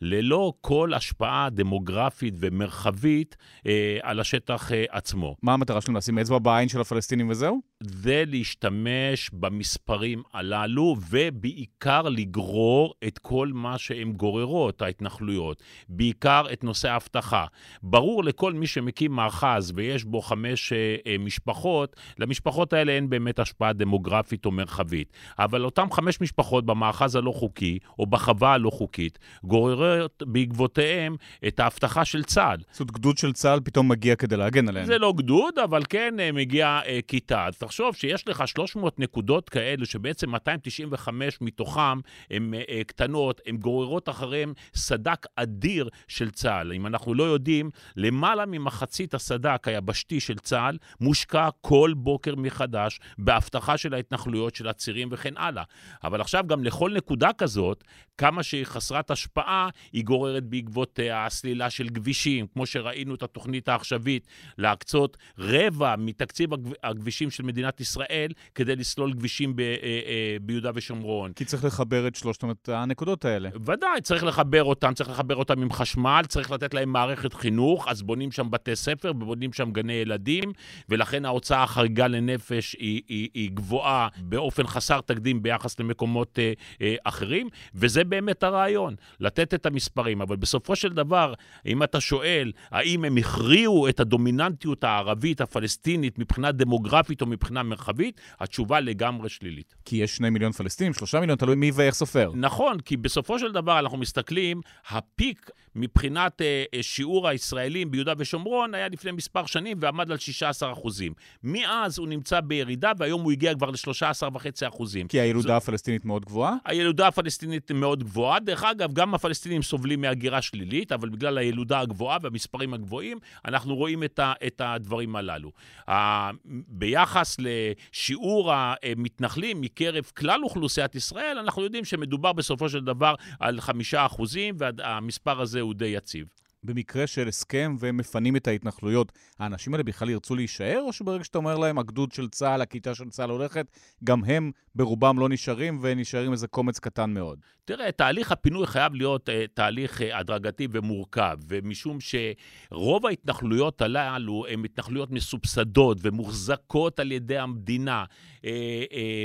ללא 0.00 0.52
כל 0.60 0.94
השפעה 0.94 1.48
דמוגרפית 1.50 2.34
ומרחבית 2.38 3.36
אה, 3.66 3.98
על 4.02 4.20
השטח 4.20 4.72
אה, 4.72 4.84
עצמו. 4.90 5.36
מה 5.42 5.52
המטרה 5.52 5.80
שלנו, 5.80 5.98
לשים 5.98 6.18
אצבע 6.18 6.38
בעין 6.38 6.68
של 6.68 6.80
הפלסטינים 6.80 7.30
וזהו? 7.30 7.60
זה 7.82 8.24
להשתמש 8.26 9.30
במספרים 9.32 10.22
הללו, 10.32 10.96
ובעיקר 11.10 12.02
לגרור 12.02 12.94
את 13.06 13.18
כל 13.18 13.50
מה 13.54 13.78
שהן 13.78 14.12
גוררות, 14.12 14.82
ההתנחלויות. 14.82 15.62
בעיקר 15.88 16.44
את 16.52 16.64
נושא 16.64 16.90
האבטחה. 16.90 17.46
ברור 17.82 18.24
לכל 18.24 18.52
מי 18.52 18.66
שמקים 18.66 19.12
מאחז 19.12 19.72
ויש 19.74 20.04
בו 20.04 20.20
חמש 20.20 20.72
אה, 20.72 20.96
אה, 21.06 21.18
משפחות, 21.18 21.96
למשפחות 22.18 22.72
האלה 22.72 22.92
אין 22.92 23.10
באמת 23.10 23.38
השפעה 23.38 23.72
דמוגרפית 23.72 24.46
או 24.46 24.50
מרחבית. 24.50 25.12
אבל 25.38 25.64
אותן 25.64 25.86
חמש 25.92 26.20
משפחות 26.20 26.66
במאחז 26.66 27.16
הלא 27.16 27.32
חוקי, 27.32 27.78
או 27.98 28.06
בחווה 28.06 28.52
הלא 28.52 28.70
חוקית, 28.70 29.18
גוררות 29.44 30.22
בעקבותיהם 30.26 31.16
את 31.46 31.60
האבטחה 31.60 32.04
של 32.04 32.24
צה"ל. 32.24 32.58
זאת 32.70 32.80
אומרת, 32.80 32.92
גדוד 32.92 33.18
של 33.18 33.32
צה"ל 33.32 33.60
פתאום 33.64 33.88
מגיע 33.88 34.16
כדי 34.16 34.36
להגן 34.36 34.68
עליהם. 34.68 34.86
זה 34.86 34.98
לא 34.98 35.12
גדוד, 35.16 35.58
אבל 35.58 35.82
כן 35.88 36.14
אה, 36.20 36.32
מגיע 36.32 36.80
אה, 36.86 36.98
כיתה. 37.08 37.48
תחשוב 37.70 37.96
שיש 37.96 38.28
לך 38.28 38.48
300 38.48 38.98
נקודות 38.98 39.48
כאלה, 39.48 39.86
שבעצם 39.86 40.30
295 40.30 41.40
מתוכם 41.40 42.00
הן 42.30 42.54
אה, 42.54 42.84
קטנות, 42.86 43.40
הן 43.46 43.56
גוררות 43.56 44.08
אחריהן 44.08 44.52
סדק 44.74 45.26
אדיר 45.36 45.88
של 46.08 46.30
צה"ל. 46.30 46.72
אם 46.72 46.86
אנחנו 46.86 47.14
לא 47.14 47.24
יודעים, 47.24 47.70
למעלה 47.96 48.46
ממחצית 48.46 49.14
הסדק 49.14 49.68
היבשתי 49.68 50.20
של 50.20 50.38
צה"ל 50.38 50.78
מושקע 51.00 51.48
כל 51.60 51.92
בוקר 51.96 52.34
מחדש 52.36 53.00
באבטחה 53.18 53.78
של 53.78 53.94
ההתנחלויות, 53.94 54.54
של 54.54 54.68
הצירים 54.68 55.08
וכן 55.10 55.36
הלאה. 55.36 55.64
אבל 56.04 56.20
עכשיו 56.20 56.44
גם 56.46 56.64
לכל 56.64 56.92
נקודה 56.92 57.32
כזאת, 57.32 57.84
כמה 58.18 58.42
שהיא 58.42 58.64
חסרת 58.64 59.10
השפעה, 59.10 59.68
היא 59.92 60.04
גוררת 60.04 60.44
בעקבותיה 60.44 61.26
הסלילה 61.26 61.70
של 61.70 61.88
כבישים, 61.94 62.46
כמו 62.46 62.66
שראינו 62.66 63.14
את 63.14 63.22
התוכנית 63.22 63.68
העכשווית, 63.68 64.26
להקצות 64.58 65.16
רבע 65.38 65.96
מתקציב 65.98 66.50
הכבישים 66.82 67.30
של 67.30 67.42
מדינת 67.42 67.59
ישראל 67.80 68.32
כדי 68.54 68.76
לסלול 68.76 69.12
כבישים 69.12 69.56
ב, 69.56 69.60
אה, 69.60 69.66
אה, 69.82 70.36
ביהודה 70.42 70.70
ושומרון. 70.74 71.32
כי 71.32 71.44
צריך 71.44 71.64
לחבר 71.64 72.08
את 72.08 72.14
שלושת 72.14 72.44
הנקודות 72.68 73.24
האלה. 73.24 73.50
ודאי, 73.64 74.00
צריך 74.02 74.24
לחבר 74.24 74.64
אותם, 74.64 74.94
צריך 74.94 75.10
לחבר 75.10 75.36
אותם 75.36 75.62
עם 75.62 75.72
חשמל, 75.72 76.22
צריך 76.28 76.50
לתת 76.50 76.74
להם 76.74 76.88
מערכת 76.92 77.34
חינוך, 77.34 77.88
אז 77.88 78.02
בונים 78.02 78.32
שם 78.32 78.50
בתי 78.50 78.76
ספר 78.76 79.10
ובונים 79.10 79.52
שם 79.52 79.70
גני 79.70 79.92
ילדים, 79.92 80.52
ולכן 80.88 81.24
ההוצאה 81.24 81.62
החריגה 81.62 82.06
לנפש 82.06 82.76
היא, 82.78 83.02
היא, 83.08 83.28
היא 83.34 83.50
גבוהה 83.50 84.08
באופן 84.18 84.66
חסר 84.66 85.00
תקדים 85.00 85.42
ביחס 85.42 85.80
למקומות 85.80 86.38
אה, 86.38 86.52
אה, 86.82 86.94
אחרים, 87.04 87.48
וזה 87.74 88.04
באמת 88.04 88.42
הרעיון, 88.42 88.94
לתת 89.20 89.54
את 89.54 89.66
המספרים. 89.66 90.20
אבל 90.20 90.36
בסופו 90.36 90.76
של 90.76 90.92
דבר, 90.92 91.34
אם 91.66 91.82
אתה 91.82 92.00
שואל 92.00 92.52
האם 92.70 93.04
הם 93.04 93.16
הכריעו 93.16 93.88
את 93.88 94.00
הדומיננטיות 94.00 94.84
הערבית 94.84 95.40
הפלסטינית 95.40 96.18
מבחינה 96.18 96.52
דמוגרפית 96.52 97.20
או 97.20 97.26
מבחינה 97.26 97.49
מרחבית, 97.52 98.20
התשובה 98.40 98.80
לגמרי 98.80 99.28
שלילית. 99.28 99.74
כי 99.84 99.96
יש 99.96 100.16
שני 100.16 100.30
מיליון 100.30 100.52
פלסטינים, 100.52 100.94
שלושה 100.94 101.20
מיליון, 101.20 101.38
תלוי 101.38 101.56
מי 101.56 101.70
ואיך 101.74 101.94
סופר. 101.94 102.32
נכון, 102.34 102.80
כי 102.80 102.96
בסופו 102.96 103.38
של 103.38 103.52
דבר 103.52 103.78
אנחנו 103.78 103.98
מסתכלים, 103.98 104.60
הפיק 104.88 105.50
מבחינת 105.74 106.42
אה, 106.42 106.64
אה 106.74 106.82
שיעור 106.82 107.28
הישראלים 107.28 107.90
ביהודה 107.90 108.12
ושומרון 108.18 108.74
היה 108.74 108.88
לפני 108.88 109.12
מספר 109.12 109.46
שנים 109.46 109.76
ועמד 109.80 110.10
על 110.10 110.18
16 110.18 110.72
אחוזים. 110.72 111.12
מאז 111.44 111.98
הוא 111.98 112.08
נמצא 112.08 112.40
בירידה, 112.40 112.92
והיום 112.98 113.22
הוא 113.22 113.32
הגיע 113.32 113.54
כבר 113.54 113.70
ל-13.5 113.70 114.68
אחוזים. 114.68 115.08
כי 115.08 115.20
הילודה 115.20 115.48
זו... 115.48 115.52
הפלסטינית 115.56 116.04
מאוד 116.04 116.24
גבוהה? 116.24 116.54
הילודה 116.64 117.08
הפלסטינית 117.08 117.70
מאוד 117.70 118.04
גבוהה. 118.04 118.40
דרך 118.40 118.64
אגב, 118.64 118.92
גם 118.92 119.14
הפלסטינים 119.14 119.62
סובלים 119.62 120.00
מהגירה 120.00 120.42
שלילית, 120.42 120.92
אבל 120.92 121.08
בגלל 121.08 121.38
הילודה 121.38 121.80
הגבוהה 121.80 122.18
והמספרים 122.22 122.74
הגבוהים, 122.74 123.18
אנחנו 123.44 123.76
רואים 123.76 124.04
את, 124.04 124.18
ה, 124.18 124.32
את 124.46 124.60
הדברים 124.64 125.16
הללו. 125.16 125.52
ה, 125.90 126.30
ביחס 126.68 127.39
לשיעור 127.40 128.52
המתנחלים 128.54 129.60
מקרב 129.60 130.04
כלל 130.16 130.44
אוכלוסיית 130.44 130.94
ישראל, 130.94 131.38
אנחנו 131.38 131.62
יודעים 131.62 131.84
שמדובר 131.84 132.32
בסופו 132.32 132.68
של 132.68 132.84
דבר 132.84 133.14
על 133.40 133.60
חמישה 133.60 134.06
אחוזים, 134.06 134.54
והמספר 134.58 135.40
הזה 135.40 135.60
הוא 135.60 135.74
די 135.74 135.86
יציב. 135.86 136.26
במקרה 136.64 137.06
של 137.06 137.28
הסכם 137.28 137.76
והם 137.78 137.96
מפנים 137.96 138.36
את 138.36 138.48
ההתנחלויות, 138.48 139.12
האנשים 139.38 139.74
האלה 139.74 139.82
בכלל 139.84 140.10
ירצו 140.10 140.34
להישאר, 140.34 140.80
או 140.82 140.92
שברגע 140.92 141.24
שאתה 141.24 141.38
אומר 141.38 141.58
להם, 141.58 141.78
הגדוד 141.78 142.12
של 142.12 142.28
צה"ל, 142.28 142.62
הכיתה 142.62 142.94
של 142.94 143.10
צה"ל 143.10 143.30
הולכת, 143.30 143.66
גם 144.04 144.24
הם 144.24 144.50
ברובם 144.74 145.18
לא 145.18 145.28
נשארים, 145.28 145.78
ונשארים 145.82 146.32
איזה 146.32 146.46
קומץ 146.46 146.78
קטן 146.78 147.10
מאוד? 147.10 147.38
תראה, 147.64 147.92
תהליך 147.92 148.32
הפינוי 148.32 148.66
חייב 148.66 148.94
להיות 148.94 149.28
uh, 149.28 149.32
תהליך 149.54 150.00
uh, 150.00 150.04
הדרגתי 150.12 150.68
ומורכב, 150.70 151.38
ומשום 151.48 151.98
שרוב 152.00 153.06
ההתנחלויות 153.06 153.82
הללו 153.82 154.44
הן 154.48 154.64
התנחלויות 154.64 155.10
מסובסדות 155.10 155.98
ומוחזקות 156.02 157.00
על 157.00 157.12
ידי 157.12 157.38
המדינה 157.38 158.04
uh, 158.36 158.40
uh, 158.42 158.44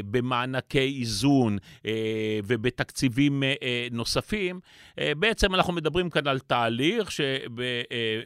במענקי 0.05 0.97
איזון 0.99 1.57
uh, 1.57 1.87
ובתקציבים 2.45 3.43
uh, 3.43 3.93
נוספים, 3.93 4.59
uh, 4.91 5.01
בעצם 5.17 5.55
אנחנו 5.55 5.73
מדברים 5.73 6.09
כאן 6.09 6.27
על 6.27 6.39
תהליך 6.39 7.11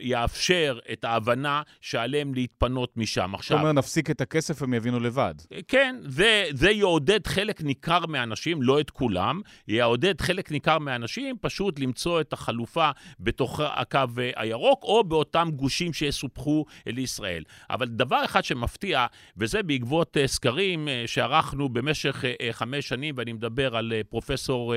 שיאפשר 0.02 0.80
את 0.92 1.04
ההבנה 1.04 1.62
שעליהם 1.82 2.34
להתפנות 2.34 2.98
משם. 2.98 3.36
עכשיו... 3.36 3.58
זאת 3.58 3.62
אומרת, 3.62 3.76
נפסיק 3.76 4.10
את 4.12 4.22
הכסף, 4.22 4.62
הם 4.62 4.74
יבינו 4.74 5.00
לבד. 5.00 5.34
כן, 5.68 5.96
זה, 6.02 6.46
זה 6.52 6.72
יעודד 6.72 7.28
חלק 7.28 7.62
ניכר 7.62 8.06
מהאנשים, 8.06 8.62
לא 8.62 8.80
את 8.80 8.90
כולם, 8.90 9.42
יעודד 9.68 10.22
חלק 10.22 10.52
ניכר 10.52 10.80
מהאנשים 10.80 11.36
פשוט 11.42 11.80
למצוא 11.80 12.22
את 12.22 12.34
החלופה 12.34 12.90
בתוך 13.20 13.60
הקו 13.64 14.00
הירוק, 14.36 14.84
או 14.84 15.04
באותם 15.04 15.50
גושים 15.56 15.94
שיסופחו 15.94 16.66
לישראל. 16.86 17.44
אבל 17.70 17.88
דבר 17.88 18.26
אחד 18.26 18.44
שמפתיע, 18.44 19.06
וזה 19.38 19.64
בעקבות 19.64 20.18
אה, 20.18 20.28
סקרים 20.28 20.88
אה, 20.88 21.04
שערכנו 21.06 21.70
במשך 21.70 22.24
אה, 22.26 22.50
חמש 22.52 22.88
שנים, 22.88 23.16
ואני 23.18 23.34
מדבר 23.34 23.76
על 23.76 23.94
פרופסור 24.10 24.74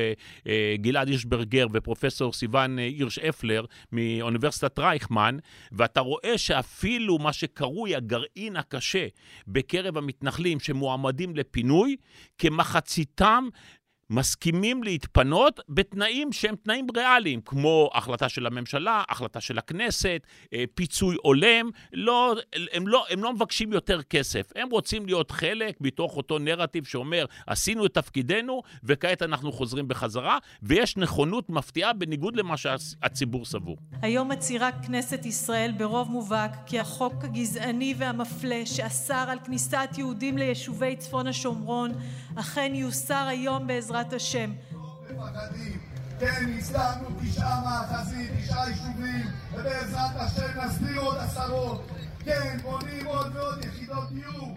גלעד 0.77 1.09
הירשברגר 1.09 1.67
ופרופסור 1.73 2.33
סיון 2.33 2.79
הירש 2.79 3.19
אפלר 3.19 3.65
מאוניברסיטת 4.19 4.79
רייכמן, 4.79 5.37
ואתה 5.73 6.01
רואה 6.01 6.39
שאפילו 6.39 7.19
מה 7.19 7.33
שקרוי 7.33 7.97
הגרעין 7.97 8.57
הקשה 8.57 9.07
בקרב 9.49 9.99
המתנחלים 9.99 10.61
שמועמדים 10.61 11.37
לפינוי, 11.37 11.97
כמחציתם 12.39 13.49
מסכימים 14.13 14.83
להתפנות 14.83 15.61
בתנאים 15.69 16.33
שהם 16.33 16.55
תנאים 16.57 16.87
ריאליים, 16.97 17.41
כמו 17.41 17.91
החלטה 17.95 18.29
של 18.29 18.47
הממשלה, 18.47 19.03
החלטה 19.09 19.41
של 19.41 19.59
הכנסת, 19.59 20.23
אה, 20.55 20.65
פיצוי 20.75 21.17
הולם. 21.23 21.71
לא, 21.93 22.35
הם, 22.73 22.89
לא, 22.89 23.05
הם 23.11 23.23
לא 23.23 23.33
מבקשים 23.33 23.73
יותר 23.73 24.03
כסף, 24.03 24.53
הם 24.57 24.69
רוצים 24.71 25.07
להיות 25.07 25.31
חלק 25.31 25.81
מתוך 25.81 26.17
אותו 26.17 26.39
נרטיב 26.39 26.85
שאומר, 26.85 27.25
עשינו 27.47 27.87
את 27.87 27.95
תפקידנו 27.95 28.63
וכעת 28.85 29.23
אנחנו 29.23 29.53
חוזרים 29.53 29.89
בחזרה, 29.89 30.39
ויש 30.63 30.97
נכונות 30.97 31.51
מפתיעה 31.51 31.93
בניגוד 31.93 32.37
למה 32.37 32.57
שהציבור 32.57 33.45
סבור. 33.45 33.77
היום 34.03 34.29
מצהירה 34.31 34.73
כנסת 34.73 35.27
ישראל 35.27 35.73
ברוב 35.79 36.11
מובהק 36.11 36.57
כי 36.67 36.81
החוק 36.81 37.25
הגזעני 37.25 37.95
והמפלה 37.99 38.67
שאסר 38.67 39.25
על 39.29 39.39
כניסת 39.45 39.89
יהודים 39.99 40.39
ליישובי 40.39 40.97
צפון 40.97 41.27
השומרון 41.27 41.93
אכן 42.37 42.73
יוסר 42.75 43.27
היום 43.29 43.67
בעזרת 43.67 44.13
השם. 44.13 44.53
כן, 46.21 46.51
הסדרנו 46.59 47.09
תשעה 47.21 47.61
מאחזים, 47.65 48.27
תשעה 48.43 48.71
יישובים, 48.71 49.27
ובעזרת 49.53 50.17
השם 50.17 50.61
נסדיר 50.65 51.01
עוד 51.01 51.17
עשרות. 51.19 51.89
כן, 52.25 52.59
בונים 52.63 53.07
עוד 53.07 53.37
ועוד 53.37 53.65
יחידות 53.65 54.13
דיור. 54.13 54.57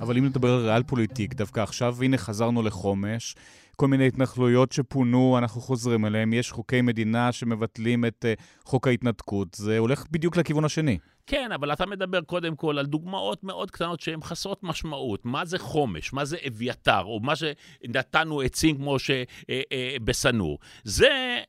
אבל 0.00 0.16
אם 0.16 0.26
נדבר 0.26 0.54
על 0.54 0.66
ריאל 0.66 0.82
פוליטיק, 0.82 1.34
דווקא 1.34 1.60
עכשיו, 1.60 2.02
הנה 2.02 2.18
חזרנו 2.18 2.62
לחומש, 2.62 3.36
כל 3.76 3.88
מיני 3.88 4.06
התנחלויות 4.06 4.72
שפונו, 4.72 5.38
אנחנו 5.38 5.60
חוזרים 5.60 6.06
אליהם, 6.06 6.32
יש 6.32 6.52
חוקי 6.52 6.80
מדינה 6.80 7.32
שמבטלים 7.32 8.04
את 8.04 8.24
uh, 8.24 8.42
חוק 8.64 8.88
ההתנתקות, 8.88 9.54
זה 9.54 9.78
הולך 9.78 10.04
בדיוק 10.10 10.36
לכיוון 10.36 10.64
השני. 10.64 10.98
כן, 11.26 11.52
אבל 11.52 11.72
אתה 11.72 11.86
מדבר 11.86 12.20
קודם 12.20 12.56
כל 12.56 12.78
על 12.78 12.86
דוגמאות 12.86 13.44
מאוד 13.44 13.70
קטנות 13.70 14.00
שהן 14.00 14.22
חסרות 14.22 14.62
משמעות. 14.62 15.24
מה 15.24 15.44
זה 15.44 15.58
חומש? 15.58 16.12
מה 16.12 16.24
זה 16.24 16.36
אביתר? 16.48 17.02
או 17.04 17.20
מה 17.20 17.32
שנתנו 17.36 18.40
עצים 18.40 18.76
כמו 18.76 18.96
שבשנור. 18.98 20.58
זה... 20.84 21.42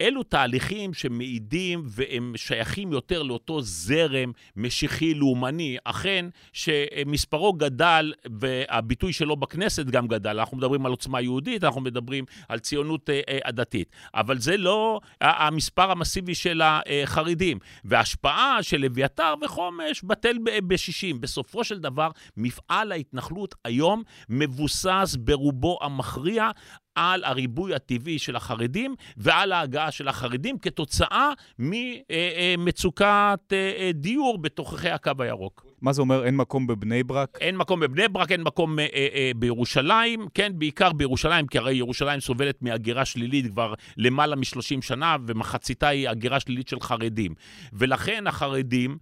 אלו 0.00 0.22
תהליכים 0.22 0.94
שמעידים 0.94 1.82
והם 1.86 2.32
שייכים 2.36 2.92
יותר 2.92 3.22
לאותו 3.22 3.60
זרם 3.60 4.32
משיחי 4.56 5.14
לאומני, 5.14 5.76
אכן 5.84 6.26
שמספרו 6.52 7.52
גדל 7.52 8.12
והביטוי 8.40 9.12
שלו 9.12 9.36
בכנסת 9.36 9.86
גם 9.86 10.08
גדל. 10.08 10.38
אנחנו 10.38 10.56
מדברים 10.56 10.86
על 10.86 10.92
עוצמה 10.92 11.20
יהודית, 11.20 11.64
אנחנו 11.64 11.80
מדברים 11.80 12.24
על 12.48 12.58
ציונות 12.58 13.10
הדתית, 13.44 13.90
אבל 14.14 14.38
זה 14.38 14.56
לא 14.56 15.00
המספר 15.20 15.90
המסיבי 15.90 16.34
של 16.34 16.62
החרדים. 16.64 17.58
וההשפעה 17.84 18.62
של 18.62 18.84
אביתר 18.84 19.34
וחומש 19.44 20.02
בטל 20.02 20.36
ב-60. 20.66 21.16
בסופו 21.20 21.64
של 21.64 21.78
דבר, 21.78 22.10
מפעל 22.36 22.92
ההתנחלות 22.92 23.54
היום 23.64 24.02
מבוסס 24.28 25.16
ברובו 25.18 25.78
המכריע 25.82 26.50
על 26.94 27.24
הריבוי 27.24 27.74
הטבעי 27.74 28.18
של 28.18 28.36
החרדים 28.36 28.94
ועל 29.16 29.52
ההגעה 29.52 29.90
של 29.90 30.08
החרדים 30.08 30.58
כתוצאה 30.58 31.30
ממצוקת 31.58 33.52
דיור 33.94 34.38
בתוככי 34.38 34.90
הקו 34.90 35.12
הירוק. 35.18 35.66
מה 35.84 35.92
זה 35.92 36.00
אומר, 36.00 36.24
אין 36.24 36.36
מקום 36.36 36.66
בבני 36.66 37.02
ברק? 37.02 37.38
אין 37.40 37.56
מקום 37.56 37.80
בבני 37.80 38.08
ברק, 38.08 38.32
אין 38.32 38.42
מקום 38.42 38.78
אה, 38.78 38.86
אה, 38.92 39.30
בירושלים, 39.36 40.26
כן, 40.34 40.52
בעיקר 40.54 40.92
בירושלים, 40.92 41.46
כי 41.46 41.58
הרי 41.58 41.74
ירושלים 41.74 42.20
סובלת 42.20 42.62
מהגירה 42.62 43.04
שלילית 43.04 43.46
כבר 43.46 43.74
למעלה 43.96 44.36
מ-30 44.36 44.82
שנה, 44.82 45.16
ומחציתה 45.26 45.88
היא 45.88 46.08
הגירה 46.08 46.40
שלילית 46.40 46.68
של 46.68 46.80
חרדים. 46.80 47.34
ולכן 47.72 48.26
החרדים... 48.26 48.98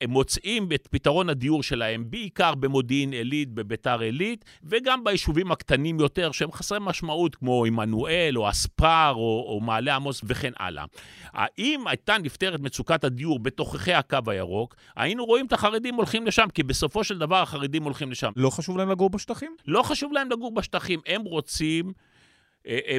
הם 0.00 0.10
מוצאים 0.10 0.68
את 0.74 0.88
פתרון 0.90 1.28
הדיור 1.28 1.62
שלהם 1.62 2.10
בעיקר 2.10 2.54
במודיעין 2.54 3.12
עילית, 3.12 3.52
בביתר 3.52 4.00
עילית, 4.00 4.44
וגם 4.64 5.04
ביישובים 5.04 5.52
הקטנים 5.52 6.00
יותר 6.00 6.32
שהם 6.32 6.52
חסרי 6.52 6.78
משמעות, 6.80 7.34
כמו 7.34 7.64
עמנואל 7.64 8.32
או 8.36 8.50
אספר 8.50 9.12
או, 9.14 9.44
או 9.48 9.60
מעלה 9.60 9.96
עמוס 9.96 10.20
וכן 10.24 10.52
הלאה. 10.58 10.84
האם 11.32 11.86
הייתה 11.86 12.18
נפתרת 12.18 12.60
מצוקת 12.60 13.04
הדיור 13.04 13.38
בתוככי 13.38 13.94
הקו 13.94 14.18
הירוק, 14.26 14.76
היינו 14.96 15.24
רואים 15.24 15.46
את 15.46 15.52
החרדים 15.52 15.94
הולכים 15.94 16.26
לשם, 16.26 16.46
כי 16.54 16.62
בסופו 16.62 17.04
של 17.04 17.18
דבר 17.18 17.42
החרדים 17.42 17.82
הולכים 17.82 18.10
לשם. 18.10 18.32
לא 18.36 18.50
חשוב 18.50 18.76
להם 18.76 18.90
לגור 18.90 19.10
בשטחים? 19.10 19.56
לא 19.66 19.82
חשוב 19.82 20.12
להם 20.12 20.30
לגור 20.30 20.54
בשטחים, 20.54 21.00
הם 21.06 21.22
רוצים... 21.22 21.92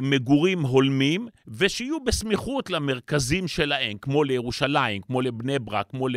מגורים 0.02 0.62
הולמים, 0.62 1.28
ושיהיו 1.48 2.04
בסמיכות 2.04 2.70
למרכזים 2.70 3.48
שלהם, 3.48 3.98
כמו 3.98 4.24
לירושלים, 4.24 5.02
כמו 5.02 5.20
לבני 5.20 5.58
ברק, 5.58 5.86
כמו 5.90 6.08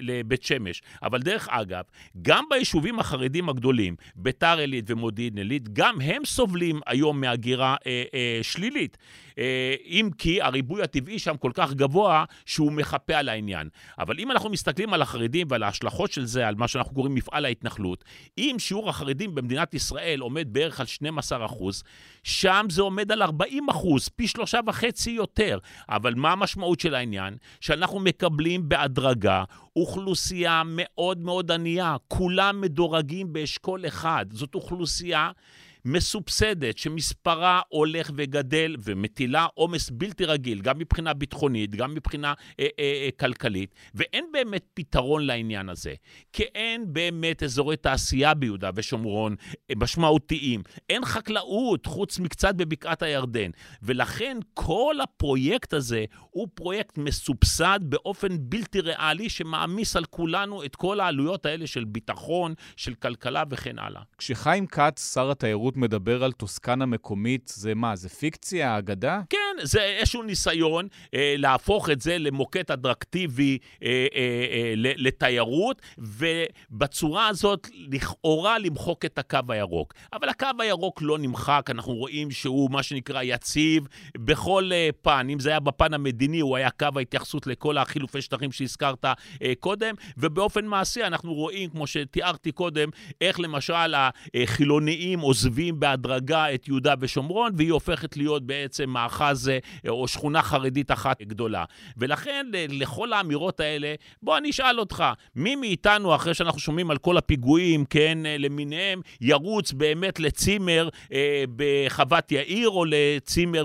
לבית 0.00 0.42
שמש. 0.42 0.82
אבל 1.02 1.22
דרך 1.22 1.48
אגב, 1.50 1.84
גם 2.22 2.44
ביישובים 2.50 2.98
החרדים 2.98 3.48
הגדולים, 3.48 3.96
ביתר 4.16 4.58
עילית 4.58 4.90
ומודיעין 4.90 5.38
עילית, 5.38 5.68
גם 5.72 6.00
הם 6.00 6.24
סובלים 6.24 6.80
היום 6.86 7.20
מהגירה 7.20 7.76
אה, 7.86 8.04
אה, 8.14 8.38
שלילית. 8.42 8.96
אה, 9.38 9.74
אם 9.86 10.10
כי 10.18 10.42
הריבוי 10.42 10.82
הטבעי 10.82 11.18
שם 11.18 11.36
כל 11.36 11.50
כך 11.54 11.72
גבוה 11.72 12.24
שהוא 12.46 12.72
מחפה 12.72 13.14
על 13.14 13.28
העניין. 13.28 13.68
אבל 13.98 14.18
אם 14.18 14.30
אנחנו 14.30 14.50
מסתכלים 14.50 14.94
על 14.94 15.02
החרדים 15.02 15.46
ועל 15.50 15.62
ההשלכות 15.62 16.12
של 16.12 16.24
זה, 16.24 16.48
על 16.48 16.54
מה 16.54 16.68
שאנחנו 16.68 16.94
קוראים 16.94 17.14
מפעל 17.14 17.44
ההתנחלות, 17.44 18.04
אם 18.38 18.56
שיעור 18.58 18.88
החרדים 18.88 19.34
במדינת 19.34 19.74
ישראל 19.74 20.20
עומד 20.20 20.48
בערך 20.52 20.80
על 20.80 20.86
12 20.86 21.46
אחוז, 21.46 21.82
שם 22.44 22.66
זה 22.70 22.82
עומד 22.82 23.12
על 23.12 23.22
40 23.22 23.68
אחוז, 23.70 24.08
פי 24.08 24.28
שלושה 24.28 24.60
וחצי 24.66 25.10
יותר. 25.10 25.58
אבל 25.88 26.14
מה 26.14 26.32
המשמעות 26.32 26.80
של 26.80 26.94
העניין? 26.94 27.36
שאנחנו 27.60 28.00
מקבלים 28.00 28.68
בהדרגה 28.68 29.44
אוכלוסייה 29.76 30.62
מאוד 30.66 31.18
מאוד 31.18 31.50
ענייה, 31.50 31.96
כולם 32.08 32.60
מדורגים 32.60 33.32
באשכול 33.32 33.86
אחד. 33.86 34.26
זאת 34.30 34.54
אוכלוסייה... 34.54 35.30
מסובסדת, 35.84 36.78
שמספרה 36.78 37.60
הולך 37.68 38.10
וגדל 38.16 38.76
ומטילה 38.84 39.46
עומס 39.54 39.90
בלתי 39.90 40.24
רגיל, 40.24 40.60
גם 40.60 40.78
מבחינה 40.78 41.14
ביטחונית, 41.14 41.74
גם 41.76 41.94
מבחינה 41.94 42.34
אה, 42.60 42.66
אה, 42.78 43.02
אה, 43.04 43.08
כלכלית, 43.20 43.74
ואין 43.94 44.24
באמת 44.32 44.64
פתרון 44.74 45.26
לעניין 45.26 45.68
הזה. 45.68 45.94
כי 46.32 46.42
אין 46.42 46.92
באמת 46.92 47.42
אזורי 47.42 47.76
תעשייה 47.76 48.34
ביהודה 48.34 48.70
ושומרון 48.74 49.36
משמעותיים. 49.76 50.62
אין 50.90 51.04
חקלאות, 51.04 51.86
חוץ 51.86 52.18
מקצת 52.18 52.54
בבקעת 52.54 53.02
הירדן. 53.02 53.50
ולכן 53.82 54.38
כל 54.54 54.94
הפרויקט 55.02 55.74
הזה 55.74 56.04
הוא 56.30 56.48
פרויקט 56.54 56.98
מסובסד 56.98 57.80
באופן 57.82 58.36
בלתי 58.40 58.80
ריאלי, 58.80 59.28
שמעמיס 59.28 59.96
על 59.96 60.04
כולנו 60.04 60.64
את 60.64 60.76
כל 60.76 61.00
העלויות 61.00 61.46
האלה 61.46 61.66
של 61.66 61.84
ביטחון, 61.84 62.54
של 62.76 62.94
כלכלה 62.94 63.42
וכן 63.50 63.78
הלאה. 63.78 64.02
כשחיים 64.18 64.66
כץ, 64.66 65.14
שר 65.14 65.30
התיירות, 65.30 65.73
מדבר 65.76 66.24
על 66.24 66.32
טוסקנה 66.32 66.86
מקומית, 66.86 67.52
זה 67.54 67.74
מה, 67.74 67.96
זה 67.96 68.08
פיקציה, 68.08 68.78
אגדה? 68.78 69.20
כן, 69.30 69.62
זה 69.62 69.82
איזשהו 69.82 70.22
ניסיון 70.22 70.88
אה, 71.14 71.34
להפוך 71.38 71.90
את 71.90 72.00
זה 72.00 72.18
למוקד 72.18 72.72
אטרקטיבי 72.72 73.58
אה, 73.82 73.88
אה, 73.88 74.20
אה, 74.52 74.72
לתיירות, 74.76 75.82
ובצורה 75.98 77.28
הזאת 77.28 77.68
לכאורה 77.74 78.58
למחוק 78.58 79.04
את 79.04 79.18
הקו 79.18 79.38
הירוק. 79.48 79.94
אבל 80.12 80.28
הקו 80.28 80.48
הירוק 80.58 81.02
לא 81.02 81.18
נמחק, 81.18 81.66
אנחנו 81.70 81.92
רואים 81.94 82.30
שהוא 82.30 82.70
מה 82.70 82.82
שנקרא 82.82 83.22
יציב 83.22 83.86
בכל 84.16 84.70
אה, 84.72 84.88
פן. 85.02 85.26
אם 85.30 85.38
זה 85.38 85.50
היה 85.50 85.60
בפן 85.60 85.94
המדיני, 85.94 86.40
הוא 86.40 86.56
היה 86.56 86.70
קו 86.70 86.88
ההתייחסות 86.96 87.46
לכל 87.46 87.78
החילופי 87.78 88.22
שטחים 88.22 88.52
שהזכרת 88.52 89.04
אה, 89.04 89.52
קודם, 89.60 89.94
ובאופן 90.16 90.66
מעשי 90.66 91.04
אנחנו 91.04 91.34
רואים, 91.34 91.70
כמו 91.70 91.86
שתיארתי 91.86 92.52
קודם, 92.52 92.88
איך 93.20 93.40
למשל 93.40 93.94
החילוניים 94.34 95.20
עוזבים 95.20 95.63
בהדרגה 95.72 96.54
את 96.54 96.68
יהודה 96.68 96.94
ושומרון, 97.00 97.52
והיא 97.56 97.72
הופכת 97.72 98.16
להיות 98.16 98.46
בעצם 98.46 98.90
מאחז 98.90 99.50
או 99.88 100.08
שכונה 100.08 100.42
חרדית 100.42 100.90
אחת 100.90 101.22
גדולה. 101.22 101.64
ולכן, 101.96 102.46
לכל 102.68 103.12
האמירות 103.12 103.60
האלה, 103.60 103.94
בוא 104.22 104.38
אני 104.38 104.50
אשאל 104.50 104.80
אותך, 104.80 105.04
מי 105.36 105.56
מאיתנו, 105.56 106.14
אחרי 106.14 106.34
שאנחנו 106.34 106.60
שומעים 106.60 106.90
על 106.90 106.98
כל 106.98 107.16
הפיגועים, 107.16 107.84
כן, 107.84 108.18
למיניהם, 108.38 109.00
ירוץ 109.20 109.72
באמת 109.72 110.20
לצימר 110.20 110.88
אה, 111.12 111.44
בחוות 111.56 112.32
יאיר 112.32 112.68
או 112.68 112.84
לצימר 112.88 113.64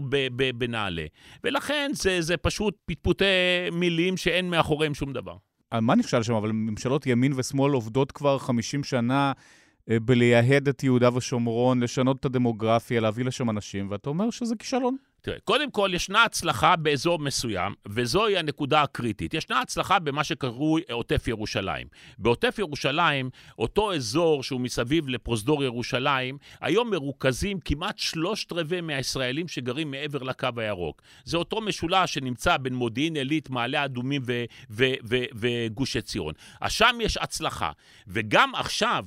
בנעלה? 0.56 1.06
ולכן 1.44 1.92
זה, 1.94 2.22
זה 2.22 2.38
פשוט 2.38 2.76
פטפוטי 2.86 3.26
מילים 3.72 4.18
שאין 4.18 4.50
מאחוריהם 4.50 4.94
שום 4.94 5.14
דבר. 5.14 5.36
מה 5.74 5.96
נכשל 5.96 6.24
שם? 6.24 6.34
אבל 6.34 6.52
ממשלות 6.52 7.08
ימין 7.08 7.34
ושמאל 7.36 7.72
עובדות 7.72 8.12
כבר 8.12 8.38
50 8.38 8.84
שנה. 8.84 9.32
בלייהד 9.90 10.68
את 10.68 10.84
יהודה 10.84 11.16
ושומרון, 11.16 11.84
לשנות 11.84 12.20
את 12.20 12.26
הדמוגרפיה, 12.26 13.02
להביא 13.02 13.26
לשם 13.26 13.50
אנשים, 13.50 13.92
ואתה 13.92 14.10
אומר 14.10 14.30
שזה 14.30 14.56
כישלון. 14.56 14.96
תראה, 15.22 15.38
קודם 15.44 15.72
כל, 15.72 15.90
ישנה 15.94 16.24
הצלחה 16.24 16.76
באזור 16.76 17.20
מסוים, 17.20 17.74
וזוהי 17.88 18.38
הנקודה 18.38 18.82
הקריטית. 18.82 19.34
ישנה 19.34 19.62
הצלחה 19.62 20.00
במה 20.00 20.24
שקרוי 20.24 20.82
עוטף 20.92 21.28
ירושלים. 21.28 21.88
בעוטף 22.18 22.60
ירושלים, 22.60 23.30
אותו 23.60 23.94
אזור 23.94 24.44
שהוא 24.44 24.62
מסביב 24.62 25.10
לפרוזדור 25.10 25.64
ירושלים, 25.64 26.38
היום 26.62 26.92
מרוכזים 26.92 27.60
כמעט 27.60 27.98
שלושת 27.98 28.52
רבעי 28.52 28.82
מהישראלים 28.82 29.48
שגרים 29.48 29.92
מעבר 29.92 30.24
לקו 30.24 30.48
הירוק. 30.58 31.02
זה 31.26 31.38
אותו 31.38 31.62
משולש 31.62 32.14
שנמצא 32.14 32.58
בין 32.58 32.76
מודיעין 32.76 33.16
עילית, 33.16 33.50
מעלה 33.50 33.86
אדומים 33.86 34.22
וגוש 35.36 35.96
עציון. 35.96 36.34
אז 36.62 36.72
שם 36.72 36.98
יש 37.02 37.18
הצלחה. 37.18 37.72
וגם 38.08 38.56
עכשיו, 38.56 39.06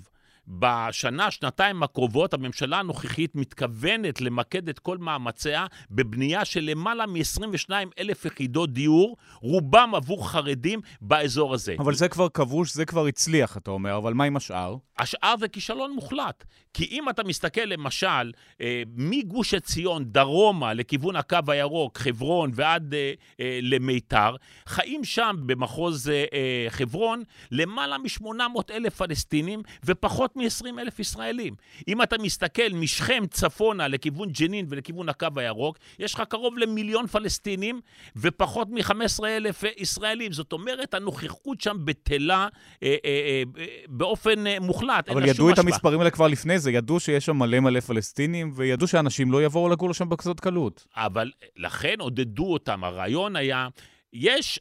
בשנה, 0.49 1.30
שנתיים 1.30 1.82
הקרובות, 1.82 2.34
הממשלה 2.34 2.78
הנוכחית 2.78 3.34
מתכוונת 3.34 4.20
למקד 4.20 4.68
את 4.68 4.78
כל 4.78 4.99
מאמציה 4.99 5.66
בבנייה 5.90 6.45
של 6.45 6.61
למעלה 6.61 7.07
מ-22 7.07 7.70
אלף 7.99 8.24
יחידות 8.24 8.72
דיור, 8.72 9.16
רובם 9.40 9.93
עבור 9.95 10.30
חרדים 10.30 10.80
באזור 11.01 11.55
הזה. 11.55 11.74
אבל 11.78 11.95
זה 11.95 12.09
כבר 12.09 12.28
כבוש, 12.28 12.72
זה 12.72 12.84
כבר 12.84 13.07
הצליח, 13.07 13.57
אתה 13.57 13.70
אומר, 13.70 13.97
אבל 13.97 14.14
מה 14.14 14.24
עם 14.24 14.36
השאר? 14.36 14.76
השאר 14.99 15.34
זה 15.40 15.49
כישלון 15.49 15.93
מוחלט. 15.95 16.45
כי 16.74 16.84
אם 16.90 17.09
אתה 17.09 17.24
מסתכל 17.24 17.61
למשל 17.61 18.32
אה, 18.61 18.82
מגוש 18.97 19.55
עציון 19.55 20.05
דרומה 20.05 20.74
לכיוון 20.74 21.16
הקו 21.16 21.38
הירוק, 21.49 21.99
חברון 21.99 22.51
ועד 22.55 22.95
אה, 22.95 23.12
אה, 23.40 23.59
למיתר, 23.62 24.36
חיים 24.66 25.05
שם 25.05 25.36
במחוז 25.47 26.09
אה, 26.09 26.24
אה, 26.32 26.66
חברון 26.68 27.22
למעלה 27.51 27.99
מ-800 27.99 28.72
אלף 28.72 28.95
פלסטינים 28.95 29.62
ופחות 29.84 30.32
פחות 30.33 30.64
מ-20 30.66 30.80
אלף 30.80 30.99
ישראלים. 30.99 31.55
אם 31.89 32.03
אתה 32.03 32.18
מסתכל 32.18 32.68
משכם 32.72 33.22
צפונה 33.30 33.89
לכיוון 33.89 34.28
ג'נין 34.30 34.66
ולכיוון 34.68 35.09
הקו 35.09 35.26
הירוק, 35.37 35.78
יש 35.99 36.14
לך 36.14 36.22
קרוב 36.28 36.59
למיליון 36.59 37.07
פלסטינים 37.07 37.80
ופחות 38.16 38.68
מ-15 38.70 39.24
אלף 39.26 39.64
ישראלים. 39.76 40.33
זאת 40.33 40.53
אומרת, 40.53 40.95
הנוכחות 40.95 41.61
שם 41.61 41.76
בטלה 41.85 42.49
אה, 42.83 42.97
אה, 43.05 43.43
אה, 43.59 43.64
באופן 43.89 44.47
אה, 44.47 44.61
מוחלט. 44.61 45.09
אבל 45.09 45.28
ידעו 45.28 45.51
את 45.51 45.59
המספרים 45.59 45.99
האלה 46.01 46.11
כבר 46.11 46.26
לפני 46.26 46.59
זה, 46.59 46.70
ידעו 46.70 47.01
שיש 47.01 47.26
שם 47.26 47.37
מלא 47.37 47.61
מלא 47.61 47.80
פלסטינים, 47.80 48.53
וידעו 48.55 48.89
שאנשים 48.89 49.33
לא 49.33 49.45
יבואו 49.45 49.68
לגור 49.68 49.95
שם 49.95 50.09
בכזאת 50.09 50.41
קלות. 50.41 50.87
אבל 50.97 51.30
לכן 51.57 51.95
עודדו 51.99 52.53
אותם. 52.53 52.85
הרעיון 52.85 53.37
היה, 53.37 53.68
יש 54.12 54.61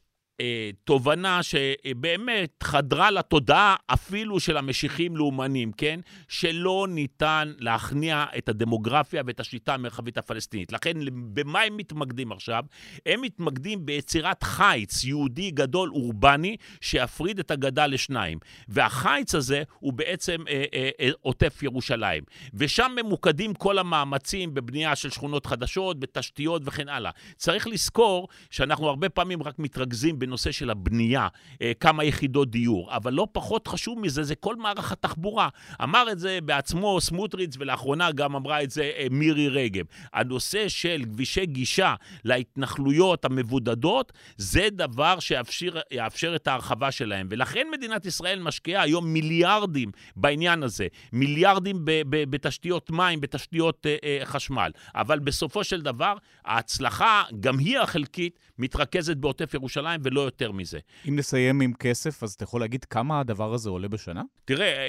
תובנה 0.83 1.43
שבאמת 1.43 2.63
חדרה 2.63 3.11
לתודעה 3.11 3.75
אפילו 3.87 4.39
של 4.39 4.57
המשיחים 4.57 5.17
לאומנים, 5.17 5.71
כן? 5.71 5.99
שלא 6.27 6.87
ניתן 6.89 7.53
להכניע 7.59 8.25
את 8.37 8.49
הדמוגרפיה 8.49 9.23
ואת 9.25 9.39
השיטה 9.39 9.73
המרחבית 9.73 10.17
הפלסטינית. 10.17 10.71
לכן, 10.71 10.97
במה 11.33 11.61
הם 11.61 11.77
מתמקדים 11.77 12.31
עכשיו? 12.31 12.63
הם 13.05 13.21
מתמקדים 13.21 13.85
ביצירת 13.85 14.43
חיץ 14.43 15.03
יהודי 15.03 15.51
גדול 15.51 15.89
אורבני 15.89 16.57
שיפריד 16.81 17.39
את 17.39 17.51
הגדה 17.51 17.87
לשניים. 17.87 18.39
והחיץ 18.67 19.35
הזה 19.35 19.63
הוא 19.79 19.93
בעצם 19.93 20.37
אה, 20.49 20.63
אה, 20.73 20.89
אה, 20.99 21.09
עוטף 21.21 21.63
ירושלים. 21.63 22.23
ושם 22.53 22.91
ממוקדים 23.03 23.53
כל 23.53 23.77
המאמצים 23.77 24.53
בבנייה 24.53 24.95
של 24.95 25.09
שכונות 25.09 25.45
חדשות, 25.45 25.99
בתשתיות 25.99 26.61
וכן 26.65 26.89
הלאה. 26.89 27.11
צריך 27.37 27.67
לזכור 27.67 28.27
שאנחנו 28.49 28.87
הרבה 28.87 29.09
פעמים 29.09 29.43
רק 29.43 29.59
מתרכזים 29.59 30.19
בנושא 30.31 30.51
של 30.51 30.69
הבנייה, 30.69 31.27
אה, 31.61 31.71
כמה 31.79 32.03
יחידות 32.03 32.51
דיור, 32.51 32.95
אבל 32.95 33.13
לא 33.13 33.27
פחות 33.31 33.67
חשוב 33.67 33.99
מזה, 33.99 34.23
זה 34.23 34.35
כל 34.35 34.55
מערך 34.55 34.91
התחבורה. 34.91 35.49
אמר 35.83 36.11
את 36.11 36.19
זה 36.19 36.39
בעצמו 36.45 37.01
סמוטריץ', 37.01 37.55
ולאחרונה 37.59 38.11
גם 38.11 38.35
אמרה 38.35 38.63
את 38.63 38.71
זה 38.71 38.91
אה, 38.97 39.07
מירי 39.11 39.49
רגב. 39.49 39.85
הנושא 40.13 40.67
של 40.67 41.03
כבישי 41.13 41.45
גישה 41.45 41.95
להתנחלויות 42.25 43.25
המבודדות, 43.25 44.11
זה 44.37 44.67
דבר 44.71 45.19
שיאפשר 45.19 46.35
את 46.35 46.47
ההרחבה 46.47 46.91
שלהם. 46.91 47.27
ולכן 47.29 47.67
מדינת 47.71 48.05
ישראל 48.05 48.39
משקיעה 48.39 48.83
היום 48.83 49.13
מיליארדים 49.13 49.91
בעניין 50.15 50.63
הזה, 50.63 50.87
מיליארדים 51.13 51.77
בתשתיות 52.09 52.91
מים, 52.91 53.21
בתשתיות 53.21 53.85
אה, 54.03 54.19
חשמל. 54.23 54.71
אבל 54.95 55.19
בסופו 55.19 55.63
של 55.63 55.81
דבר, 55.81 56.13
ההצלחה, 56.45 57.23
גם 57.39 57.59
היא 57.59 57.79
החלקית, 57.79 58.39
מתרכזת 58.61 59.17
בעוטף 59.17 59.53
ירושלים 59.53 60.01
ולא 60.03 60.20
יותר 60.21 60.51
מזה. 60.51 60.79
אם 61.07 61.15
נסיים 61.15 61.61
עם 61.61 61.73
כסף, 61.73 62.23
אז 62.23 62.33
אתה 62.33 62.43
יכול 62.43 62.61
להגיד 62.61 62.85
כמה 62.85 63.19
הדבר 63.19 63.53
הזה 63.53 63.69
עולה 63.69 63.87
בשנה? 63.87 64.21
תראה, 64.45 64.87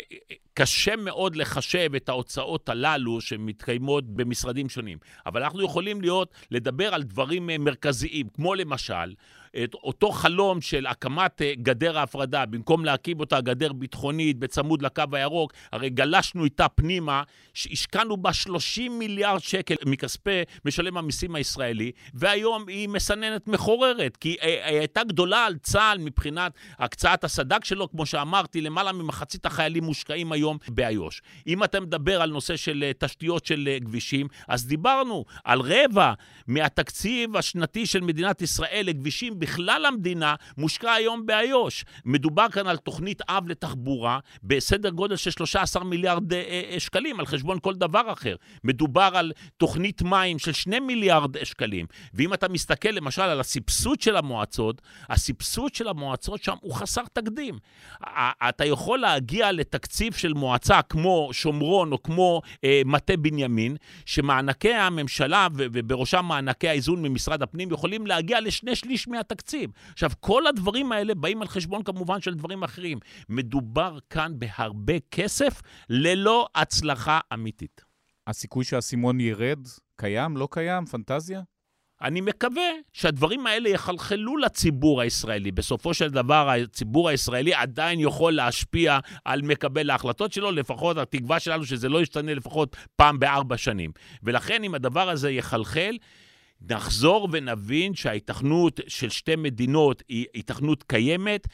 קשה 0.55 0.97
מאוד 0.97 1.37
לחשב 1.37 1.95
את 1.95 2.09
ההוצאות 2.09 2.69
הללו 2.69 3.21
שמתקיימות 3.21 4.07
במשרדים 4.07 4.69
שונים, 4.69 4.99
אבל 5.27 5.43
אנחנו 5.43 5.65
יכולים 5.65 6.01
להיות, 6.01 6.35
לדבר 6.51 6.95
על 6.95 7.03
דברים 7.03 7.51
מרכזיים, 7.59 8.29
כמו 8.29 8.55
למשל, 8.55 9.15
את 9.65 9.75
אותו 9.75 10.13
חלום 10.13 10.61
של 10.61 10.87
הקמת 10.87 11.43
אה, 11.43 11.53
גדר 11.57 11.99
ההפרדה, 11.99 12.47
במקום 12.47 12.85
להקים 12.85 13.21
אותה 13.21 13.41
גדר 13.41 13.73
ביטחונית 13.73 14.39
בצמוד 14.39 14.83
לקו 14.83 15.03
הירוק, 15.13 15.53
הרי 15.73 15.91
גלשנו 15.91 16.45
איתה 16.45 16.69
פנימה, 16.69 17.23
השקענו 17.55 18.17
בה 18.17 18.33
30 18.33 18.99
מיליארד 18.99 19.41
שקל 19.41 19.75
מכספי 19.87 20.43
משלם 20.65 20.97
המיסים 20.97 21.35
הישראלי, 21.35 21.93
והיום 22.15 22.69
היא 22.69 22.89
מסננת 22.89 23.49
מחוררת, 23.49 24.17
כי 24.17 24.37
אה, 24.43 24.69
היא 24.69 24.79
הייתה 24.79 25.05
גדולה 25.05 25.47
על 25.47 25.57
צה"ל 25.59 25.99
מבחינת 25.99 26.53
הקצאת 26.79 27.25
הסד"כ 27.25 27.65
שלו, 27.65 27.91
כמו 27.91 28.07
שאמרתי, 28.07 28.61
למעלה 28.61 28.93
ממחצית 28.93 29.47
החיילים 29.47 29.85
מושקעים 29.85 30.33
היום 30.33 30.59
באיו"ש. 30.69 31.23
אם 31.47 31.65
אתה 31.65 31.81
מדבר 31.81 32.23
על 32.23 32.31
נושא 32.31 32.57
של 32.57 32.85
אה, 32.87 32.91
תשתיות 32.99 33.47
של 33.47 33.69
כבישים, 33.85 34.27
אז 34.49 34.67
דיברנו 34.67 35.25
על 35.45 35.61
רבע 35.61 36.13
מהתקציב 36.47 37.37
השנתי 37.37 37.87
של 37.87 38.01
מדינת 38.01 38.43
ישראל 38.43 38.85
לכבישים 38.87 39.39
בכלל 39.43 39.85
המדינה 39.87 40.35
מושקע 40.59 40.93
היום 40.93 41.27
באיו"ש. 41.27 41.85
מדובר 42.05 42.49
כאן 42.49 42.67
על 42.67 42.77
תוכנית 42.77 43.23
אב 43.29 43.49
לתחבורה 43.49 44.19
בסדר 44.43 44.91
גודל 44.91 45.17
של 45.17 45.31
13 45.31 45.85
מיליארד 45.85 46.33
אה, 46.33 46.71
אה, 46.73 46.81
שקלים, 46.81 47.21
על 47.21 47.27
חשבון 47.27 47.59
כל 47.63 47.75
דבר 47.75 48.13
אחר. 48.13 48.37
מדובר 48.65 49.11
על 49.15 49.33
תוכנית 49.57 50.03
מים 50.03 50.39
של 50.39 50.53
2 50.53 50.87
מיליארד 50.87 51.45
שקלים. 51.45 51.87
ואם 52.15 52.35
אתה 52.35 52.49
מסתכל 52.49 52.89
למשל 52.89 53.23
על 53.23 53.41
הסבסוד 53.41 54.01
של 54.01 54.17
המועצות, 54.17 54.83
הסבסוד 55.09 55.75
של 55.75 55.89
המועצות 55.89 56.43
שם 56.43 56.57
הוא 56.61 56.75
חסר 56.75 57.03
תקדים. 57.13 57.59
אתה 58.49 58.65
יכול 58.65 58.99
להגיע 58.99 59.53
לתקציב 59.53 60.13
של 60.13 60.33
מועצה 60.33 60.83
כמו 60.83 61.29
שומרון 61.33 61.93
או 61.93 62.03
כמו 62.03 62.43
אה, 62.65 62.83
מטה 62.85 63.17
בנימין, 63.17 63.77
שמענקי 64.07 64.75
הממשלה 64.75 65.49
ובראשם 65.55 66.25
מענקי 66.25 66.69
האיזון 66.69 67.03
ממשרד 67.03 67.43
הפנים 67.43 67.71
יכולים 67.71 68.07
להגיע 68.07 68.41
לשני 68.41 68.77
שליש 68.77 69.09
מהתקציב. 69.09 69.32
התקציב. 69.33 69.71
עכשיו, 69.93 70.11
כל 70.21 70.47
הדברים 70.47 70.93
האלה 70.93 71.15
באים 71.15 71.43
על 71.43 71.49
חשבון 71.49 71.83
כמובן 71.83 72.21
של 72.21 72.35
דברים 72.35 72.63
אחרים. 72.63 72.99
מדובר 73.29 73.99
כאן 74.11 74.33
בהרבה 74.39 74.95
כסף 75.11 75.63
ללא 75.89 76.49
הצלחה 76.55 77.21
אמיתית. 77.35 77.85
הסיכוי 78.27 78.65
שהאסימון 78.65 79.21
ירד 79.21 79.67
קיים, 79.97 80.37
לא 80.37 80.49
קיים, 80.51 80.87
פנטזיה? 80.87 81.43
אני 82.03 82.21
מקווה 82.21 82.71
שהדברים 82.93 83.47
האלה 83.47 83.69
יחלחלו 83.69 84.37
לציבור 84.37 85.01
הישראלי. 85.01 85.53
בסופו 85.53 85.95
של 85.95 86.11
דבר, 86.11 86.51
הציבור 86.51 87.09
הישראלי 87.09 87.55
עדיין 87.55 88.01
יכול 88.01 88.33
להשפיע 88.33 88.99
על 89.25 89.43
מקבל 89.43 89.91
ההחלטות 89.91 90.33
שלו, 90.33 90.51
לפחות 90.51 90.97
התקווה 90.97 91.41
שלנו 91.41 91.65
שזה 91.65 91.89
לא 91.89 92.03
ישתנה 92.03 92.35
לפחות 92.35 92.77
פעם 92.97 93.19
בארבע 93.19 93.57
שנים. 93.57 93.91
ולכן, 94.23 94.65
אם 94.65 94.75
הדבר 94.75 95.09
הזה 95.09 95.31
יחלחל, 95.31 95.97
נחזור 96.71 97.29
ונבין 97.33 97.95
שההיתכנות 97.95 98.81
של 98.89 99.09
שתי 99.09 99.37
מדינות 99.37 100.03
היא 100.09 100.27
היתכנות 100.35 100.83
קיימת, 100.83 101.49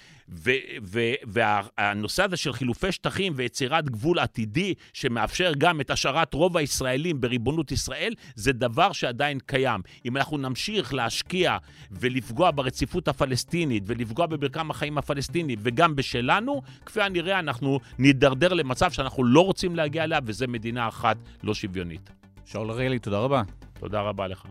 והנושא 1.27 2.25
הזה 2.25 2.37
של 2.37 2.53
חילופי 2.53 2.93
שטחים 2.93 3.33
ויצירת 3.37 3.91
גבול 3.91 4.19
עתידי, 4.19 4.75
שמאפשר 4.93 5.53
גם 5.59 5.81
את 5.81 5.91
השארת 5.91 6.35
רוב 6.35 6.57
הישראלים 6.57 7.21
בריבונות 7.21 7.73
ישראל, 7.73 8.15
זה 8.35 8.53
דבר 8.53 8.93
שעדיין 8.93 9.39
קיים. 9.47 9.81
אם 10.05 10.17
אנחנו 10.17 10.39
נמשיך 10.39 10.95
להשקיע 10.95 11.57
ולפגוע 11.91 12.51
ברציפות 12.51 13.09
הפלסטינית 13.09 13.83
ולפגוע 13.87 14.27
במרקם 14.27 14.71
החיים 14.71 14.99
הפלסטיני 14.99 15.57
וגם 15.59 15.97
בשלנו, 15.97 16.63
כפי 16.87 17.03
הנראה 17.03 17.39
אנחנו 17.39 17.81
נידרדר 17.99 18.55
למצב 18.55 18.91
שאנחנו 18.91 19.25
לא 19.25 19.45
רוצים 19.45 19.77
להגיע 19.77 20.05
אליה, 20.05 20.19
וזה 20.25 20.47
מדינה 20.47 20.89
אחת 20.89 21.17
לא 21.43 21.55
שוויונית. 21.55 22.11
שאול 22.45 22.71
אריאלי, 22.71 22.99
תודה 22.99 23.19
רבה. 23.19 23.43
תודה 23.81 24.01
רבה 24.01 24.27
לך. 24.27 24.47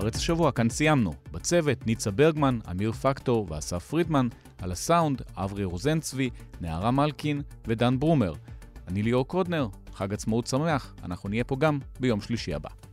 הארץ 0.00 0.16
השבוע, 0.16 0.52
כאן 0.52 0.68
סיימנו. 0.68 1.12
בצוות, 1.30 1.86
ניצה 1.86 2.10
ברגמן, 2.10 2.58
אמיר 2.70 2.92
פקטור 2.92 3.46
ואסף 3.50 3.84
פרידמן, 3.84 4.28
על 4.58 4.72
הסאונד, 4.72 5.22
אברי 5.36 5.64
רוזנצבי, 5.64 6.30
נערה 6.60 6.90
מלקין 6.90 7.42
ודן 7.66 7.98
ברומר. 7.98 8.32
אני 8.88 9.02
ליאור 9.02 9.26
קודנר, 9.28 9.68
חג 9.94 10.14
עצמאות 10.14 10.46
שמח, 10.46 10.94
אנחנו 11.04 11.28
נהיה 11.28 11.44
פה 11.44 11.56
גם 11.56 11.78
ביום 12.00 12.20
שלישי 12.20 12.54
הבא. 12.54 12.89